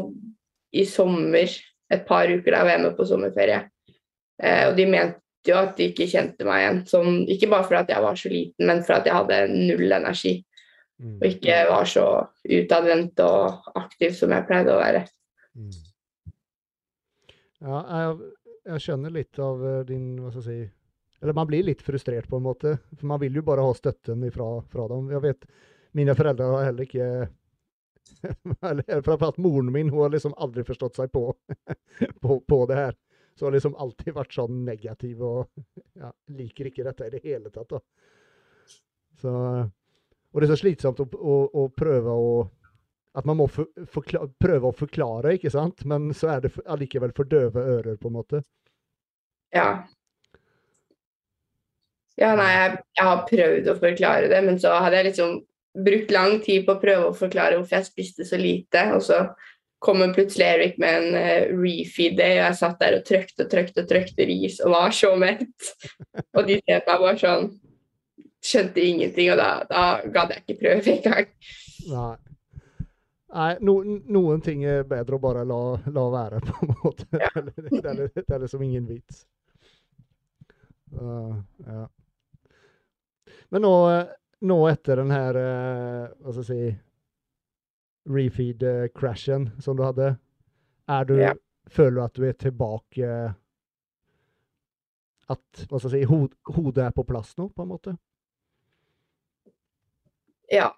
i 0.76 0.84
sommer, 0.88 1.52
et 1.92 2.02
par 2.08 2.26
uker 2.26 2.50
da 2.50 2.58
jeg 2.58 2.66
var 2.66 2.74
hjemme 2.74 2.96
på 2.96 3.06
sommerferie. 3.06 3.60
uh, 4.42 4.64
og 4.70 4.76
de 4.78 4.88
mente 4.90 5.20
jo 5.52 5.58
at 5.60 5.74
de 5.78 5.88
ikke 5.90 6.08
kjente 6.10 6.46
meg 6.48 6.62
igjen. 6.62 6.80
Som, 6.90 7.10
ikke 7.30 7.50
bare 7.52 7.66
fordi 7.68 7.94
jeg 7.94 8.04
var 8.04 8.20
så 8.20 8.32
liten, 8.32 8.68
men 8.70 8.84
fordi 8.86 9.12
jeg 9.12 9.18
hadde 9.18 9.40
null 9.54 9.98
energi. 9.98 10.34
Mm. 10.96 11.18
Og 11.18 11.26
ikke 11.28 11.58
var 11.68 11.90
så 11.90 12.06
utadvendt 12.56 13.20
og 13.24 13.76
aktiv 13.76 14.16
som 14.16 14.32
jeg 14.32 14.46
pleide 14.48 14.72
å 14.72 14.80
være. 14.80 15.04
Mm. 15.56 15.76
Ja, 17.66 17.78
jeg, 17.80 18.32
jeg, 18.70 18.82
skjønner 18.84 19.14
litt 19.14 19.40
av 19.40 19.62
eh, 19.64 19.84
din 19.88 20.10
hva 20.20 20.32
skal 20.32 20.42
jeg 20.42 20.48
si, 20.48 20.72
Eller 21.24 21.36
man 21.36 21.48
blir 21.48 21.64
litt 21.64 21.84
frustrert, 21.84 22.28
på 22.28 22.40
en 22.40 22.44
måte. 22.44 22.76
For 22.92 23.08
man 23.08 23.20
vil 23.22 23.36
jo 23.36 23.44
bare 23.44 23.64
ha 23.64 23.72
støtten 23.76 24.24
ifra, 24.28 24.50
fra 24.72 24.88
dem. 24.92 25.10
Jeg 25.14 25.24
vet, 25.24 25.48
Mine 25.96 26.12
foreldre 26.16 26.44
har 26.52 26.66
heller 26.68 26.84
ikke 26.84 27.28
Framförallt 29.04 29.38
moren 29.40 29.72
min, 29.72 29.90
hun 29.90 30.02
har 30.02 30.12
liksom 30.12 30.34
aldri 30.36 30.64
forstått 30.64 30.98
seg 30.98 31.12
på, 31.12 31.30
på, 32.22 32.40
på, 32.40 32.58
det 32.70 32.76
her. 32.76 32.98
Så 33.36 33.46
har 33.46 33.52
liksom 33.52 33.76
alltid 33.76 34.14
vært 34.16 34.36
sånn 34.36 34.62
negativ 34.64 35.22
og 35.24 35.64
ja, 36.02 36.12
liker 36.36 36.70
ikke 36.70 36.86
dette 36.86 37.08
i 37.08 37.14
det 37.14 37.22
hele 37.24 37.52
tatt. 37.52 37.74
Da. 37.76 37.82
Så, 39.20 39.32
og 39.32 40.40
det 40.40 40.48
er 40.48 40.52
så 40.54 40.60
slitsomt 40.60 41.02
å, 41.04 41.08
å, 41.16 41.36
å 41.64 41.66
prøve 41.72 42.12
å 42.12 42.30
At 43.16 43.24
man 43.24 43.38
må 43.38 43.46
for, 43.48 43.68
forklare, 43.88 44.28
prøve 44.40 44.68
å 44.68 44.76
forklare, 44.76 45.36
ikke 45.38 45.52
sant? 45.52 45.86
Men 45.88 46.10
så 46.12 46.34
er 46.34 46.42
det 46.44 46.50
allikevel 46.68 47.14
for 47.16 47.24
døve 47.24 47.62
ører, 47.64 47.94
på 47.96 48.10
en 48.10 48.16
måte. 48.18 48.42
Ja. 49.56 49.86
Ja, 52.20 52.34
nei, 52.36 52.50
jeg, 52.52 52.74
jeg 52.98 53.08
har 53.08 53.22
prøvd 53.30 53.70
å 53.72 53.76
forklare 53.80 54.28
det, 54.32 54.42
men 54.44 54.60
så 54.60 54.74
hadde 54.80 55.00
jeg 55.00 55.08
liksom 55.10 55.38
brukt 55.86 56.12
lang 56.12 56.38
tid 56.44 56.64
på 56.66 56.76
å 56.76 56.80
prøve 56.80 57.08
å 57.10 57.16
forklare 57.16 57.58
hvorfor 57.58 57.78
jeg 57.78 57.88
spiste 57.88 58.28
så 58.28 58.38
lite. 58.40 58.84
Og 58.96 59.04
så 59.04 59.22
kommer 59.78 60.12
plutselig 60.14 60.46
Erik 60.46 60.78
med 60.78 60.98
en 60.98 61.14
uh, 61.14 61.62
refeed 61.62 62.16
day, 62.18 62.38
og 62.38 62.44
jeg 62.44 62.58
satt 62.60 62.80
der 62.80 62.98
og 62.98 63.06
trykte 63.06 63.46
og 63.46 63.52
trykte 63.52 63.84
og 63.84 63.90
trykte 63.90 64.26
ris 64.28 64.60
og 64.64 64.74
var 64.74 64.94
så 64.96 65.12
mett. 65.20 65.72
Og 66.36 66.46
de 66.48 66.60
meg 66.64 66.84
bare 66.88 67.16
sånn 67.20 67.54
Skjønte 68.46 68.78
ingenting, 68.78 69.32
og 69.32 69.40
da, 69.40 69.46
da 69.66 69.84
gadd 70.14 70.30
jeg 70.30 70.42
ikke 70.44 70.60
prøve 70.60 70.92
engang. 70.92 71.30
Nei. 71.90 72.12
Nei, 73.34 73.48
no, 73.66 73.72
noen 73.82 74.44
ting 74.44 74.62
er 74.62 74.84
bedre 74.86 75.18
å 75.18 75.22
bare 75.24 75.42
la, 75.48 75.56
la 75.90 76.04
være, 76.12 76.38
på 76.46 76.54
en 76.62 76.70
måte. 76.84 77.08
Ja. 77.18 77.32
det, 77.42 77.80
er, 77.82 78.04
det, 78.14 78.22
er, 78.22 78.38
liksom 78.44 78.62
ingen 78.62 78.86
vits. 78.86 79.24
Uh, 80.94 81.34
ja. 81.66 81.88
Men 83.50 83.66
nå 83.66 83.74
nå 84.46 84.56
etter 84.68 85.00
den 85.00 85.10
her 85.10 85.36
uh, 85.36 86.08
Hva 86.20 86.32
skal 86.34 86.42
jeg 86.42 86.48
si 86.48 86.76
Refeed-crashen 88.06 89.50
som 89.60 89.76
du 89.76 89.82
hadde, 89.82 90.14
er 90.88 91.04
du, 91.08 91.16
ja. 91.18 91.32
føler 91.66 91.96
du 91.96 92.02
at 92.04 92.16
du 92.16 92.26
er 92.28 92.36
tilbake 92.38 93.08
At 95.26 95.62
hva 95.66 95.80
skal 95.80 95.96
jeg 95.96 96.06
si, 96.06 96.10
hod, 96.10 96.36
hodet 96.54 96.84
er 96.84 96.92
på 96.94 97.02
plass 97.08 97.32
nå, 97.38 97.48
på 97.50 97.64
en 97.64 97.72
måte? 97.72 97.96
Ja, 100.52 100.68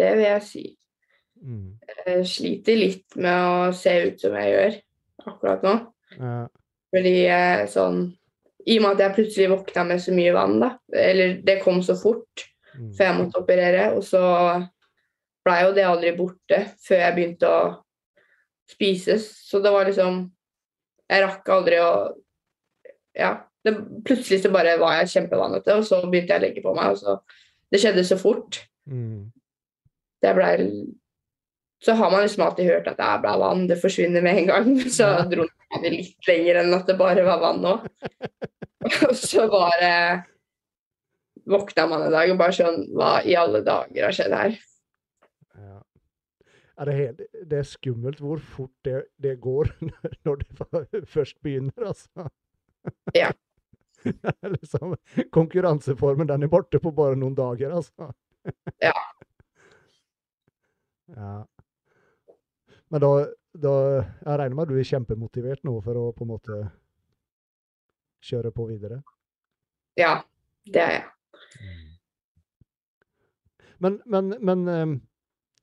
det 0.00 0.14
vil 0.16 0.24
jeg 0.24 0.44
si. 0.46 0.62
Mm. 1.44 1.76
Jeg 2.06 2.24
sliter 2.28 2.80
litt 2.80 3.18
med 3.20 3.36
å 3.36 3.68
se 3.76 3.92
ut 4.08 4.24
som 4.24 4.36
jeg 4.40 4.54
gjør 4.54 4.78
akkurat 5.28 5.66
nå. 5.66 5.74
Ja. 6.16 6.40
Fordi 6.90 7.14
sånn 7.70 8.00
I 8.66 8.78
og 8.78 8.82
med 8.84 8.90
at 8.94 9.04
jeg 9.04 9.16
plutselig 9.18 9.50
våkna 9.52 9.84
med 9.92 10.02
så 10.04 10.14
mye 10.16 10.32
vann, 10.36 10.56
da, 10.60 10.72
eller 10.96 11.38
det 11.44 11.60
kom 11.64 11.80
så 11.84 11.94
fort, 12.00 12.48
mm. 12.74 12.90
for 12.96 13.04
jeg 13.04 13.18
måtte 13.20 13.40
operere. 13.44 13.86
Og 13.96 14.04
så 14.08 14.22
blei 15.46 15.60
jo 15.64 15.74
det 15.76 15.86
aldri 15.88 16.12
borte 16.16 16.60
før 16.84 17.04
jeg 17.04 17.16
begynte 17.16 17.50
å 17.50 17.60
spise. 18.70 19.18
Så 19.20 19.62
det 19.62 19.72
var 19.74 19.88
liksom 19.88 20.26
Jeg 21.10 21.24
rakk 21.24 21.48
aldri 21.50 21.80
å 21.82 21.92
Ja. 23.18 23.46
Det, 23.60 23.74
plutselig 24.06 24.38
så 24.40 24.48
bare 24.48 24.78
var 24.80 24.94
jeg 25.00 25.10
kjempevannete, 25.12 25.74
og 25.76 25.84
så 25.84 25.98
begynte 26.06 26.32
jeg 26.32 26.40
å 26.40 26.44
legge 26.46 26.62
på 26.64 26.72
meg. 26.74 26.94
og 26.94 26.98
så 26.98 27.18
Det 27.70 27.80
skjedde 27.82 28.04
så 28.08 28.16
fort. 28.16 28.62
Mm. 28.88 29.32
Det 30.22 30.34
blei 30.34 30.54
så 31.84 31.92
har 31.92 32.10
man 32.10 32.22
liksom 32.22 32.42
alltid 32.44 32.66
hørt 32.66 32.88
at 32.90 32.98
det 32.98 33.06
er 33.08 33.20
bra 33.22 33.36
vann, 33.40 33.66
det 33.68 33.78
forsvinner 33.80 34.22
med 34.24 34.38
en 34.38 34.50
gang. 34.50 34.66
Så 34.96 35.06
ja. 35.08 35.22
dro 35.28 35.46
det 35.80 35.92
litt 35.94 36.28
lenger 36.28 36.60
enn 36.60 36.74
at 36.76 36.88
det 36.90 36.98
bare 36.98 37.24
var 37.24 37.40
vann 37.40 37.64
òg. 37.64 37.86
Og 39.08 39.14
så 39.16 39.46
bare 39.48 39.92
våkna 41.50 41.86
man 41.88 42.04
en 42.06 42.12
dag 42.14 42.30
og 42.32 42.38
bare 42.40 42.54
sånn 42.56 42.78
Hva 42.96 43.10
i 43.28 43.34
alle 43.36 43.60
dager 43.64 44.06
har 44.06 44.14
skjedd 44.16 44.32
her? 44.32 44.54
Ja. 46.80 46.84
Er 46.84 46.88
det, 46.88 46.92
helt, 46.96 47.20
det, 47.50 47.58
er 47.58 47.66
skummelt 47.68 48.20
hvor 48.24 48.38
fort 48.40 48.72
det, 48.84 49.04
det 49.20 49.34
går 49.40 49.68
når 50.24 50.36
det 50.40 51.08
først 51.08 51.36
begynner, 51.42 51.86
altså. 51.86 52.28
Ja. 53.14 53.32
liksom, 54.48 54.96
konkurranseformen 55.30 56.28
den 56.28 56.42
er 56.42 56.48
borte 56.48 56.80
på 56.80 56.90
bare 56.90 57.18
noen 57.20 57.34
dager, 57.36 57.74
altså. 57.76 58.12
ja. 58.86 58.94
ja. 61.16 61.34
Men 62.88 63.04
da, 63.04 63.10
da 63.52 63.74
Jeg 64.24 64.38
regner 64.40 64.56
med 64.56 64.64
at 64.64 64.72
du 64.72 64.80
er 64.80 64.88
kjempemotivert 64.88 65.64
nå 65.68 65.76
for 65.84 66.00
å 66.00 66.06
på 66.16 66.24
en 66.24 66.32
måte 66.32 66.62
kjøre 68.24 68.54
på 68.56 68.70
videre? 68.72 69.02
Ja, 70.00 70.22
det 70.64 70.80
er 70.80 70.96
jeg. 70.96 71.04
Men, 73.80 74.00
men, 74.06 74.34
men 74.40 74.68
um, 74.68 74.98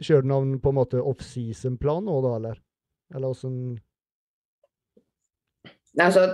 kjører 0.03 0.27
noen 0.29 0.57
på 0.61 0.71
en 0.71 0.77
måte 0.77 1.01
offseason-plan 1.01 2.05
nå, 2.05 2.17
da, 2.25 2.33
eller? 2.39 2.59
Eller 3.15 3.31
åssen 3.31 3.59
Altså, 5.97 6.27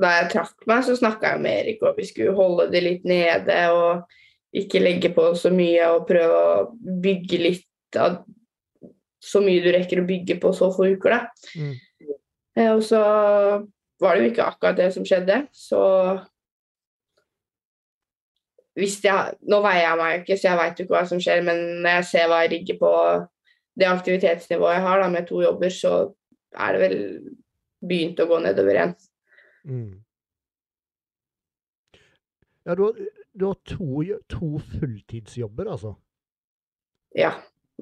da 0.00 0.08
jeg 0.18 0.32
trakk 0.34 0.66
meg, 0.68 0.82
så 0.84 0.96
snakka 0.98 1.30
jeg 1.32 1.40
med 1.40 1.60
Erik, 1.62 1.84
og 1.86 1.96
vi 1.96 2.04
skulle 2.08 2.34
holde 2.36 2.66
det 2.74 2.82
litt 2.84 3.06
nede 3.08 3.56
og 3.72 4.02
ikke 4.56 4.82
legge 4.82 5.12
på 5.16 5.30
så 5.38 5.52
mye 5.54 5.86
og 5.94 6.04
prøve 6.08 6.42
å 6.44 6.66
bygge 6.76 7.38
litt 7.40 7.96
av 7.96 8.20
så 9.20 9.42
mye 9.44 9.62
du 9.64 9.68
rekker 9.72 10.00
å 10.00 10.08
bygge 10.08 10.38
på 10.40 10.52
så 10.56 10.70
få 10.72 10.90
uker, 10.94 11.16
da. 11.16 11.48
Mm. 11.60 11.74
Eh, 12.56 12.70
og 12.72 12.82
så 12.84 13.00
var 14.00 14.16
det 14.16 14.22
jo 14.22 14.30
ikke 14.32 14.46
akkurat 14.48 14.78
det 14.78 14.88
som 14.94 15.04
skjedde, 15.06 15.42
så 15.52 15.80
jeg, 18.78 19.36
Nå 19.50 19.60
veier 19.64 19.84
jeg 19.84 19.98
meg 20.00 20.20
ikke, 20.20 20.38
så 20.38 20.50
jeg 20.50 20.60
veit 20.60 20.78
jo 20.78 20.86
ikke 20.86 20.96
hva 20.96 21.04
som 21.10 21.20
skjer, 21.22 21.42
men 21.46 21.62
når 21.82 21.98
jeg 21.98 22.08
ser 22.10 22.30
hva 22.30 22.42
jeg 22.44 22.52
rigger 22.54 22.80
på 22.80 22.92
det 23.80 23.88
aktivitetsnivået 23.88 24.76
jeg 24.76 24.84
har 24.86 25.02
da, 25.02 25.08
med 25.12 25.26
to 25.28 25.42
jobber, 25.42 25.72
så 25.74 25.94
er 26.58 26.76
det 26.76 26.80
vel 26.82 26.96
begynt 27.86 28.20
å 28.20 28.28
gå 28.30 28.38
nedover 28.44 28.76
igjen. 28.76 28.94
Mm. 29.64 29.92
Ja, 32.68 32.74
du 32.76 32.82
har, 32.84 32.98
du 33.32 33.46
har 33.46 33.60
to, 33.64 34.02
to 34.28 34.50
fulltidsjobber, 34.74 35.70
altså? 35.70 35.94
Ja. 37.16 37.32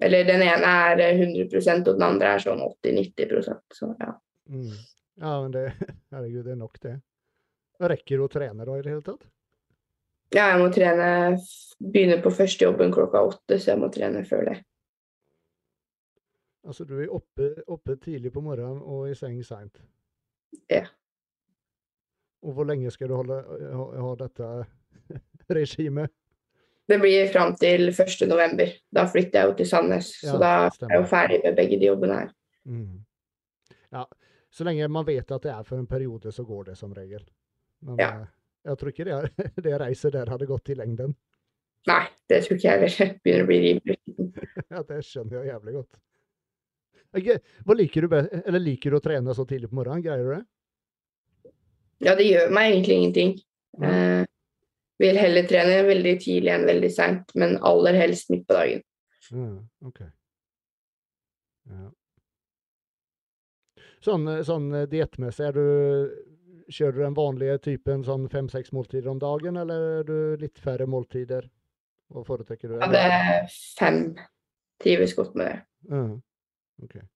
Eller 0.00 0.24
den 0.24 0.44
ene 0.46 0.68
er 0.92 1.00
100% 1.18 1.88
og 1.90 1.96
den 1.98 2.06
andre 2.06 2.36
er 2.36 2.42
sånn 2.42 2.60
80-90% 2.62 3.74
Så 3.74 3.88
ja. 3.98 4.12
Mm. 4.46 4.76
Ja, 5.18 5.32
men 5.42 5.50
det 5.56 5.64
Herregud, 6.14 6.44
det 6.46 6.54
er 6.54 6.60
nok, 6.60 6.78
det. 6.84 6.94
Rekker 7.82 8.20
du 8.20 8.26
å 8.26 8.30
trene 8.30 8.66
da 8.66 8.76
i 8.78 8.84
det 8.84 8.92
hele 8.92 9.04
tatt? 9.06 9.26
Ja, 10.34 10.50
jeg 10.52 10.58
må 10.60 10.68
trene 10.74 11.38
Begynne 11.78 12.18
på 12.22 12.32
første 12.34 12.64
jobben 12.66 12.90
klokka 12.92 13.20
åtte, 13.22 13.56
så 13.62 13.70
jeg 13.70 13.78
må 13.78 13.86
trene 13.94 14.24
før 14.26 14.48
det. 14.48 14.56
Altså 16.66 16.84
du 16.84 16.96
er 16.98 17.12
oppe, 17.14 17.52
oppe 17.70 17.94
tidlig 18.02 18.32
på 18.34 18.42
morgenen 18.42 18.80
og 18.82 19.06
i 19.08 19.14
seng 19.16 19.36
seint? 19.46 19.78
Ja. 20.68 20.82
Og 22.42 22.56
hvor 22.56 22.66
lenge 22.66 22.90
skal 22.90 23.12
du 23.12 23.14
holde, 23.14 23.38
ha, 23.46 23.84
ha 24.02 24.10
dette 24.18 24.48
regimet? 25.60 26.10
Det 26.88 26.98
blir 26.98 27.28
fram 27.30 27.54
til 27.60 27.92
1. 27.92 28.26
november. 28.26 28.72
Da 28.90 29.04
flytter 29.06 29.38
jeg 29.38 29.50
jo 29.50 29.56
til 29.58 29.68
Sandnes. 29.70 30.10
Ja, 30.24 30.32
så 30.32 30.40
da 30.42 30.52
stemmer. 30.72 30.90
er 30.90 30.96
jeg 30.96 31.04
jo 31.04 31.08
ferdig 31.12 31.38
med 31.44 31.56
begge 31.60 31.78
de 31.78 31.90
jobbene 31.92 32.18
her. 32.22 32.30
Mm. 32.64 33.04
Ja, 33.92 34.04
så 34.50 34.64
lenge 34.66 34.88
man 34.90 35.06
vet 35.06 35.30
at 35.30 35.44
det 35.46 35.52
er 35.52 35.62
for 35.68 35.78
en 35.78 35.86
periode, 35.86 36.32
så 36.32 36.44
går 36.48 36.72
det 36.72 36.76
som 36.80 36.94
regel. 36.96 37.22
Men 37.86 38.00
Ja. 38.02 38.10
Jeg 38.68 38.80
tror 38.80 38.92
ikke 38.92 39.08
det, 39.08 39.18
det 39.64 39.80
reiset 39.80 40.14
der 40.14 40.30
hadde 40.32 40.48
gått 40.48 40.72
i 40.72 40.76
lengden. 40.78 41.16
Nei, 41.88 42.04
det 42.28 42.42
tror 42.44 42.58
ikke 42.58 42.68
jeg 42.68 42.84
heller. 42.84 43.14
Begynner 43.24 43.46
å 43.46 43.48
bli 43.48 43.58
rimelig. 43.64 43.98
Ja, 44.74 44.82
det 44.84 45.00
skjønner 45.06 45.38
jeg 45.38 45.52
jævlig 45.54 45.74
godt. 45.78 46.00
Okay. 47.16 47.38
Hva 47.64 47.76
liker 47.78 48.04
du 48.04 48.14
eller 48.18 48.60
liker 48.60 48.92
du 48.92 48.98
å 48.98 49.04
trene 49.04 49.34
så 49.36 49.46
tidlig 49.48 49.70
på 49.70 49.78
morgenen? 49.78 50.04
Greier 50.04 50.26
du 50.26 50.32
det? 50.34 51.52
Ja, 52.04 52.14
det 52.18 52.26
gjør 52.28 52.52
meg 52.54 52.74
egentlig 52.74 52.98
ingenting. 52.98 53.32
Mm. 53.78 53.86
Eh, 53.88 54.26
vil 55.00 55.18
heller 55.18 55.46
trene 55.48 55.78
veldig 55.86 56.14
tidlig 56.20 56.52
enn 56.52 56.66
veldig 56.68 56.90
seint, 56.92 57.32
men 57.38 57.56
aller 57.66 57.96
helst 57.98 58.28
midt 58.34 58.44
på 58.48 58.58
dagen. 58.58 58.84
Mm, 59.32 59.56
ok. 59.88 60.02
Ja. 61.72 61.88
Sånn, 64.04 64.28
eh, 64.30 64.44
sånn 64.46 64.68
eh, 64.74 64.86
diettmessig, 64.90 65.48
er 65.48 65.56
du 65.56 66.27
Kjører 66.68 66.96
du 66.96 67.02
den 67.02 67.16
vanlige 67.16 67.58
typen 67.64 68.02
sånn 68.04 68.26
fem-seks 68.32 68.74
måltider 68.76 69.08
om 69.12 69.20
dagen, 69.22 69.56
eller 69.56 69.84
er 70.00 70.08
du 70.08 70.42
litt 70.42 70.58
færre 70.60 70.88
måltider? 70.90 71.46
Hva 72.12 72.24
foretrekker 72.24 72.72
du? 72.72 72.74
Jeg 72.80 72.88
hadde 72.88 73.38
fem. 73.78 74.02
Trives 74.82 75.14
godt 75.16 75.36
med 75.38 75.48
det. 75.48 75.60
Ja, 75.88 76.02
okay. 76.84 77.06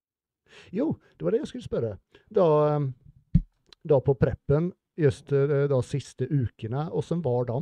Jo, 0.74 0.88
det 1.16 1.26
var 1.26 1.34
det 1.34 1.42
jeg 1.42 1.50
skulle 1.52 1.68
spørre. 1.68 1.92
Da, 2.32 2.46
eh, 2.72 3.42
da 3.88 4.00
på 4.04 4.16
preppen, 4.18 4.72
just 4.98 5.30
de 5.32 5.66
da 5.70 5.78
siste 5.84 6.28
ukene, 6.28 6.88
åssen 6.92 7.22
var 7.24 7.46
de? 7.48 7.60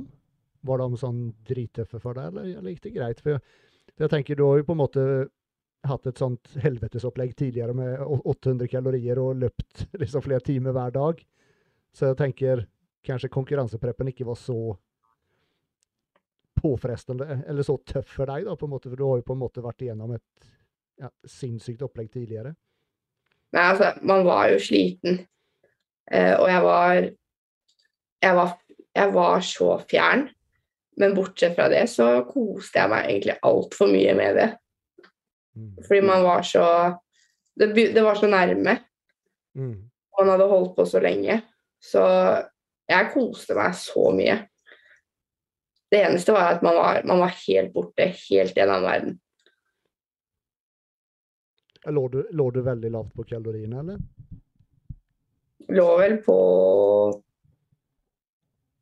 Var 0.66 0.82
de 0.82 1.00
sånn 1.00 1.20
drittøffe 1.46 2.00
for 2.02 2.18
deg, 2.18 2.32
eller, 2.32 2.48
eller 2.58 2.74
gikk 2.74 2.86
det 2.88 2.96
greit? 2.96 3.20
For 3.22 3.36
jeg, 3.36 3.44
for 3.92 4.06
jeg 4.06 4.14
tenker, 4.14 4.38
du 4.38 4.46
har 4.46 4.60
jo 4.60 4.66
på 4.70 4.76
en 4.76 4.82
måte 4.82 5.04
hatt 5.88 6.06
et 6.10 6.20
sånt 6.20 6.50
helvetesopplegg 6.60 7.34
tidligere 7.38 7.74
med 7.76 8.00
800 8.04 8.68
kalorier 8.68 9.20
og 9.22 9.38
løpt 9.40 9.86
liksom 10.02 10.24
flere 10.26 10.44
timer 10.44 10.76
hver 10.76 10.96
dag. 10.96 11.22
Så 11.96 12.10
jeg 12.10 12.18
tenker 12.20 12.64
kanskje 13.06 13.32
konkurransepreppen 13.32 14.10
ikke 14.12 14.28
var 14.28 14.38
så 14.38 14.58
påfrestende, 16.60 17.40
eller 17.48 17.64
så 17.64 17.78
tøff 17.88 18.16
for 18.18 18.28
deg, 18.28 18.44
da, 18.44 18.56
på 18.58 18.68
en 18.68 18.74
måte, 18.74 18.90
for 18.90 19.00
du 19.00 19.06
har 19.06 19.20
jo 19.20 19.26
på 19.30 19.36
en 19.36 19.40
måte 19.40 19.64
vært 19.64 19.84
igjennom 19.84 20.12
et 20.16 20.50
ja, 21.00 21.08
sinnssykt 21.24 21.82
opplegg 21.86 22.10
tidligere. 22.12 22.52
Nei, 23.54 23.62
altså, 23.64 23.94
man 24.06 24.26
var 24.26 24.50
jo 24.52 24.60
sliten. 24.62 25.22
Eh, 26.10 26.34
og 26.36 26.46
jeg 26.50 26.66
var, 26.66 27.06
jeg 28.20 28.36
var 28.36 28.58
Jeg 28.90 29.12
var 29.14 29.40
så 29.46 29.66
fjern. 29.86 30.24
Men 30.98 31.12
bortsett 31.14 31.54
fra 31.54 31.68
det 31.70 31.84
så 31.88 32.24
koste 32.26 32.80
jeg 32.80 32.90
meg 32.90 33.04
egentlig 33.06 33.36
altfor 33.46 33.86
mye 33.92 34.14
med 34.18 34.34
det. 34.34 34.48
Mm. 35.54 35.76
Fordi 35.86 36.00
man 36.02 36.24
var 36.26 36.42
så 36.42 36.64
Det, 37.54 37.68
det 37.94 38.02
var 38.02 38.14
så 38.18 38.26
nærme. 38.26 38.78
Mm. 39.54 39.90
Man 40.18 40.28
hadde 40.28 40.48
holdt 40.50 40.74
på 40.76 40.84
så 40.84 41.00
lenge. 41.00 41.40
Så 41.80 42.04
jeg 42.90 43.10
koste 43.14 43.56
meg 43.56 43.74
så 43.78 44.10
mye. 44.14 44.36
Det 45.90 46.04
eneste 46.06 46.34
var 46.34 46.54
at 46.54 46.62
man 46.62 46.76
var, 46.78 47.02
man 47.08 47.22
var 47.24 47.34
helt 47.48 47.72
borte, 47.74 48.06
helt 48.28 48.56
i 48.56 48.62
en 48.62 48.72
annen 48.76 48.86
verden. 48.86 49.18
Lå, 51.90 52.04
du, 52.12 52.20
lå 52.36 52.50
du 52.52 52.60
veldig 52.62 52.90
lavt 52.92 53.14
på 53.16 53.24
kaloriene, 53.26 53.80
eller? 53.80 54.02
Lå 55.70 55.86
vel 55.98 56.18
på 56.22 56.36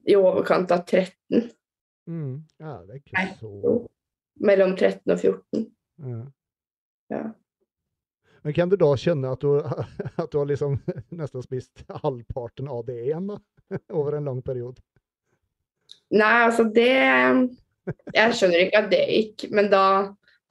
i 0.09 0.17
overkant 0.17 0.73
av 0.75 0.83
13. 0.89 1.47
Mm. 2.09 2.35
Ja, 2.59 2.79
det 2.89 2.97
er 2.97 3.01
ikke 3.03 3.25
så 3.37 3.75
Mellom 4.39 4.73
13 4.77 5.13
og 5.13 5.19
14. 5.19 5.65
ja. 6.09 6.21
Ja. 7.09 7.23
Men 8.43 8.55
kan 8.55 8.71
du 8.71 8.77
da 8.79 8.91
kjenne 8.97 9.33
at 9.35 9.43
du, 9.43 9.59
at 10.23 10.31
du 10.31 10.39
har 10.39 10.49
liksom 10.51 10.79
nesten 11.21 11.45
spist 11.45 11.85
halvparten 12.03 12.71
av 12.71 12.85
det 12.87 13.01
igjen, 13.07 13.33
da? 13.33 13.41
Over 13.99 14.19
en 14.19 14.31
lang 14.31 14.43
periode? 14.45 14.81
Nei, 16.13 16.37
altså 16.47 16.65
det 16.73 16.89
Jeg 18.15 18.37
skjønner 18.37 18.65
ikke 18.65 18.81
at 18.81 18.89
det 18.93 19.03
gikk, 19.09 19.45
men 19.53 19.69
da, 19.73 19.83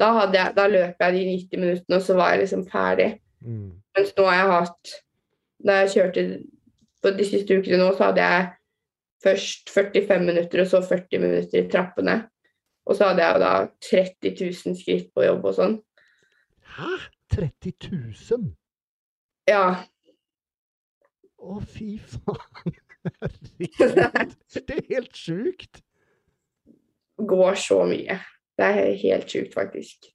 da, 0.02 0.12
jeg, 0.34 0.54
da 0.58 0.68
løp 0.70 1.02
jeg 1.02 1.16
de 1.16 1.26
90 1.32 1.64
minuttene, 1.64 1.98
og 1.98 2.06
så 2.06 2.18
var 2.18 2.34
jeg 2.34 2.44
liksom 2.44 2.64
ferdig. 2.70 3.10
Mm. 3.46 3.74
Mens 3.98 4.14
nå 4.18 4.26
har 4.26 4.38
jeg 4.40 4.54
hatt 4.54 4.94
Da 5.68 5.76
jeg 5.82 5.92
kjørte 5.94 6.24
på 7.06 7.12
de 7.14 7.26
siste 7.26 7.58
ukene 7.58 7.78
nå, 7.82 7.92
så 7.98 8.10
hadde 8.10 8.26
jeg 8.26 8.48
først 9.24 9.70
45 9.74 10.26
minutter, 10.26 10.62
og 10.62 10.70
så 10.70 10.82
40 10.86 11.22
minutter 11.22 11.62
i 11.62 11.70
trappene. 11.70 12.18
Og 12.88 12.98
så 12.98 13.10
hadde 13.10 13.26
jeg 13.26 13.42
da 13.42 13.52
30 13.90 14.34
000 14.40 14.78
skritt 14.80 15.10
på 15.14 15.26
jobb 15.26 15.46
og 15.50 15.56
sånn. 15.58 15.78
Hæ? 16.78 16.92
30 17.34 17.74
000? 17.92 18.52
Ja. 19.48 19.64
Å, 21.38 21.60
fy 21.62 21.98
faen! 22.02 22.78
Herregud. 23.22 24.36
Det 24.68 24.78
er 24.78 24.86
helt 24.90 25.16
sjukt! 25.16 25.82
Går 27.18 27.58
så 27.62 27.82
mye. 27.90 28.20
Det 28.58 28.66
er 28.68 28.94
helt 29.02 29.32
sjukt, 29.32 29.54
faktisk. 29.56 30.10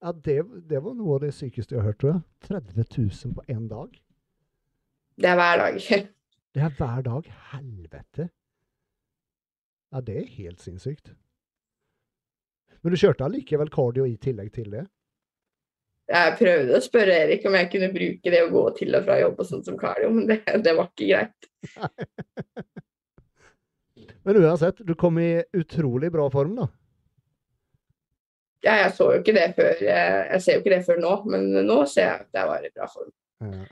Ja, 0.00 0.12
det, 0.12 0.38
det 0.70 0.80
var 0.84 0.94
noe 0.96 1.18
av 1.18 1.24
det 1.26 1.34
sykeste 1.36 1.74
jeg 1.74 1.82
har 1.82 1.90
hørt, 1.90 2.00
tror 2.00 2.14
jeg. 2.14 2.22
30 2.48 2.86
000 3.28 3.34
på 3.36 3.44
én 3.52 3.66
dag. 3.68 3.96
Det 5.20 5.28
er 5.28 5.36
hver 5.36 5.64
dag. 5.64 5.80
Det 6.54 6.62
er 6.66 6.72
hver 6.78 7.02
dag. 7.06 7.26
Helvete! 7.52 8.24
Ja, 9.92 10.00
det 10.00 10.16
er 10.18 10.32
helt 10.34 10.62
sinnssykt. 10.62 11.12
Men 12.82 12.94
du 12.94 12.98
kjørte 12.98 13.26
allikevel 13.26 13.70
cardio 13.70 14.06
i 14.08 14.16
tillegg 14.18 14.50
til 14.54 14.72
det? 14.72 14.82
Jeg 16.10 16.34
prøvde 16.40 16.74
å 16.74 16.82
spørre 16.82 17.16
Erik 17.24 17.44
om 17.46 17.54
jeg 17.54 17.68
kunne 17.70 17.92
bruke 17.94 18.32
det 18.34 18.40
å 18.42 18.50
gå 18.50 18.64
til 18.80 18.96
og 18.98 19.04
fra 19.06 19.20
jobb 19.20 19.38
og 19.38 19.46
sånn 19.46 19.62
som 19.66 19.76
kardio, 19.78 20.10
men 20.14 20.26
det, 20.26 20.40
det 20.66 20.74
var 20.74 20.90
ikke 20.90 21.10
greit. 21.12 21.50
Men 24.26 24.40
uansett, 24.42 24.82
du 24.84 24.94
kom 24.98 25.18
i 25.22 25.30
utrolig 25.56 26.10
bra 26.12 26.26
form, 26.32 26.58
da. 26.58 26.66
Ja, 28.60 28.74
jeg 28.82 28.90
så 28.92 29.06
jo 29.14 29.20
ikke 29.22 29.32
det 29.32 29.46
før 29.56 29.78
jeg, 29.80 30.08
Jeg 30.34 30.42
ser 30.44 30.58
jo 30.58 30.60
ikke 30.60 30.72
det 30.74 30.82
før 30.84 30.98
nå, 31.00 31.12
men 31.32 31.46
nå 31.64 31.78
ser 31.88 32.04
jeg 32.10 32.26
at 32.26 32.40
jeg 32.40 32.50
var 32.50 32.66
i 32.66 32.72
bra 32.74 32.88
form. 32.92 33.12
Ja, 33.40 33.62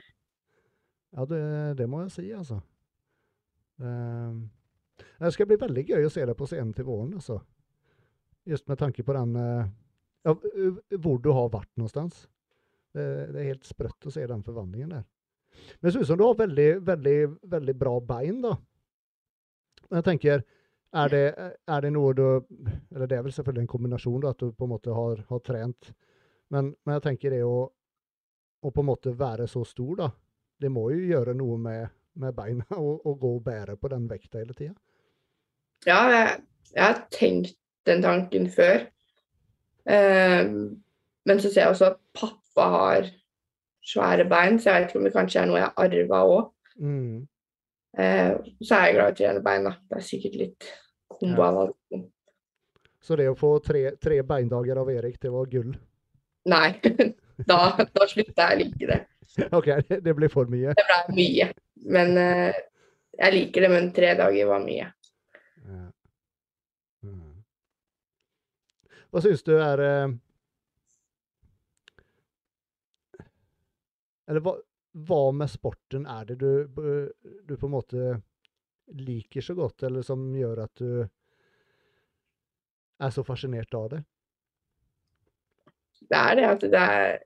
ja 1.19 1.27
det, 1.29 1.43
det 1.77 1.89
må 1.91 2.01
jeg 2.05 2.15
si, 2.15 2.25
altså. 2.33 2.57
Ehm, 3.83 4.49
Det 5.19 5.33
skal 5.35 5.47
bli 5.47 5.59
veldig 5.59 5.83
gøy 5.91 6.07
å 6.07 6.11
se 6.11 6.25
deg 6.25 6.37
på 6.39 6.47
scenen 6.49 6.73
til 6.73 6.87
våren, 6.87 7.13
altså. 7.19 7.37
Just 8.49 8.67
med 8.71 8.79
tanke 8.79 9.03
på 9.05 9.13
den 9.13 9.35
eh, 9.37 9.69
ja, 10.25 10.35
Hvor 10.97 11.17
du 11.23 11.31
har 11.31 11.49
vært 11.53 11.71
någonstans. 11.77 12.27
Det, 12.93 13.05
det 13.33 13.41
er 13.41 13.51
helt 13.53 13.67
sprøtt 13.67 14.07
å 14.09 14.13
se 14.13 14.25
den 14.27 14.43
forvandlingen 14.43 14.97
der. 14.97 15.05
Men 15.79 15.87
det 15.87 15.93
ser 15.93 16.03
ut 16.03 16.09
som 16.09 16.19
du 16.19 16.25
har 16.25 16.37
veldig, 16.39 16.69
veldig, 16.87 17.17
veldig 17.51 17.75
bra 17.77 17.93
bein, 17.99 18.41
da. 18.43 18.55
Men 19.89 19.99
jeg 19.99 20.07
tenker, 20.07 20.43
er 20.99 21.11
det, 21.13 21.25
er 21.69 21.83
det 21.85 21.91
noe 21.93 22.13
du 22.17 22.23
Eller 22.25 23.05
det 23.09 23.17
er 23.17 23.25
vel 23.25 23.33
selvfølgelig 23.33 23.61
en 23.61 23.73
kombinasjon, 23.73 24.21
da, 24.23 24.33
at 24.33 24.41
du 24.41 24.51
på 24.51 24.65
en 24.65 24.73
måte 24.73 24.95
har, 24.95 25.21
har 25.29 25.43
trent. 25.45 25.91
Men, 26.49 26.73
men 26.85 26.97
jeg 26.97 27.05
tenker 27.05 27.35
det 27.35 27.43
å, 27.45 27.67
å 28.61 28.73
på 28.73 28.83
en 28.83 28.89
måte 28.89 29.13
være 29.17 29.47
så 29.49 29.63
stor, 29.67 29.95
da. 30.01 30.11
Det 30.59 30.71
må 30.73 30.89
jo 30.91 31.03
gjøre 31.13 31.35
noe 31.37 31.57
med, 31.61 31.95
med 32.19 32.35
beina 32.35 32.65
og, 32.85 33.05
og 33.05 33.19
gå 33.21 33.35
og 33.37 33.43
bære 33.45 33.77
på 33.79 33.91
den 33.93 34.07
vekta 34.09 34.41
hele 34.41 34.57
tida. 34.57 34.75
Ja, 35.87 35.99
jeg, 36.11 36.39
jeg 36.73 36.83
har 36.83 37.03
tenkt 37.15 37.55
den 37.87 38.01
tanken 38.03 38.49
før. 38.51 38.89
Eh, 39.89 40.51
men 41.29 41.41
så 41.41 41.49
ser 41.49 41.65
jeg 41.65 41.73
også 41.73 41.89
at 41.91 41.99
pappa 42.17 42.67
har 42.75 43.09
svære 43.89 44.27
bein, 44.29 44.59
så 44.59 44.69
jeg 44.69 44.83
vet 44.83 44.91
ikke 44.91 45.01
om 45.01 45.07
det 45.07 45.15
kanskje 45.15 45.41
er 45.41 45.49
noe 45.49 45.61
jeg 45.61 45.75
arva 45.85 46.21
òg. 46.29 46.47
Mm. 46.79 47.27
Eh, 47.97 48.31
så 48.61 48.77
er 48.77 48.85
jeg 48.85 48.95
glad 48.97 49.09
i 49.09 49.13
å 49.13 49.17
trene 49.19 49.43
bein, 49.45 49.67
da. 49.67 49.75
Det 49.89 49.99
er 49.99 50.05
sikkert 50.05 50.39
litt 50.39 50.71
kombo 51.09 51.45
av 51.45 51.61
alt. 51.65 52.01
Så 53.01 53.17
det 53.17 53.29
å 53.31 53.37
få 53.37 53.55
tre, 53.63 53.85
tre 54.01 54.19
beindager 54.27 54.81
av 54.81 54.91
Erik, 54.91 55.17
det 55.21 55.31
var 55.33 55.49
gull. 55.51 55.71
Nei, 56.49 56.67
da, 57.49 57.59
da 57.79 58.07
slutta 58.09 58.51
jeg 58.51 58.57
å 58.57 58.61
like 58.63 58.91
det. 58.91 58.99
OK, 59.57 59.71
det, 59.89 60.13
ble 60.17 60.29
for 60.31 60.49
mye. 60.51 60.75
Det 60.77 60.85
ble 60.85 61.17
mye. 61.17 61.49
Men 61.95 62.15
eh, 62.19 62.61
jeg 63.19 63.35
liker 63.35 63.65
det, 63.65 63.71
men 63.73 63.91
tre 63.95 64.13
dager 64.19 64.49
var 64.51 64.63
mye. 64.65 64.89
Ja. 65.69 65.83
Mm. 67.05 67.35
Hva 69.09 69.21
syns 69.25 69.41
du 69.45 69.55
er 69.57 69.81
eh, 69.81 70.09
Eller 74.29 74.43
hva, 74.45 74.53
hva 75.09 75.21
med 75.33 75.49
sporten 75.49 76.05
er 76.09 76.27
det 76.29 76.35
du, 76.43 76.51
du 77.49 77.55
på 77.57 77.65
en 77.69 77.73
måte 77.73 78.09
liker 78.99 79.41
så 79.45 79.55
godt, 79.57 79.83
eller 79.85 80.05
som 80.05 80.21
gjør 80.37 80.63
at 80.65 80.81
du 80.81 80.91
er 82.99 83.13
så 83.13 83.23
fascinert 83.25 83.73
av 83.77 83.87
det? 83.95 83.99
Det 86.09 86.17
er 86.19 86.37
det 86.39 86.45
at 86.49 86.63
det 86.73 86.83
er 86.85 87.17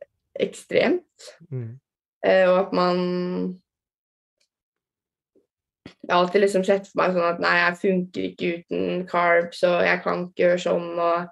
ekstremt, 0.44 1.28
Mm. 1.52 1.80
eh, 2.26 2.48
og 2.50 2.58
at 2.66 2.74
man 2.74 2.98
Jeg 6.04 6.12
har 6.12 6.20
alltid 6.20 6.42
liksom 6.42 6.64
sett 6.68 6.88
for 6.90 7.00
meg 7.00 7.14
sånn 7.16 7.28
at 7.30 7.40
nei, 7.44 7.54
jeg 7.62 7.78
funker 7.80 8.26
ikke 8.28 8.50
uten 8.58 9.06
carbs, 9.08 9.62
og 9.64 9.84
jeg 9.88 10.02
kan 10.04 10.26
ikke 10.26 10.42
gjøre 10.44 10.60
sånn, 10.60 10.90
og 11.00 11.30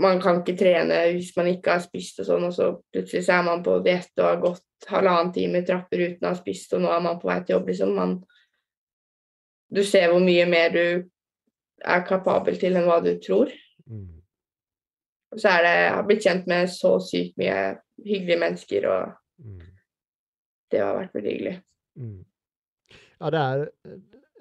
man 0.00 0.20
kan 0.22 0.40
ikke 0.40 0.56
trene 0.56 0.98
hvis 1.12 1.34
man 1.36 1.50
ikke 1.50 1.74
har 1.74 1.82
spist 1.84 2.20
og 2.22 2.28
sånn, 2.28 2.46
og 2.48 2.54
så 2.56 2.68
plutselig 2.92 3.26
så 3.26 3.38
er 3.38 3.48
man 3.48 3.64
på 3.64 3.76
diett 3.84 4.12
og 4.18 4.24
har 4.24 4.40
gått 4.40 4.88
halvannen 4.88 5.32
time 5.34 5.60
i 5.60 5.66
trapper 5.68 6.00
uten 6.06 6.26
å 6.26 6.32
ha 6.32 6.38
spist, 6.38 6.72
og 6.72 6.82
nå 6.82 6.92
er 6.92 7.02
man 7.04 7.18
på 7.20 7.28
vei 7.28 7.38
til 7.42 7.56
jobb, 7.56 7.68
liksom. 7.70 7.92
Man, 7.98 8.14
du 9.72 9.82
ser 9.84 10.08
hvor 10.10 10.24
mye 10.24 10.46
mer 10.48 10.72
du 10.74 10.84
er 11.82 12.06
kapabel 12.08 12.58
til 12.60 12.78
enn 12.78 12.88
hva 12.88 12.98
du 13.04 13.12
tror. 13.22 13.52
Mm. 13.86 14.22
Og 15.32 15.40
så 15.40 15.48
er 15.54 15.64
det, 15.64 15.74
jeg 15.80 15.92
har 15.96 16.06
blitt 16.08 16.26
kjent 16.26 16.48
med 16.50 16.72
så 16.72 16.96
sykt 17.02 17.38
mye 17.40 17.58
hyggelige 18.04 18.42
mennesker, 18.46 18.88
og 18.90 19.18
Mm. 19.42 19.60
det 20.70 20.78
har 20.78 20.94
vært 20.94 21.14
veldig 21.16 21.30
hyggelig. 21.32 21.54
Mm. 21.98 22.24
Ja, 23.20 23.30
det 23.30 23.40
er 23.40 23.68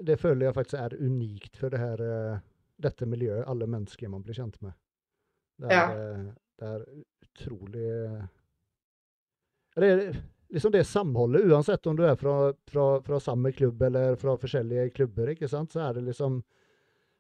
Det 0.02 0.20
føler 0.20 0.46
jeg 0.46 0.54
faktisk 0.54 0.78
er 0.82 0.96
unikt 0.98 1.58
for 1.58 1.70
det 1.70 1.80
her 1.80 2.02
eh, 2.02 2.40
dette 2.82 3.06
miljøet, 3.06 3.46
alle 3.48 3.68
mennesker 3.68 4.10
man 4.10 4.24
blir 4.24 4.34
kjent 4.34 4.62
med. 4.62 4.72
Det 5.62 5.70
er, 5.70 5.78
Ja. 5.78 5.86
eh, 5.94 6.22
det 6.62 6.68
er 6.68 6.86
utrolig 7.26 7.90
Det 9.76 9.88
er 9.88 10.16
liksom 10.52 10.72
det 10.74 10.84
samholdet, 10.88 11.46
uansett 11.48 11.86
om 11.88 11.96
du 11.96 12.04
er 12.04 12.16
fra, 12.20 12.54
fra, 12.68 12.86
fra 13.06 13.20
samme 13.24 13.52
klubb 13.56 13.82
eller 13.88 14.16
fra 14.20 14.34
forskjellige 14.42 14.90
klubber, 14.98 15.32
ikke 15.32 15.48
sant, 15.50 15.72
så 15.72 15.86
er 15.90 15.94
det 16.00 16.04
liksom 16.10 16.42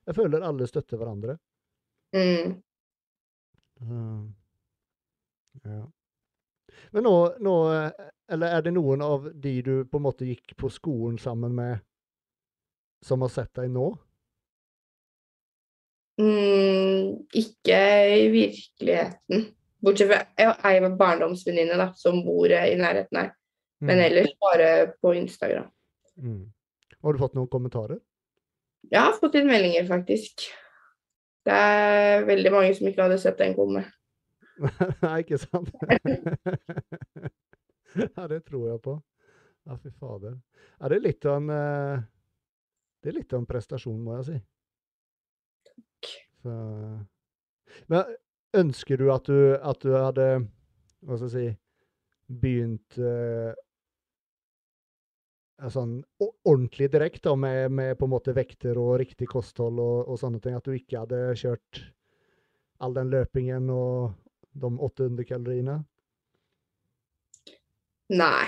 Jeg 0.08 0.16
føler 0.18 0.42
alle 0.44 0.66
støtter 0.68 0.98
hverandre. 0.98 1.38
Mm. 2.18 2.58
Mm. 3.82 4.34
Ja. 5.64 5.84
Men 6.92 7.04
nå, 7.04 7.14
nå 7.39 7.54
Eller 8.32 8.48
er 8.58 8.62
det 8.66 8.74
noen 8.74 9.02
av 9.06 9.30
de 9.34 9.54
du 9.62 9.86
på 9.86 9.98
en 10.00 10.04
måte 10.06 10.26
gikk 10.28 10.56
på 10.58 10.70
skolen 10.72 11.18
sammen 11.20 11.54
med, 11.56 11.80
som 13.04 13.22
har 13.22 13.30
sett 13.30 13.54
deg 13.58 13.70
nå? 13.72 13.89
Mm, 16.22 17.26
ikke 17.34 17.82
i 18.22 18.26
virkeligheten. 18.34 19.45
Bortsett 19.82 20.11
fra 20.11 20.19
jeg 20.38 20.51
har 20.61 20.76
ei 20.86 20.89
barndomsvenninne 20.99 21.78
da, 21.80 21.88
som 21.97 22.19
bor 22.26 22.51
eh, 22.53 22.67
i 22.74 22.78
nærheten 22.80 23.17
her. 23.17 23.32
Men 23.82 23.97
Mm. 23.97 24.05
ellers 24.05 24.34
bare 24.38 24.67
på 25.01 25.15
Instagram. 25.17 25.72
Mm. 26.22 26.51
Har 27.01 27.13
du 27.13 27.19
fått 27.19 27.34
noen 27.34 27.49
kommentarer? 27.49 27.97
Jeg 28.91 29.01
har 29.01 29.13
fått 29.17 29.36
inn 29.39 29.47
meldinger, 29.49 29.88
faktisk. 29.88 30.45
Det 31.45 31.53
er 31.53 32.26
veldig 32.28 32.51
mange 32.53 32.76
som 32.78 32.88
ikke 32.88 33.01
hadde 33.07 33.17
sett 33.17 33.39
den 33.41 33.55
komme. 33.57 33.82
Nei, 35.01 35.15
ikke 35.24 35.39
sant? 35.41 35.72
ja, 38.17 38.28
det 38.28 38.43
tror 38.45 38.67
jeg 38.69 38.82
på. 38.86 39.01
Ja, 39.65 39.78
fy 39.82 39.89
fader. 39.97 40.38
Ja, 40.78 40.89
det 40.89 40.99
er 40.99 41.05
litt 41.07 41.26
av 41.26 41.38
en 41.39 41.49
eh, 41.55 42.03
Det 43.01 43.09
er 43.09 43.17
litt 43.17 43.34
av 43.34 43.41
en 43.41 43.49
prestasjon, 43.49 43.97
må 44.03 44.19
jeg 44.19 44.26
si. 44.28 44.38
Så, 46.42 46.54
men 47.92 48.16
ønsker 48.58 49.00
du 49.00 49.10
at 49.14 49.28
du, 49.30 49.56
at 49.56 49.84
du 49.84 49.92
hadde 49.96 50.30
Hva 51.06 51.18
skal 51.18 51.28
jeg 51.28 51.34
si 51.36 52.39
Begynt 52.42 52.98
uh, 53.04 53.52
sånn 55.70 55.98
ordentlig 56.24 56.88
direkte 56.94 57.34
med, 57.38 57.74
med 57.76 57.98
på 58.00 58.08
en 58.08 58.14
måte 58.14 58.34
vekter 58.34 58.80
og 58.80 58.96
riktig 59.02 59.28
kosthold 59.30 59.82
og, 59.84 59.98
og 60.08 60.18
sånne 60.18 60.39
ting? 60.42 60.56
At 60.58 60.66
du 60.66 60.74
ikke 60.74 61.04
hadde 61.04 61.20
kjørt 61.38 61.82
all 62.82 62.96
den 62.96 63.12
løpingen 63.14 63.68
og 63.76 64.16
de 64.58 64.72
800 64.72 65.28
kaloriene? 65.28 65.78
Nei. 68.16 68.48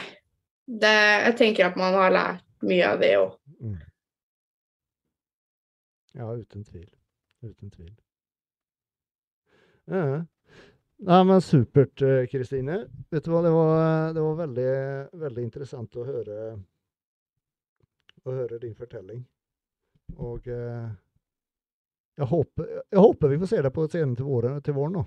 Det, 0.64 0.96
jeg 1.28 1.36
tenker 1.40 1.70
at 1.70 1.78
man 1.80 1.96
har 2.00 2.16
lært 2.16 2.44
mye 2.64 2.88
av 2.88 3.04
det 3.04 3.14
òg. 3.20 3.36
Mm. 3.60 3.80
Ja, 6.14 6.32
uten 6.32 6.64
tvil. 6.64 6.90
Uten 7.44 7.72
tvil. 7.72 7.94
Ja. 9.92 10.26
Nei, 11.04 11.24
men 11.28 11.42
supert, 11.42 12.02
eh, 12.02 12.28
Kristine. 12.32 12.86
Vet 13.12 13.26
du 13.26 13.32
hva, 13.34 13.42
det 13.44 13.52
var, 13.52 14.14
det 14.16 14.22
var 14.24 14.36
veldig, 14.40 14.68
veldig 15.20 15.44
interessant 15.44 15.98
å 16.00 16.06
høre, 16.08 16.38
å 18.24 18.36
høre 18.38 18.60
din 18.62 18.76
fortelling. 18.78 19.26
Og 20.24 20.48
eh, 20.48 20.88
jeg, 22.22 22.30
håper, 22.30 22.70
jeg 22.94 23.04
håper 23.04 23.34
vi 23.34 23.42
får 23.42 23.52
se 23.52 23.62
deg 23.66 23.76
på 23.76 23.88
scenen 23.90 24.16
til 24.16 24.30
våren, 24.30 24.62
til 24.64 24.78
våren 24.78 25.02
nå. 25.02 25.04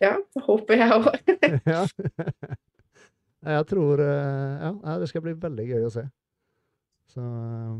Ja, 0.00 0.14
det 0.16 0.44
håper 0.44 0.80
jeg 0.80 0.96
òg. 0.96 1.12
ja. 1.74 1.82
Jeg 3.46 3.66
tror 3.70 4.00
eh, 4.02 4.64
Ja, 4.64 4.96
det 5.00 5.10
skal 5.10 5.24
bli 5.24 5.36
veldig 5.44 5.68
gøy 5.68 5.86
å 5.86 5.92
se. 5.92 6.06
Så 7.12 7.20
eh, 7.20 7.76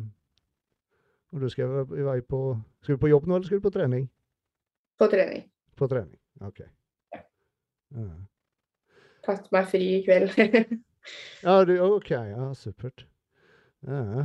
Og 1.34 1.42
du 1.42 1.48
skal 1.50 1.82
i 1.98 2.04
vei 2.06 2.20
på 2.22 2.40
Skal 2.84 2.96
du 2.96 3.02
på 3.02 3.10
jobb 3.10 3.26
nå, 3.26 3.36
eller 3.36 3.48
skal 3.48 3.60
du 3.60 3.66
på 3.68 3.74
trening? 3.74 4.06
på 4.96 5.06
trening. 5.12 5.42
På 5.76 5.88
trening. 5.90 6.16
OK. 6.40 6.60
Ja, 7.92 8.04
Tatt 9.26 9.50
meg 9.52 9.66
fri 9.68 9.80
i 9.98 10.04
kveld. 10.06 10.32
ja 11.44 11.56
du, 11.68 11.74
OK. 11.84 12.10
Ja, 12.10 12.46
supert. 12.56 13.04
Ja. 13.84 14.24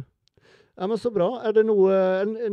ja, 0.78 0.88
men 0.88 0.98
så 0.98 1.12
bra. 1.12 1.28
Er 1.44 1.58
det 1.58 1.66
noe, 1.68 1.98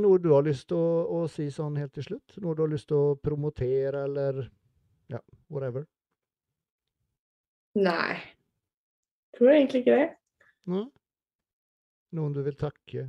noe 0.00 0.18
du 0.18 0.32
har 0.34 0.42
lyst 0.48 0.66
til 0.72 0.80
å, 0.80 1.04
å 1.20 1.20
si 1.30 1.46
sånn 1.54 1.78
helt 1.78 1.94
til 1.94 2.08
slutt? 2.08 2.40
Noe 2.42 2.56
du 2.58 2.64
har 2.64 2.72
lyst 2.72 2.88
til 2.90 2.98
å 2.98 3.14
promotere, 3.22 4.02
eller 4.08 4.42
ja, 5.12 5.20
whatever? 5.46 5.86
Nei. 7.78 8.18
Tror 9.38 9.52
egentlig 9.54 9.84
ikke 9.84 9.94
det. 10.00 10.08
Ja. 10.74 10.82
Noen 12.18 12.34
du 12.34 12.42
vil 12.42 12.58
takke? 12.58 13.06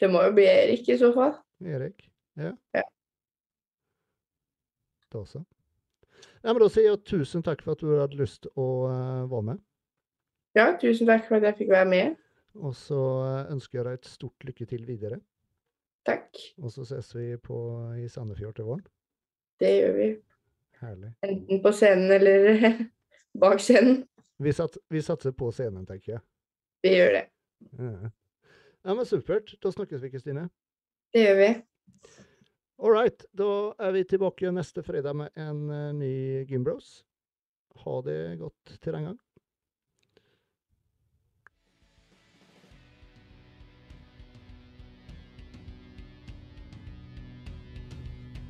Det 0.00 0.08
må 0.08 0.22
jo 0.24 0.32
bli 0.36 0.46
Erik 0.48 0.88
i 0.88 0.98
så 1.00 1.10
fall. 1.12 1.34
Erik? 1.60 2.06
Ja. 2.40 2.54
Ja. 2.76 2.84
Da 5.12 5.24
så. 5.26 5.42
Ja, 6.40 6.52
men 6.52 6.62
da 6.62 6.70
sier 6.72 6.86
jeg 6.88 7.02
tusen 7.04 7.44
takk 7.44 7.60
for 7.64 7.76
at 7.76 7.82
du 7.84 7.90
hadde 7.98 8.16
lyst 8.16 8.48
å 8.56 8.68
eh, 8.88 9.24
være 9.28 9.46
med. 9.50 9.62
Ja, 10.56 10.70
tusen 10.80 11.08
takk 11.10 11.26
for 11.28 11.36
at 11.36 11.50
jeg 11.50 11.58
fikk 11.58 11.72
være 11.74 11.90
med. 11.90 12.14
Og 12.56 12.72
så 12.78 13.00
eh, 13.26 13.52
ønsker 13.52 13.80
jeg 13.80 13.88
deg 13.88 13.98
et 13.98 14.08
stort 14.08 14.48
lykke 14.48 14.66
til 14.70 14.86
videre. 14.88 15.20
Takk. 16.08 16.40
Og 16.62 16.72
så 16.72 16.86
ses 16.88 17.12
vi 17.12 17.34
på, 17.44 17.58
i 18.00 18.08
Sandefjord 18.08 18.56
til 18.56 18.70
våren. 18.70 18.86
Det 19.60 19.74
gjør 19.74 19.98
vi. 19.98 20.08
Herlig. 20.80 21.12
Enten 21.28 21.60
på 21.60 21.74
scenen 21.76 22.14
eller 22.16 22.64
bak 23.42 23.60
scenen. 23.60 24.00
Vi, 24.40 24.54
sats, 24.56 24.80
vi 24.88 25.04
satser 25.04 25.36
på 25.36 25.50
scenen, 25.52 25.84
tenker 25.86 26.16
jeg. 26.16 26.24
Vi 26.86 26.94
gjør 26.96 27.18
det. 27.18 27.26
Ja. 27.76 28.14
Ja, 28.82 28.94
men 28.94 29.06
supert. 29.06 29.54
Da 29.60 29.72
snakkes 29.72 30.02
vi, 30.02 30.10
Kristine. 30.10 30.48
Det 31.12 31.24
gjør 31.24 31.40
vi. 31.40 31.48
All 32.80 32.94
right. 32.94 33.24
Da 33.36 33.74
er 33.78 33.92
vi 33.92 34.04
tilbake 34.08 34.52
neste 34.56 34.82
fredag 34.82 35.16
med 35.16 35.34
en 35.36 35.66
eh, 35.70 35.88
ny 35.94 36.14
Gymbros. 36.48 37.02
Ha 37.84 38.00
det 38.06 38.20
godt 38.40 38.78
til 38.80 38.96
den 38.96 39.10
gang. 39.10 39.18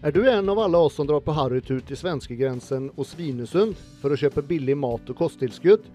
Er 0.03 0.13
du 0.13 0.23
en 0.25 0.49
av 0.49 0.59
alle 0.59 0.79
oss 0.79 0.95
som 0.97 1.07
drar 1.07 1.21
på 1.21 1.33
harrytur 1.37 1.83
til 1.85 1.99
svenskegrensen 1.99 2.87
og 2.95 3.05
Svinesund 3.05 3.75
for 4.01 4.15
å 4.15 4.17
kjøpe 4.17 4.47
billig 4.49 4.79
mat 4.81 5.11
og 5.13 5.19
kosttilskudd? 5.19 5.91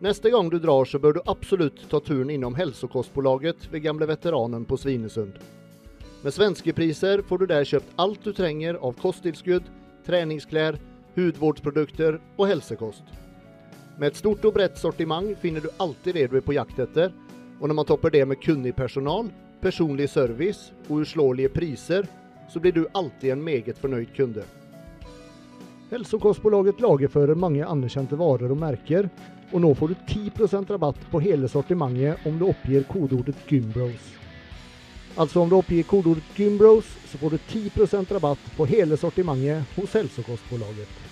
Neste 0.00 0.30
gang 0.30 0.50
du 0.50 0.58
drar 0.58 0.84
så 0.84 0.98
bør 0.98 1.12
du 1.12 1.20
absolutt 1.26 1.80
ta 1.90 1.98
turen 2.00 2.30
innom 2.30 2.54
Hälsokostbolaget 2.54 3.66
ved 3.70 3.82
gamle 3.82 4.06
veteranen 4.06 4.64
på 4.64 4.76
Svinesund. 4.76 5.32
Med 6.22 6.34
svenske 6.34 6.72
priser 6.72 7.22
får 7.26 7.38
du 7.38 7.46
der 7.50 7.64
kjøpt 7.66 7.96
alt 7.96 8.20
du 8.22 8.30
trenger 8.32 8.78
av 8.78 8.94
kosttilskudd, 9.02 9.64
treningsklær, 10.06 10.78
hudvårdsprodukter 11.16 12.20
og 12.36 12.46
helsekost. 12.46 13.02
Med 13.98 14.12
et 14.12 14.20
stort 14.20 14.44
og 14.46 14.54
bredt 14.54 14.78
sortiment 14.78 15.32
finner 15.42 15.66
du 15.66 15.72
alltid 15.82 16.14
det 16.14 16.28
du 16.30 16.36
er 16.38 16.44
på 16.46 16.54
jakt 16.54 16.78
etter, 16.78 17.10
og 17.58 17.66
når 17.66 17.78
man 17.80 17.88
topper 17.88 18.14
det 18.14 18.22
med 18.30 18.38
kunnig 18.42 18.76
personal, 18.78 19.32
personlig 19.58 20.06
service 20.12 20.70
og 20.86 21.00
uslåelige 21.02 21.50
priser, 21.50 22.06
så 22.46 22.62
blir 22.62 22.76
du 22.76 22.84
alltid 22.94 23.32
en 23.34 23.42
meget 23.42 23.82
fornøyd 23.82 24.14
kunde. 24.14 24.46
Helsokostbolaget 25.90 26.78
lagerfører 26.86 27.34
mange 27.34 27.66
anerkjente 27.66 28.14
varer 28.20 28.54
og 28.54 28.62
merker, 28.62 29.10
og 29.52 29.60
nå 29.64 29.72
får 29.74 29.88
du 29.88 29.94
10% 30.12 30.70
rabatt 30.74 31.00
på 31.10 31.20
hele 31.24 31.48
sortimentet 31.48 32.26
om 32.28 32.38
du 32.38 32.46
oppgir 32.48 32.84
kodeordet 32.90 33.36
Gymbros. 33.48 34.14
Altså 35.16 35.40
om 35.42 35.48
du 35.50 35.56
oppgir 35.58 35.86
kodeordet 35.88 36.36
Gymbros, 36.36 36.86
så 37.10 37.18
får 37.18 37.30
du 37.30 37.38
10% 37.48 38.12
rabatt 38.14 38.50
på 38.56 38.66
hele 38.68 38.96
sortimentet 38.96 39.76
hos 39.76 39.96
Helsokostbolaget. 39.96 41.07